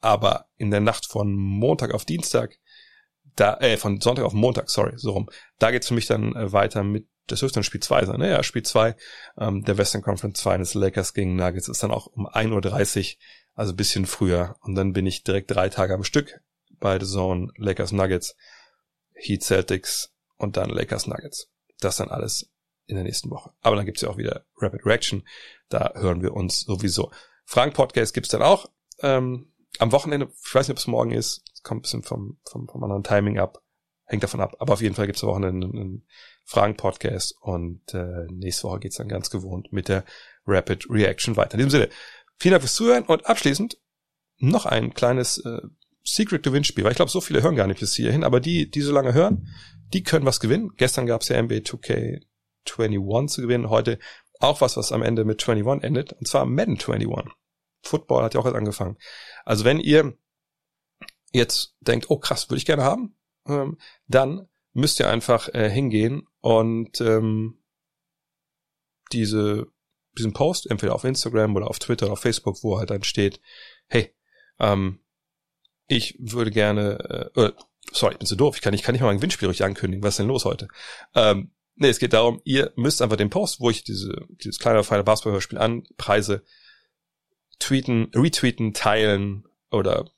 aber 0.00 0.46
in 0.56 0.70
der 0.70 0.78
Nacht 0.78 1.06
von 1.06 1.34
Montag 1.34 1.92
auf 1.92 2.04
Dienstag, 2.04 2.60
da, 3.34 3.56
äh, 3.56 3.76
von 3.78 4.00
Sonntag 4.00 4.24
auf 4.24 4.32
Montag, 4.32 4.70
sorry, 4.70 4.92
so 4.94 5.10
rum, 5.10 5.28
da 5.58 5.72
geht's 5.72 5.88
für 5.88 5.94
mich 5.94 6.06
dann 6.06 6.36
äh, 6.36 6.52
weiter 6.52 6.84
mit, 6.84 7.08
das 7.26 7.40
dürfte 7.40 7.56
dann 7.56 7.64
Spiel 7.64 7.82
2 7.82 8.04
sein, 8.04 8.20
ne? 8.20 8.30
Ja, 8.30 8.44
Spiel 8.44 8.62
2 8.62 8.94
ähm, 9.38 9.64
der 9.64 9.76
Western 9.76 10.02
Conference 10.02 10.40
Finals 10.40 10.74
Lakers 10.74 11.14
gegen 11.14 11.34
Nuggets 11.34 11.66
ist 11.66 11.82
dann 11.82 11.90
auch 11.90 12.06
um 12.06 12.28
1.30 12.28 13.16
Uhr, 13.16 13.20
also 13.56 13.74
bisschen 13.74 14.06
früher. 14.06 14.54
Und 14.60 14.76
dann 14.76 14.92
bin 14.92 15.04
ich 15.04 15.24
direkt 15.24 15.50
drei 15.50 15.68
Tage 15.68 15.94
am 15.94 16.04
Stück 16.04 16.40
bei 16.78 16.96
The 17.00 17.06
Zone, 17.06 17.48
Lakers 17.56 17.90
Nuggets 17.90 18.36
Heat 19.14 19.42
Celtics 19.42 20.12
und 20.36 20.56
dann 20.56 20.70
Lakers 20.70 21.08
Nuggets. 21.08 21.50
Das 21.80 21.96
dann 21.96 22.10
alles 22.10 22.50
in 22.86 22.96
der 22.96 23.04
nächsten 23.04 23.30
Woche. 23.30 23.52
Aber 23.62 23.76
dann 23.76 23.86
gibt's 23.86 24.02
ja 24.02 24.08
auch 24.08 24.16
wieder 24.16 24.44
Rapid 24.56 24.84
Reaction. 24.84 25.26
Da 25.68 25.92
hören 25.94 26.22
wir 26.22 26.34
uns 26.34 26.60
sowieso. 26.60 27.10
Frank 27.44 27.74
Podcast 27.74 28.14
gibt's 28.14 28.30
dann 28.30 28.42
auch 28.42 28.70
ähm, 29.00 29.52
am 29.78 29.92
Wochenende. 29.92 30.28
Ich 30.44 30.54
weiß 30.54 30.68
nicht, 30.68 30.74
ob 30.74 30.78
es 30.78 30.86
morgen 30.86 31.12
ist. 31.12 31.42
Es 31.52 31.62
kommt 31.62 31.80
ein 31.80 31.82
bisschen 31.82 32.02
vom, 32.02 32.38
vom, 32.48 32.68
vom 32.68 32.84
anderen 32.84 33.02
Timing 33.02 33.38
ab. 33.38 33.62
Hängt 34.06 34.22
davon 34.22 34.40
ab. 34.40 34.56
Aber 34.58 34.74
auf 34.74 34.82
jeden 34.82 34.94
Fall 34.94 35.06
gibt's 35.06 35.22
am 35.22 35.30
Wochenende 35.30 35.66
einen, 35.66 35.78
einen 35.78 36.06
Fragen 36.44 36.76
Podcast 36.76 37.36
und 37.40 37.94
äh, 37.94 38.26
nächste 38.30 38.64
Woche 38.64 38.80
geht's 38.80 38.96
dann 38.96 39.08
ganz 39.08 39.30
gewohnt 39.30 39.72
mit 39.72 39.88
der 39.88 40.04
Rapid 40.46 40.90
Reaction 40.90 41.36
weiter. 41.36 41.54
In 41.54 41.58
diesem 41.58 41.70
Sinne, 41.70 41.88
vielen 42.38 42.52
Dank 42.52 42.62
fürs 42.62 42.74
Zuhören 42.74 43.04
und 43.04 43.26
abschließend 43.26 43.78
noch 44.36 44.66
ein 44.66 44.92
kleines 44.92 45.38
äh, 45.38 45.62
Secret-Gewinnspiel, 46.04 46.84
weil 46.84 46.92
ich 46.92 46.96
glaube, 46.96 47.10
so 47.10 47.20
viele 47.20 47.42
hören 47.42 47.56
gar 47.56 47.66
nicht 47.66 47.80
bis 47.80 47.94
hierhin, 47.94 48.24
aber 48.24 48.40
die, 48.40 48.70
die 48.70 48.82
so 48.82 48.92
lange 48.92 49.14
hören, 49.14 49.48
die 49.92 50.02
können 50.02 50.26
was 50.26 50.40
gewinnen. 50.40 50.72
Gestern 50.76 51.06
gab 51.06 51.22
es 51.22 51.28
ja 51.28 51.42
NBA 51.42 51.56
2K21 51.56 53.26
zu 53.28 53.42
gewinnen, 53.42 53.70
heute 53.70 53.98
auch 54.40 54.60
was, 54.60 54.76
was 54.76 54.92
am 54.92 55.02
Ende 55.02 55.24
mit 55.24 55.42
21 55.48 55.84
endet, 55.84 56.12
und 56.12 56.28
zwar 56.28 56.44
Madden 56.44 56.78
21. 56.78 57.08
Football 57.82 58.22
hat 58.22 58.34
ja 58.34 58.40
auch 58.40 58.46
jetzt 58.46 58.54
angefangen. 58.54 58.98
Also 59.44 59.64
wenn 59.64 59.80
ihr 59.80 60.16
jetzt 61.32 61.76
denkt, 61.80 62.10
oh 62.10 62.18
krass, 62.18 62.48
würde 62.48 62.58
ich 62.58 62.66
gerne 62.66 62.84
haben, 62.84 63.16
ähm, 63.46 63.78
dann 64.06 64.48
müsst 64.72 65.00
ihr 65.00 65.08
einfach 65.08 65.48
äh, 65.48 65.70
hingehen 65.70 66.26
und 66.40 67.00
ähm, 67.00 67.62
diese, 69.12 69.66
diesen 70.16 70.32
Post, 70.32 70.70
entweder 70.70 70.94
auf 70.94 71.04
Instagram 71.04 71.54
oder 71.56 71.68
auf 71.68 71.78
Twitter 71.78 72.06
oder 72.06 72.14
auf 72.14 72.20
Facebook, 72.20 72.62
wo 72.62 72.78
halt 72.78 72.90
dann 72.90 73.04
steht, 73.04 73.40
hey, 73.86 74.14
ähm, 74.58 75.03
ich 75.86 76.16
würde 76.18 76.50
gerne, 76.50 77.30
äh, 77.34 77.50
sorry, 77.92 78.14
ich 78.14 78.18
bin 78.18 78.26
so 78.26 78.36
doof, 78.36 78.56
ich 78.56 78.62
kann, 78.62 78.74
ich 78.74 78.82
kann 78.82 78.92
nicht 78.94 79.02
mal 79.02 79.10
ein 79.10 79.16
Gewinnspiel 79.16 79.48
richtig 79.48 79.66
ankündigen. 79.66 80.02
Was 80.02 80.14
ist 80.14 80.18
denn 80.18 80.28
los 80.28 80.44
heute? 80.44 80.68
Ähm, 81.14 81.50
nee, 81.76 81.88
es 81.88 81.98
geht 81.98 82.12
darum, 82.12 82.40
ihr 82.44 82.72
müsst 82.76 83.02
einfach 83.02 83.16
den 83.16 83.30
Post, 83.30 83.60
wo 83.60 83.70
ich 83.70 83.84
diese, 83.84 84.26
dieses 84.28 84.58
kleine, 84.58 84.82
feine 84.84 85.04
Basketballhörspiel 85.04 85.58
anpreise, 85.58 86.44
tweeten, 87.58 88.10
retweeten, 88.14 88.72
teilen 88.74 89.44
oder 89.70 90.10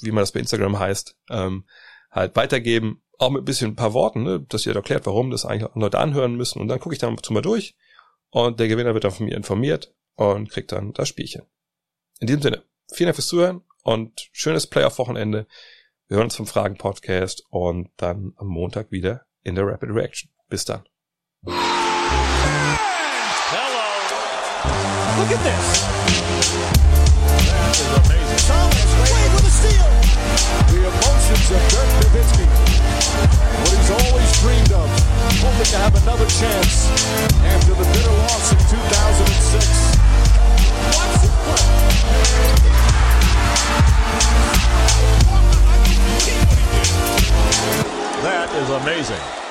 wie 0.00 0.12
man 0.12 0.22
das 0.22 0.32
bei 0.32 0.40
Instagram 0.40 0.78
heißt, 0.78 1.16
ähm, 1.30 1.64
halt 2.10 2.36
weitergeben, 2.36 3.02
auch 3.18 3.30
mit 3.30 3.42
ein 3.42 3.46
bisschen 3.46 3.72
ein 3.72 3.76
paar 3.76 3.94
Worten, 3.94 4.22
ne, 4.22 4.40
dass 4.40 4.66
ihr 4.66 4.74
erklärt, 4.74 5.06
warum 5.06 5.30
das 5.30 5.44
eigentlich 5.44 5.70
Leute 5.74 5.98
anhören 5.98 6.36
müssen 6.36 6.60
und 6.60 6.68
dann 6.68 6.80
gucke 6.80 6.94
ich 6.94 7.00
dann 7.00 7.16
mal 7.30 7.42
durch 7.42 7.76
und 8.30 8.60
der 8.60 8.68
Gewinner 8.68 8.94
wird 8.94 9.04
dann 9.04 9.12
von 9.12 9.26
mir 9.26 9.36
informiert 9.36 9.94
und 10.14 10.50
kriegt 10.50 10.72
dann 10.72 10.92
das 10.92 11.08
Spielchen. 11.08 11.42
In 12.20 12.26
diesem 12.26 12.42
Sinne, 12.42 12.62
vielen 12.92 13.08
Dank 13.08 13.16
fürs 13.16 13.28
Zuhören 13.28 13.62
und 13.86 14.28
schönes 14.32 14.66
Playoff-Wochenende. 14.66 15.46
Wir 16.08 16.16
hören 16.16 16.26
uns 16.26 16.34
vom 16.36 16.46
Fragen-Podcast 16.46 17.44
und 17.50 17.88
dann 17.96 18.32
am 18.36 18.48
Montag 18.48 18.90
wieder 18.90 19.26
in 19.44 19.54
der 19.54 19.64
Rapid 19.64 19.90
Reaction. 19.90 20.30
Bis 20.48 20.64
dann. 20.64 20.82
Hello. 21.46 21.54
Look 25.18 25.30
at 25.30 25.38
this. 25.46 25.86
That 27.46 27.78
is 27.78 27.86
amazing. 27.94 28.42
Thomas 28.50 28.90
Wade 28.98 29.32
with 29.38 29.46
a 29.46 29.54
steal. 29.54 29.86
The 30.66 30.82
emotions 30.82 31.46
of 31.54 31.62
Dirk 31.70 31.90
Nowitzki. 32.02 32.46
What 33.62 33.70
he's 33.70 33.90
always 34.02 34.30
dreamed 34.42 34.72
of. 34.74 34.90
Hoping 35.46 35.70
to 35.70 35.78
have 35.78 35.94
another 36.02 36.26
chance 36.26 36.90
after 37.54 37.74
the 37.74 37.86
bitter 37.94 38.14
loss 38.18 38.50
in 38.50 38.58
2006. 38.66 40.25
Watch 40.96 41.14
this 41.22 41.34
play. 41.44 41.64
That 48.22 48.48
is 48.54 48.70
amazing. 48.70 49.45